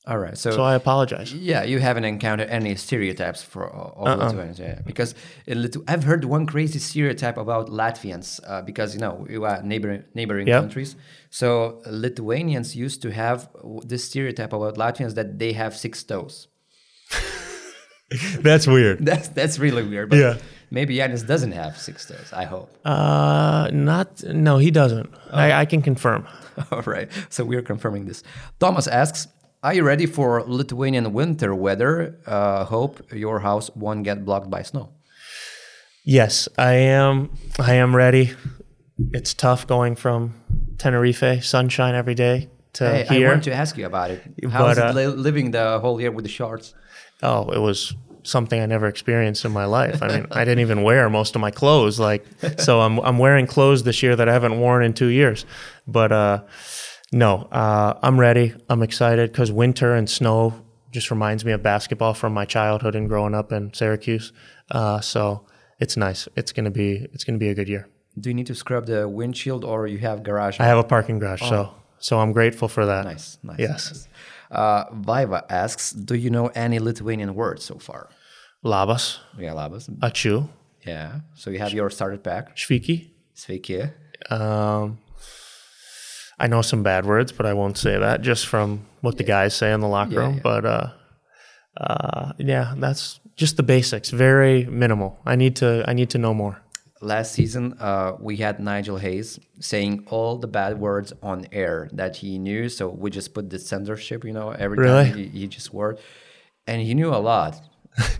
All 0.07 0.17
right. 0.17 0.37
So, 0.37 0.51
So 0.51 0.63
I 0.63 0.75
apologize. 0.75 1.33
yeah, 1.33 1.63
you 1.63 1.79
haven't 1.79 2.05
encountered 2.05 2.49
any 2.49 2.75
stereotypes 2.75 3.43
for 3.43 3.63
of 3.67 4.07
Uh-uh. 4.07 4.15
Lithuanians, 4.25 4.59
yeah? 4.59 4.79
Because 4.85 5.13
in 5.45 5.57
Lithu- 5.63 5.83
I've 5.87 6.05
heard 6.05 6.23
one 6.23 6.45
crazy 6.45 6.79
stereotype 6.79 7.37
about 7.37 7.67
Latvians 7.69 8.39
uh, 8.47 8.61
because 8.61 8.93
you 8.95 9.01
know 9.01 9.25
we 9.29 9.35
are 9.45 9.61
neighboring 9.63 10.03
neighboring 10.15 10.47
Yep. 10.47 10.61
countries. 10.61 10.95
So 11.29 11.81
Lithuanians 12.05 12.73
used 12.75 13.01
to 13.01 13.09
have 13.11 13.49
this 13.91 14.03
stereotype 14.05 14.53
about 14.53 14.75
Latvians 14.77 15.13
that 15.15 15.39
they 15.39 15.51
have 15.53 15.75
six 15.75 16.03
toes. 16.03 16.47
That's 18.39 18.65
weird. 18.67 19.05
That's 19.05 19.27
that's 19.29 19.59
really 19.59 19.83
weird. 19.83 20.09
But 20.09 20.19
Yeah. 20.19 20.37
maybe 20.71 20.95
Yanis 20.95 21.27
doesn't 21.27 21.51
have 21.51 21.77
six 21.77 22.05
toes. 22.05 22.31
I 22.31 22.45
hope. 22.45 22.69
Uh, 22.85 23.69
not, 23.73 24.23
no, 24.23 24.57
he 24.57 24.71
doesn't. 24.71 25.09
I, 25.31 25.51
I 25.61 25.65
can 25.65 25.81
confirm. 25.81 26.25
All 26.71 26.83
right. 26.83 27.09
So 27.29 27.43
we're 27.43 27.61
confirming 27.61 28.05
this. 28.05 28.23
Thomas 28.59 28.87
asks, 28.87 29.27
"Are 29.67 29.73
you 29.77 29.83
ready 29.83 30.05
for 30.17 30.29
Lithuanian 30.47 31.11
winter 31.11 31.51
weather? 31.53 32.15
Uh, 32.25 32.63
hope 32.75 32.93
your 33.11 33.39
house 33.39 33.67
won't 33.75 34.03
get 34.09 34.23
blocked 34.23 34.49
by 34.49 34.61
snow." 34.63 34.85
Yes, 36.05 36.47
I 36.57 36.73
am. 36.73 37.29
I 37.59 37.73
am 37.83 37.93
ready. 37.93 38.25
It's 39.13 39.33
tough 39.33 39.67
going 39.67 39.95
from 39.97 40.19
Tenerife, 40.77 41.43
sunshine 41.43 41.95
every 41.95 42.15
day, 42.15 42.47
to 42.73 42.83
Hey, 42.89 43.05
I 43.09 43.13
here. 43.13 43.27
want 43.31 43.43
to 43.43 43.53
ask 43.53 43.77
you 43.77 43.85
about 43.85 44.11
it. 44.11 44.21
How's 44.49 44.77
But, 44.77 44.77
it 44.77 44.83
uh, 44.83 44.93
li- 44.99 45.21
living 45.27 45.51
the 45.51 45.79
whole 45.83 45.99
year 46.01 46.11
with 46.11 46.23
the 46.23 46.31
shorts? 46.31 46.73
oh, 47.21 47.51
it 47.51 47.59
was 47.59 47.93
something 48.23 48.59
I 48.61 48.65
never 48.67 48.87
experienced 48.87 49.45
in 49.45 49.51
my 49.51 49.65
life. 49.65 50.01
I 50.03 50.07
mean, 50.07 50.27
I 50.31 50.43
didn't 50.45 50.59
even 50.67 50.83
wear 50.83 51.09
most 51.09 51.35
of 51.35 51.41
my 51.41 51.51
clothes. 51.51 51.99
Like, 51.99 52.23
so 52.57 52.79
I'm 52.85 52.99
I'm 53.07 53.17
wearing 53.25 53.47
clothes 53.47 53.83
this 53.83 54.01
year 54.03 54.15
that 54.15 54.27
I 54.29 54.33
haven't 54.33 54.59
worn 54.59 54.83
in 54.87 54.93
two 54.93 55.07
years. 55.21 55.45
But 55.87 56.11
uh, 56.11 56.37
no, 57.11 57.47
uh, 57.51 57.93
I'm 58.01 58.19
ready. 58.19 58.53
I'm 58.69 58.83
excited 58.83 59.31
because 59.31 59.51
winter 59.51 59.93
and 59.95 60.09
snow 60.09 60.53
just 60.91 61.11
reminds 61.11 61.45
me 61.45 61.51
of 61.51 61.61
basketball 61.63 62.13
from 62.13 62.33
my 62.33 62.45
childhood 62.45 62.95
and 62.95 63.07
growing 63.09 63.33
up 63.35 63.51
in 63.51 63.73
Syracuse. 63.73 64.31
Uh, 64.71 64.99
so 64.99 65.45
it's 65.79 65.95
nice. 65.97 66.27
It's 66.35 66.51
gonna 66.51 66.71
be 66.71 67.07
it's 67.13 67.23
gonna 67.23 67.37
be 67.37 67.49
a 67.49 67.53
good 67.55 67.69
year. 67.69 67.87
Do 68.19 68.29
you 68.29 68.33
need 68.33 68.47
to 68.47 68.55
scrub 68.55 68.85
the 68.87 69.07
windshield 69.07 69.63
or 69.63 69.87
you 69.87 69.99
have 69.99 70.23
garage? 70.23 70.59
I 70.59 70.65
have 70.65 70.77
a 70.79 70.83
parking 70.83 71.19
garage, 71.19 71.41
so 71.41 71.73
so 71.99 72.19
I'm 72.19 72.31
grateful 72.31 72.67
for 72.67 72.85
that. 72.85 73.05
nice, 73.05 73.37
nice. 73.43 73.59
Yes. 73.59 73.91
nice. 73.91 74.07
Uh, 74.49 74.85
Viva 74.93 75.45
asks, 75.49 75.91
"Do 75.91 76.15
you 76.15 76.29
know 76.29 76.47
any 76.55 76.79
Lithuanian 76.79 77.35
words 77.35 77.63
so 77.65 77.77
far?" 77.79 78.09
Labas, 78.65 79.19
Yeah, 79.37 79.53
labas. 79.53 79.87
ačiū, 79.99 80.47
Yeah. 80.85 81.19
So 81.35 81.51
you 81.51 81.59
have 81.59 81.73
your 81.73 81.89
starter 81.89 82.17
pack. 82.17 82.55
šviki. 82.55 83.11
Sveiki. 83.35 83.91
Um, 84.31 84.97
I 86.39 86.47
know 86.47 86.61
some 86.61 86.83
bad 86.83 87.05
words, 87.05 87.31
but 87.31 87.45
I 87.45 87.53
won't 87.53 87.77
say 87.77 87.97
that 87.97 88.21
just 88.21 88.45
from 88.47 88.85
what 89.01 89.17
the 89.17 89.23
guys 89.23 89.55
say 89.55 89.71
in 89.73 89.79
the 89.79 89.87
locker 89.87 90.13
Yeah, 90.13 90.19
room. 90.19 90.33
yeah. 90.35 90.41
But 90.43 90.65
uh, 90.65 90.87
uh, 91.79 92.33
yeah, 92.37 92.73
that's 92.77 93.19
just 93.35 93.57
the 93.57 93.63
basics. 93.63 94.09
Very 94.09 94.65
minimal. 94.65 95.19
I 95.25 95.35
need 95.35 95.55
to. 95.57 95.83
I 95.87 95.93
need 95.93 96.09
to 96.11 96.17
know 96.17 96.33
more. 96.33 96.61
Last 96.99 97.33
season, 97.33 97.75
uh, 97.79 98.13
we 98.19 98.37
had 98.37 98.59
Nigel 98.59 98.97
Hayes 98.97 99.39
saying 99.59 100.05
all 100.09 100.37
the 100.39 100.47
bad 100.47 100.79
words 100.79 101.13
on 101.21 101.45
air 101.51 101.89
that 101.93 102.15
he 102.17 102.39
knew. 102.39 102.69
So 102.69 102.87
we 102.89 103.11
just 103.11 103.35
put 103.35 103.51
the 103.51 103.59
censorship, 103.59 104.25
you 104.25 104.33
know, 104.33 104.49
every 104.49 104.79
Really? 104.79 105.05
time 105.09 105.17
he, 105.17 105.25
he 105.27 105.47
just 105.47 105.71
word, 105.71 105.99
and 106.65 106.81
he 106.81 106.95
knew 106.95 107.09
a 107.09 107.21
lot. 107.21 107.61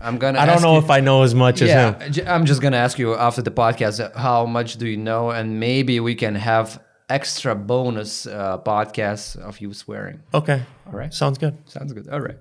I'm 0.00 0.18
gonna. 0.18 0.38
I 0.42 0.46
don't 0.46 0.62
know 0.62 0.74
you- 0.74 0.78
if 0.84 0.90
I 0.90 1.00
know 1.00 1.22
as 1.22 1.34
much 1.34 1.60
as 1.62 1.70
him. 1.70 2.12
yeah, 2.14 2.32
I'm 2.32 2.44
just 2.46 2.62
gonna 2.62 2.76
ask 2.76 2.98
you 3.00 3.14
after 3.14 3.42
the 3.42 3.50
podcast 3.50 4.14
how 4.16 4.46
much 4.46 4.76
do 4.76 4.86
you 4.86 4.96
know, 4.96 5.30
and 5.30 5.58
maybe 5.58 5.98
we 5.98 6.14
can 6.14 6.36
have 6.36 6.80
extra 7.08 7.54
bonus 7.54 8.26
uh, 8.26 8.58
podcasts 8.58 9.36
of 9.36 9.60
you 9.60 9.72
swearing. 9.74 10.20
Okay. 10.34 10.62
All 10.86 10.92
right, 10.92 11.12
Sounds 11.12 11.38
good. 11.38 11.56
sounds 11.68 11.92
good. 11.92 12.08
All 12.08 12.20
right. 12.20 12.38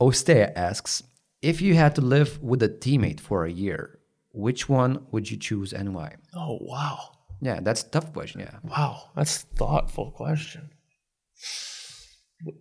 Ostea 0.00 0.52
asks 0.56 1.02
if 1.42 1.60
you 1.60 1.74
had 1.74 1.94
to 1.96 2.00
live 2.00 2.40
with 2.42 2.62
a 2.62 2.68
teammate 2.68 3.20
for 3.20 3.44
a 3.44 3.50
year, 3.50 3.98
which 4.32 4.68
one 4.68 5.06
would 5.10 5.30
you 5.30 5.36
choose 5.36 5.72
and 5.72 5.94
why? 5.94 6.16
Oh 6.34 6.58
wow. 6.60 6.98
Yeah, 7.40 7.60
that's 7.60 7.82
a 7.82 7.88
tough 7.90 8.12
question. 8.12 8.40
Yeah. 8.40 8.58
Wow, 8.62 9.10
that's 9.16 9.42
a 9.42 9.46
thoughtful 9.56 10.12
question. 10.12 10.70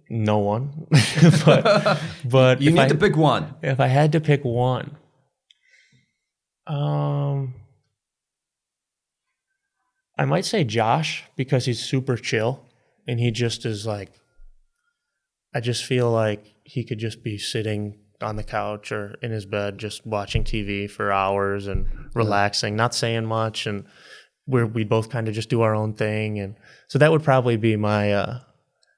No 0.10 0.38
one, 0.40 0.88
but 1.46 2.00
but 2.26 2.62
You 2.62 2.72
need 2.72 2.80
I, 2.82 2.88
to 2.90 2.96
pick 2.96 3.16
one. 3.16 3.54
if 3.64 3.80
I 3.80 3.88
had 3.88 4.12
to 4.12 4.20
pick 4.20 4.44
one, 4.44 4.96
um, 6.68 7.54
I 10.22 10.26
might 10.26 10.46
say 10.46 10.64
Josh 10.64 11.24
because 11.36 11.66
he's 11.66 11.84
super 11.84 12.16
chill 12.16 12.64
and 13.08 13.20
he 13.20 13.32
just 13.32 13.66
is 13.66 13.88
like. 13.88 14.12
I 15.52 15.60
just 15.60 15.84
feel 15.84 16.12
like 16.12 16.46
he 16.64 16.84
could 16.84 17.00
just 17.00 17.24
be 17.24 17.40
sitting 17.40 17.98
on 18.22 18.36
the 18.36 18.44
couch 18.44 18.92
or 18.92 19.16
in 19.24 19.32
his 19.32 19.48
bed, 19.48 19.80
just 19.80 20.06
watching 20.06 20.44
TV 20.44 20.88
for 20.88 21.12
hours 21.12 21.66
and 21.66 21.88
relaxing, 22.14 22.76
not 22.76 22.94
saying 22.94 23.26
much, 23.26 23.66
and 23.66 23.84
where 24.46 24.68
we 24.68 24.84
both 24.84 25.10
kind 25.10 25.28
of 25.28 25.34
just 25.34 25.50
do 25.50 25.62
our 25.62 25.74
own 25.74 25.94
thing, 25.94 26.40
and 26.40 26.56
so 26.88 27.00
that 27.00 27.12
would 27.12 27.24
probably 27.24 27.58
be 27.58 27.76
my 27.76 28.14
uh, 28.14 28.40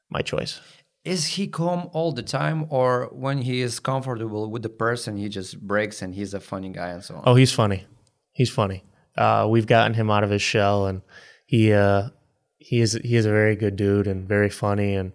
my 0.09 0.21
choice. 0.21 0.59
Is 1.05 1.25
he 1.25 1.47
calm 1.47 1.89
all 1.93 2.11
the 2.11 2.21
time, 2.21 2.67
or 2.69 3.09
when 3.13 3.43
he 3.43 3.61
is 3.61 3.79
comfortable 3.79 4.51
with 4.51 4.61
the 4.61 4.69
person, 4.69 5.15
he 5.15 5.29
just 5.29 5.61
breaks 5.61 6.01
and 6.01 6.13
he's 6.13 6.33
a 6.33 6.41
funny 6.41 6.69
guy 6.69 6.89
and 6.89 7.03
so 7.03 7.15
on? 7.15 7.23
Oh, 7.25 7.35
he's 7.35 7.53
funny. 7.53 7.85
He's 8.33 8.49
funny. 8.49 8.83
Uh, 9.15 9.47
we've 9.49 9.67
gotten 9.67 9.93
him 9.93 10.09
out 10.09 10.23
of 10.23 10.29
his 10.29 10.41
shell, 10.41 10.87
and 10.87 11.01
he 11.45 11.71
uh, 11.73 12.09
he 12.57 12.81
is 12.81 12.99
he 13.03 13.15
is 13.15 13.25
a 13.25 13.31
very 13.31 13.55
good 13.55 13.75
dude 13.75 14.07
and 14.07 14.27
very 14.27 14.49
funny, 14.49 14.95
and 14.95 15.11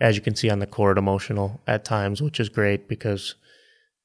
as 0.00 0.16
you 0.16 0.22
can 0.22 0.34
see 0.34 0.50
on 0.50 0.60
the 0.60 0.66
court, 0.66 0.98
emotional 0.98 1.60
at 1.66 1.84
times, 1.84 2.22
which 2.22 2.40
is 2.40 2.48
great 2.48 2.88
because 2.88 3.34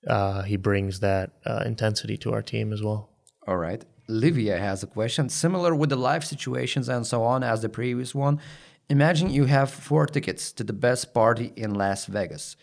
uh, 0.08 0.42
he 0.44 0.58
brings 0.58 1.00
that 1.00 1.32
uh, 1.46 1.64
intensity 1.66 2.18
to 2.18 2.34
our 2.34 2.42
team 2.42 2.74
as 2.74 2.82
well. 2.82 3.10
All 3.48 3.58
right. 3.58 3.84
Livia 4.08 4.58
has 4.60 4.84
a 4.84 4.88
question 4.88 5.30
similar 5.30 5.74
with 5.74 5.90
the 5.90 5.96
life 5.96 6.24
situations 6.24 6.90
and 6.90 7.08
so 7.08 7.24
on 7.24 7.44
as 7.44 7.62
the 7.62 7.70
previous 7.70 8.14
one. 8.14 8.40
Imagine 8.88 9.32
you 9.32 9.46
have 9.46 9.72
four 9.72 10.06
tickets 10.06 10.52
to 10.52 10.64
the 10.64 10.74
best 10.74 11.14
party 11.14 11.54
in 11.56 11.74
Las 11.74 12.06
Vegas. 12.06 12.56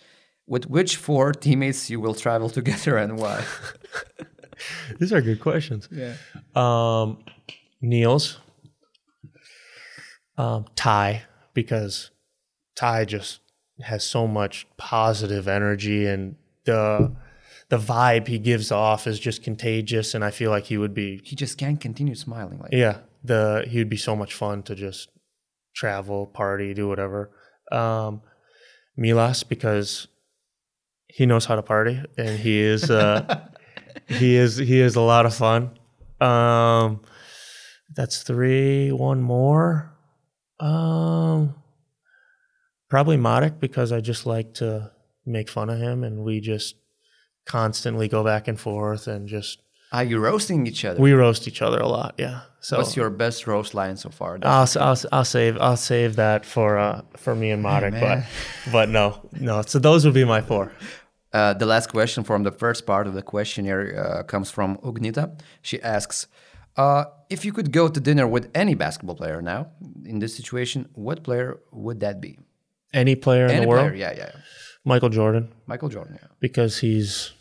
With 0.47 0.69
which 0.69 0.97
four 0.97 1.33
teammates 1.33 1.91
you 1.91 2.01
will 2.01 2.15
travel 2.15 2.49
together 2.59 2.97
and 2.97 3.19
why? 3.19 3.45
These 4.99 5.13
are 5.13 5.21
good 5.21 5.41
questions. 5.41 5.89
Yeah. 5.91 6.15
Um, 6.55 7.19
Niels, 7.81 8.39
Um, 10.39 10.67
Ty, 10.77 11.23
because 11.55 12.11
Ty 12.75 13.05
just 13.05 13.41
has 13.81 14.05
so 14.05 14.27
much 14.27 14.67
positive 14.77 15.49
energy 15.49 16.07
and 16.07 16.37
the 16.65 17.15
the 17.69 17.79
vibe 17.79 18.29
he 18.29 18.39
gives 18.39 18.71
off 18.71 19.07
is 19.07 19.19
just 19.19 19.43
contagious 19.43 20.15
and 20.15 20.23
I 20.25 20.31
feel 20.31 20.51
like 20.51 20.65
he 20.65 20.77
would 20.79 20.95
be 20.95 21.21
He 21.25 21.35
just 21.37 21.59
can't 21.59 21.81
continue 21.81 22.15
smiling. 22.15 22.59
Like, 22.61 22.73
yeah, 22.73 22.99
the 23.25 23.65
he 23.69 23.79
would 23.79 23.89
be 23.91 23.97
so 23.97 24.15
much 24.15 24.35
fun 24.35 24.63
to 24.65 24.75
just 24.75 25.09
travel, 25.75 26.27
party, 26.27 26.75
do 26.75 26.87
whatever. 26.89 27.31
Um, 27.73 28.23
Milas 28.99 29.47
because 29.49 30.07
he 31.09 31.25
knows 31.27 31.47
how 31.47 31.57
to 31.57 31.63
party 31.63 32.01
and 32.19 32.39
he 32.39 32.61
is 32.61 32.91
uh, 32.91 33.41
he 34.09 34.37
is 34.37 34.57
he 34.57 34.81
is 34.81 34.97
a 34.97 35.01
lot 35.01 35.27
of 35.27 35.35
fun. 35.35 35.71
Um, 36.21 37.01
that's 37.95 38.23
three. 38.23 38.91
One 38.93 39.21
more. 39.23 39.93
Um, 40.61 41.55
probably 42.89 43.17
Modic 43.17 43.59
because 43.59 43.91
I 43.93 44.01
just 44.01 44.27
like 44.27 44.55
to 44.55 44.93
make 45.27 45.49
fun 45.49 45.71
of 45.71 45.79
him 45.79 46.05
and 46.05 46.23
we 46.25 46.41
just 46.41 46.77
constantly 47.47 48.09
go 48.09 48.23
back 48.23 48.49
and 48.49 48.59
forth 48.59 49.07
and 49.09 49.29
just 49.29 49.59
Are 49.93 50.05
you 50.05 50.19
roasting 50.21 50.67
each 50.67 50.85
other? 50.85 51.01
we 51.01 51.13
roast 51.13 51.49
each 51.49 51.63
other 51.63 51.79
a 51.79 51.89
lot. 51.89 52.15
Yeah. 52.19 52.43
So 52.61 52.79
What's 52.79 52.95
your 52.95 53.11
best 53.11 53.47
roast 53.49 53.75
line 53.75 53.97
so 53.97 54.09
far? 54.11 54.39
I'll, 54.43 54.69
I'll, 54.79 54.97
I'll 55.11 55.25
save 55.25 55.59
I'll 55.61 55.77
save 55.77 56.15
that 56.17 56.47
for 56.47 56.79
uh, 56.79 57.03
for 57.17 57.35
me 57.35 57.51
and 57.51 57.61
Marik, 57.63 57.95
but 57.95 58.25
but 58.71 58.89
no 58.89 59.29
no. 59.33 59.63
So 59.63 59.81
those 59.81 60.05
would 60.05 60.15
be 60.15 60.25
my 60.25 60.41
four. 60.41 60.73
Uh, 61.33 61.55
the 61.55 61.67
last 61.67 61.89
question 61.91 62.25
from 62.25 62.43
the 62.43 62.53
first 62.53 62.87
part 62.87 63.07
of 63.07 63.15
the 63.15 63.23
questionnaire 63.23 63.99
uh, 63.99 64.23
comes 64.23 64.51
from 64.51 64.77
Ugnita. 64.79 65.41
She 65.63 65.81
asks, 65.83 66.27
uh, 66.77 67.05
if 67.31 67.45
you 67.45 67.53
could 67.53 67.73
go 67.73 67.89
to 67.89 68.01
dinner 68.01 68.27
with 68.27 68.51
any 68.55 68.75
basketball 68.75 69.17
player 69.17 69.41
now 69.41 69.69
in 70.05 70.19
this 70.19 70.37
situation, 70.37 70.89
what 70.95 71.23
player 71.23 71.61
would 71.71 72.01
that 72.01 72.21
be? 72.21 72.39
Any 72.93 73.15
player 73.15 73.47
in 73.47 73.53
Any 73.53 73.61
the 73.63 73.69
world, 73.69 73.91
player, 73.91 74.13
yeah, 74.13 74.15
yeah. 74.17 74.33
Michael 74.85 75.09
Jordan, 75.09 75.53
Michael 75.67 75.89
Jordan, 75.89 76.19
yeah. 76.21 76.29
because 76.41 76.79
he's 76.79 77.33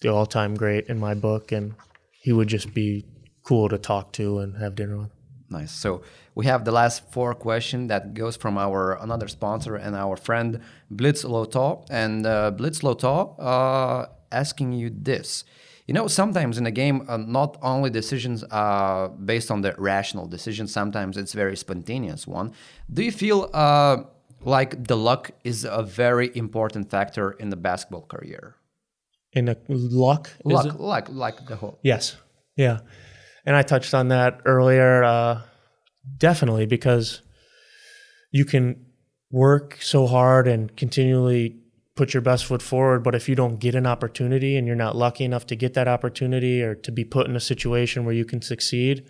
the 0.00 0.08
all-time 0.08 0.54
great 0.54 0.86
in 0.86 0.98
my 0.98 1.14
book, 1.14 1.52
and 1.52 1.74
he 2.12 2.32
would 2.32 2.48
just 2.48 2.72
be 2.72 3.04
cool 3.42 3.68
to 3.68 3.76
talk 3.76 4.12
to 4.12 4.38
and 4.38 4.56
have 4.56 4.74
dinner 4.74 4.96
with. 4.98 5.10
Nice. 5.50 5.72
So 5.72 6.02
we 6.34 6.44
have 6.46 6.64
the 6.64 6.72
last 6.72 7.10
four 7.10 7.34
question 7.34 7.86
that 7.86 8.14
goes 8.14 8.36
from 8.36 8.58
our 8.58 8.98
another 9.00 9.28
sponsor 9.28 9.76
and 9.76 9.96
our 9.96 10.16
friend 10.16 10.60
Blitz 10.90 11.24
Loto. 11.24 11.84
And 11.90 12.26
uh, 12.26 12.50
Blitz 12.50 12.82
Loto 12.82 13.34
uh, 13.38 14.06
asking 14.30 14.72
you 14.72 14.90
this. 14.90 15.44
You 15.86 15.94
know, 15.94 16.06
sometimes 16.06 16.58
in 16.58 16.66
a 16.66 16.70
game, 16.70 17.06
uh, 17.08 17.16
not 17.16 17.56
only 17.62 17.88
decisions 17.88 18.44
are 18.44 19.08
based 19.08 19.50
on 19.50 19.62
the 19.62 19.74
rational 19.78 20.26
decisions, 20.26 20.70
sometimes 20.70 21.16
it's 21.16 21.32
very 21.32 21.56
spontaneous 21.56 22.26
one. 22.26 22.52
Do 22.92 23.02
you 23.02 23.10
feel 23.10 23.48
uh, 23.54 24.02
like 24.44 24.86
the 24.86 24.98
luck 24.98 25.30
is 25.44 25.64
a 25.64 25.82
very 25.82 26.30
important 26.36 26.90
factor 26.90 27.30
in 27.30 27.48
the 27.48 27.56
basketball 27.56 28.02
career? 28.02 28.56
In 29.32 29.48
a 29.48 29.56
luck, 29.68 30.30
Luck, 30.44 30.78
luck, 30.78 31.08
like 31.10 31.46
the 31.46 31.56
whole. 31.56 31.78
Yes. 31.82 32.16
Yeah. 32.56 32.80
And 33.48 33.56
I 33.56 33.62
touched 33.62 33.94
on 33.94 34.08
that 34.08 34.42
earlier. 34.44 35.02
Uh, 35.02 35.40
definitely, 36.18 36.66
because 36.66 37.22
you 38.30 38.44
can 38.44 38.84
work 39.30 39.78
so 39.80 40.06
hard 40.06 40.46
and 40.46 40.76
continually 40.76 41.56
put 41.96 42.12
your 42.12 42.20
best 42.20 42.44
foot 42.44 42.60
forward. 42.60 43.02
But 43.02 43.14
if 43.14 43.26
you 43.26 43.34
don't 43.34 43.58
get 43.58 43.74
an 43.74 43.86
opportunity 43.86 44.58
and 44.58 44.66
you're 44.66 44.76
not 44.76 44.96
lucky 44.96 45.24
enough 45.24 45.46
to 45.46 45.56
get 45.56 45.72
that 45.72 45.88
opportunity 45.88 46.60
or 46.60 46.74
to 46.74 46.92
be 46.92 47.06
put 47.06 47.26
in 47.26 47.36
a 47.36 47.40
situation 47.40 48.04
where 48.04 48.12
you 48.12 48.26
can 48.26 48.42
succeed, 48.42 49.08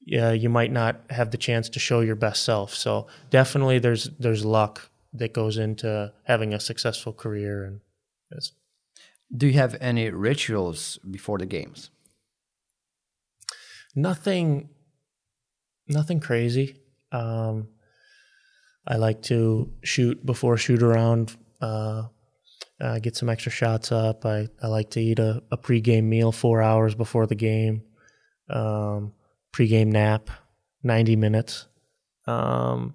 yeah, 0.00 0.32
you 0.32 0.48
might 0.48 0.72
not 0.72 1.02
have 1.10 1.30
the 1.30 1.38
chance 1.38 1.68
to 1.68 1.78
show 1.78 2.00
your 2.00 2.16
best 2.16 2.42
self. 2.42 2.74
So 2.74 3.06
definitely, 3.30 3.78
there's 3.78 4.10
there's 4.18 4.44
luck 4.44 4.90
that 5.12 5.32
goes 5.32 5.58
into 5.58 6.12
having 6.24 6.52
a 6.52 6.58
successful 6.58 7.12
career, 7.12 7.62
and 7.62 7.82
it's 8.32 8.50
Do 9.36 9.46
you 9.46 9.52
have 9.60 9.76
any 9.80 10.10
rituals 10.10 10.98
before 11.08 11.38
the 11.38 11.46
games? 11.46 11.90
Nothing 13.94 14.70
nothing 15.88 16.20
crazy. 16.20 16.76
Um 17.12 17.68
i 18.86 18.96
like 18.96 19.22
to 19.22 19.72
shoot 19.84 20.24
before 20.24 20.56
shoot 20.56 20.82
around 20.82 21.36
uh, 21.60 22.04
uh 22.80 22.98
get 22.98 23.16
some 23.16 23.28
extra 23.28 23.52
shots 23.52 23.92
up. 23.92 24.24
I 24.24 24.48
i 24.62 24.66
like 24.66 24.90
to 24.90 25.00
eat 25.00 25.18
a, 25.18 25.42
a 25.50 25.58
pregame 25.58 26.04
meal 26.04 26.32
four 26.32 26.62
hours 26.62 26.94
before 26.94 27.26
the 27.26 27.34
game 27.34 27.82
um 28.48 29.12
pregame 29.52 29.88
nap 29.88 30.30
90 30.82 31.16
minutes. 31.16 31.66
Um 32.26 32.94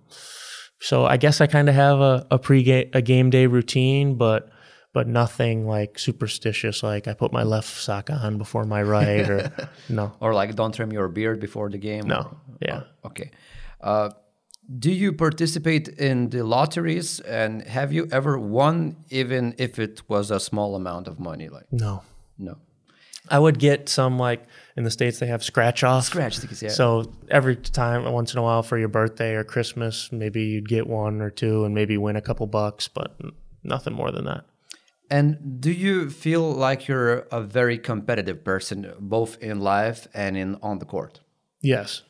so 0.79 1.05
i 1.05 1.17
guess 1.17 1.41
i 1.41 1.47
kind 1.47 1.69
of 1.69 1.75
have 1.75 1.99
a, 1.99 2.27
a 2.31 2.37
pre 2.39 2.89
a 2.93 3.01
game 3.01 3.29
day 3.29 3.47
routine 3.47 4.15
but 4.15 4.49
but 4.95 5.05
nothing 5.21 5.57
like 5.75 5.91
superstitious 6.07 6.77
like 6.91 7.03
i 7.11 7.13
put 7.23 7.31
my 7.39 7.43
left 7.55 7.71
sock 7.87 8.05
on 8.09 8.31
before 8.43 8.63
my 8.75 8.81
right 8.95 9.27
or 9.35 9.39
no 9.99 10.05
Or 10.23 10.33
like 10.39 10.49
don't 10.59 10.73
trim 10.77 10.91
your 10.97 11.09
beard 11.17 11.37
before 11.47 11.67
the 11.75 11.81
game? 11.89 12.05
no 12.15 12.19
or- 12.21 12.37
yeah 12.69 12.81
Okay. 13.09 13.29
Uh, 13.89 14.09
do 14.85 14.91
you 15.03 15.09
participate 15.25 15.85
in 16.09 16.29
the 16.33 16.41
lotteries 16.55 17.19
and 17.41 17.51
have 17.77 17.89
you 17.97 18.03
ever 18.19 18.33
won 18.59 18.75
even 19.21 19.53
if 19.65 19.77
it 19.85 19.95
was 20.13 20.31
a 20.31 20.39
small 20.39 20.69
amount 20.81 21.05
of 21.11 21.19
money? 21.19 21.47
Like, 21.57 21.67
no 21.71 22.01
no. 22.47 22.53
I 23.35 23.37
would 23.43 23.57
get 23.59 23.89
some 23.89 24.13
like 24.27 24.41
in 24.77 24.83
the 24.87 24.91
states 24.91 25.19
they 25.19 25.27
have 25.35 25.43
scratch 25.43 25.83
off. 25.83 26.03
Scratch 26.05 26.39
tickets, 26.39 26.61
yeah. 26.63 26.69
So 26.81 27.11
every 27.39 27.55
time, 27.57 27.99
once 28.19 28.33
in 28.33 28.39
a 28.39 28.43
while, 28.47 28.63
for 28.63 28.77
your 28.77 28.87
birthday 28.99 29.31
or 29.39 29.43
Christmas, 29.43 30.11
maybe 30.11 30.41
you'd 30.51 30.69
get 30.69 30.85
one 30.87 31.21
or 31.25 31.29
two 31.41 31.65
and 31.65 31.73
maybe 31.75 31.95
win 31.97 32.15
a 32.15 32.21
couple 32.21 32.45
bucks, 32.47 32.87
but 32.87 33.09
nothing 33.63 33.93
more 33.93 34.11
than 34.11 34.25
that. 34.25 34.45
And 35.09 35.61
do 35.61 35.71
you 35.71 36.09
feel 36.09 36.51
like 36.51 36.87
you're 36.87 37.19
a 37.31 37.41
very 37.41 37.77
competitive 37.77 38.43
person, 38.43 38.91
both 38.99 39.37
in 39.41 39.59
life 39.59 40.07
and 40.13 40.35
in 40.35 40.55
on 40.61 40.79
the 40.79 40.85
court? 40.85 41.21
Yes, 41.61 42.01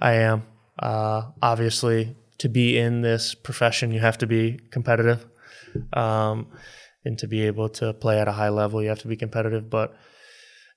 I 0.00 0.14
am. 0.14 0.44
Uh, 0.78 1.30
obviously, 1.42 2.16
to 2.38 2.48
be 2.48 2.78
in 2.78 3.02
this 3.02 3.34
profession, 3.34 3.92
you 3.92 4.00
have 4.00 4.18
to 4.18 4.26
be 4.26 4.60
competitive, 4.70 5.26
um, 5.92 6.48
and 7.04 7.18
to 7.18 7.26
be 7.26 7.46
able 7.46 7.68
to 7.68 7.92
play 7.92 8.20
at 8.20 8.28
a 8.28 8.32
high 8.32 8.48
level, 8.48 8.82
you 8.82 8.88
have 8.88 9.00
to 9.00 9.08
be 9.08 9.16
competitive. 9.16 9.68
But 9.68 9.96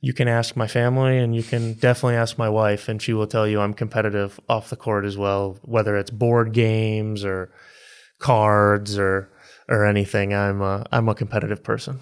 you 0.02 0.14
can 0.14 0.28
ask 0.28 0.56
my 0.56 0.68
family, 0.68 1.18
and 1.18 1.36
you 1.36 1.44
can 1.44 1.74
definitely 1.74 2.16
ask 2.16 2.38
my 2.38 2.50
wife, 2.50 2.90
and 2.90 3.02
she 3.02 3.14
will 3.14 3.28
tell 3.28 3.48
you 3.48 3.60
I'm 3.60 3.74
competitive 3.74 4.40
off 4.50 4.70
the 4.70 4.76
court 4.76 5.06
as 5.06 5.18
well. 5.18 5.60
Whether 5.64 5.98
it's 5.98 6.12
board 6.12 6.52
games 6.54 7.24
or 7.24 7.52
cards 8.20 8.98
or 8.98 9.30
or 9.70 9.86
anything, 9.86 10.34
I'm 10.34 10.62
a, 10.62 10.86
I'm 10.92 11.10
a 11.10 11.16
competitive 11.16 11.64
person. 11.64 12.00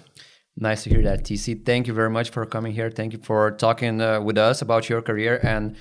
Nice 0.58 0.84
to 0.84 0.90
hear 0.90 1.02
that, 1.02 1.24
TC. 1.24 1.66
Thank 1.66 1.86
you 1.86 1.92
very 1.92 2.08
much 2.08 2.30
for 2.30 2.46
coming 2.46 2.72
here. 2.72 2.90
Thank 2.90 3.12
you 3.12 3.18
for 3.22 3.50
talking 3.50 4.00
uh, 4.00 4.20
with 4.20 4.38
us 4.38 4.62
about 4.62 4.88
your 4.88 5.02
career. 5.02 5.38
And 5.42 5.76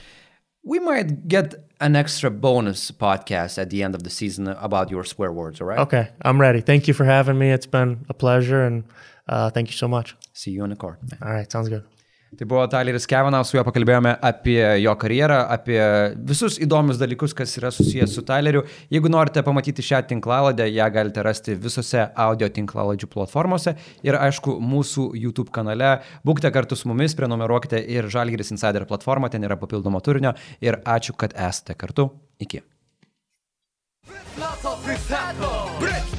we 0.66 0.80
might 0.80 1.28
get 1.28 1.54
an 1.80 1.96
extra 1.96 2.30
bonus 2.30 2.92
podcast 2.92 3.58
at 3.58 3.70
the 3.70 3.84
end 3.84 3.96
of 3.96 4.04
the 4.04 4.10
season 4.10 4.48
about 4.48 4.90
your 4.90 5.04
swear 5.04 5.32
words, 5.32 5.62
all 5.62 5.68
right? 5.68 5.80
Okay, 5.80 6.10
I'm 6.22 6.42
ready. 6.42 6.60
Thank 6.62 6.88
you 6.88 6.94
for 6.94 7.06
having 7.06 7.38
me. 7.38 7.52
It's 7.52 7.68
been 7.68 8.06
a 8.10 8.14
pleasure, 8.14 8.64
and 8.64 8.84
uh, 9.30 9.50
thank 9.52 9.70
you 9.70 9.78
so 9.78 9.88
much. 9.88 10.16
See 10.34 10.52
you 10.52 10.64
on 10.64 10.70
the 10.70 10.76
court. 10.76 11.00
All 11.22 11.32
right, 11.32 11.50
sounds 11.50 11.70
good. 11.70 11.86
Tai 12.36 12.48
buvo 12.48 12.66
Tyleris 12.68 13.06
Kevinas, 13.08 13.48
su 13.48 13.56
juo 13.56 13.64
pakalbėjome 13.64 14.12
apie 14.26 14.60
jo 14.82 14.92
karjerą, 15.00 15.38
apie 15.56 15.78
visus 16.28 16.58
įdomius 16.64 17.00
dalykus, 17.00 17.36
kas 17.38 17.54
yra 17.60 17.72
susijęs 17.72 18.12
su 18.18 18.24
Tyleriu. 18.28 18.66
Jeigu 18.92 19.12
norite 19.12 19.44
pamatyti 19.46 19.86
šią 19.86 20.02
tinklaladę, 20.10 20.68
ją 20.74 20.90
galite 20.92 21.24
rasti 21.24 21.56
visose 21.56 22.08
audio 22.26 22.50
tinklaladžių 22.58 23.10
platformose 23.14 23.76
ir 24.04 24.20
aišku 24.20 24.58
mūsų 24.74 25.08
YouTube 25.22 25.54
kanale. 25.56 26.00
Būkite 26.28 26.52
kartu 26.56 26.76
su 26.76 26.92
mumis, 26.92 27.16
prenumeruokite 27.16 27.80
ir 27.80 28.10
Žalgiris 28.12 28.52
Insider 28.56 28.88
platformą, 28.90 29.32
ten 29.32 29.48
yra 29.48 29.56
papildomo 29.62 30.04
turinio 30.04 30.36
ir 30.60 30.82
ačiū, 30.84 31.16
kad 31.16 31.38
esate 31.38 31.78
kartu. 31.80 32.10
Iki. 32.44 32.66
Brit 35.80 36.15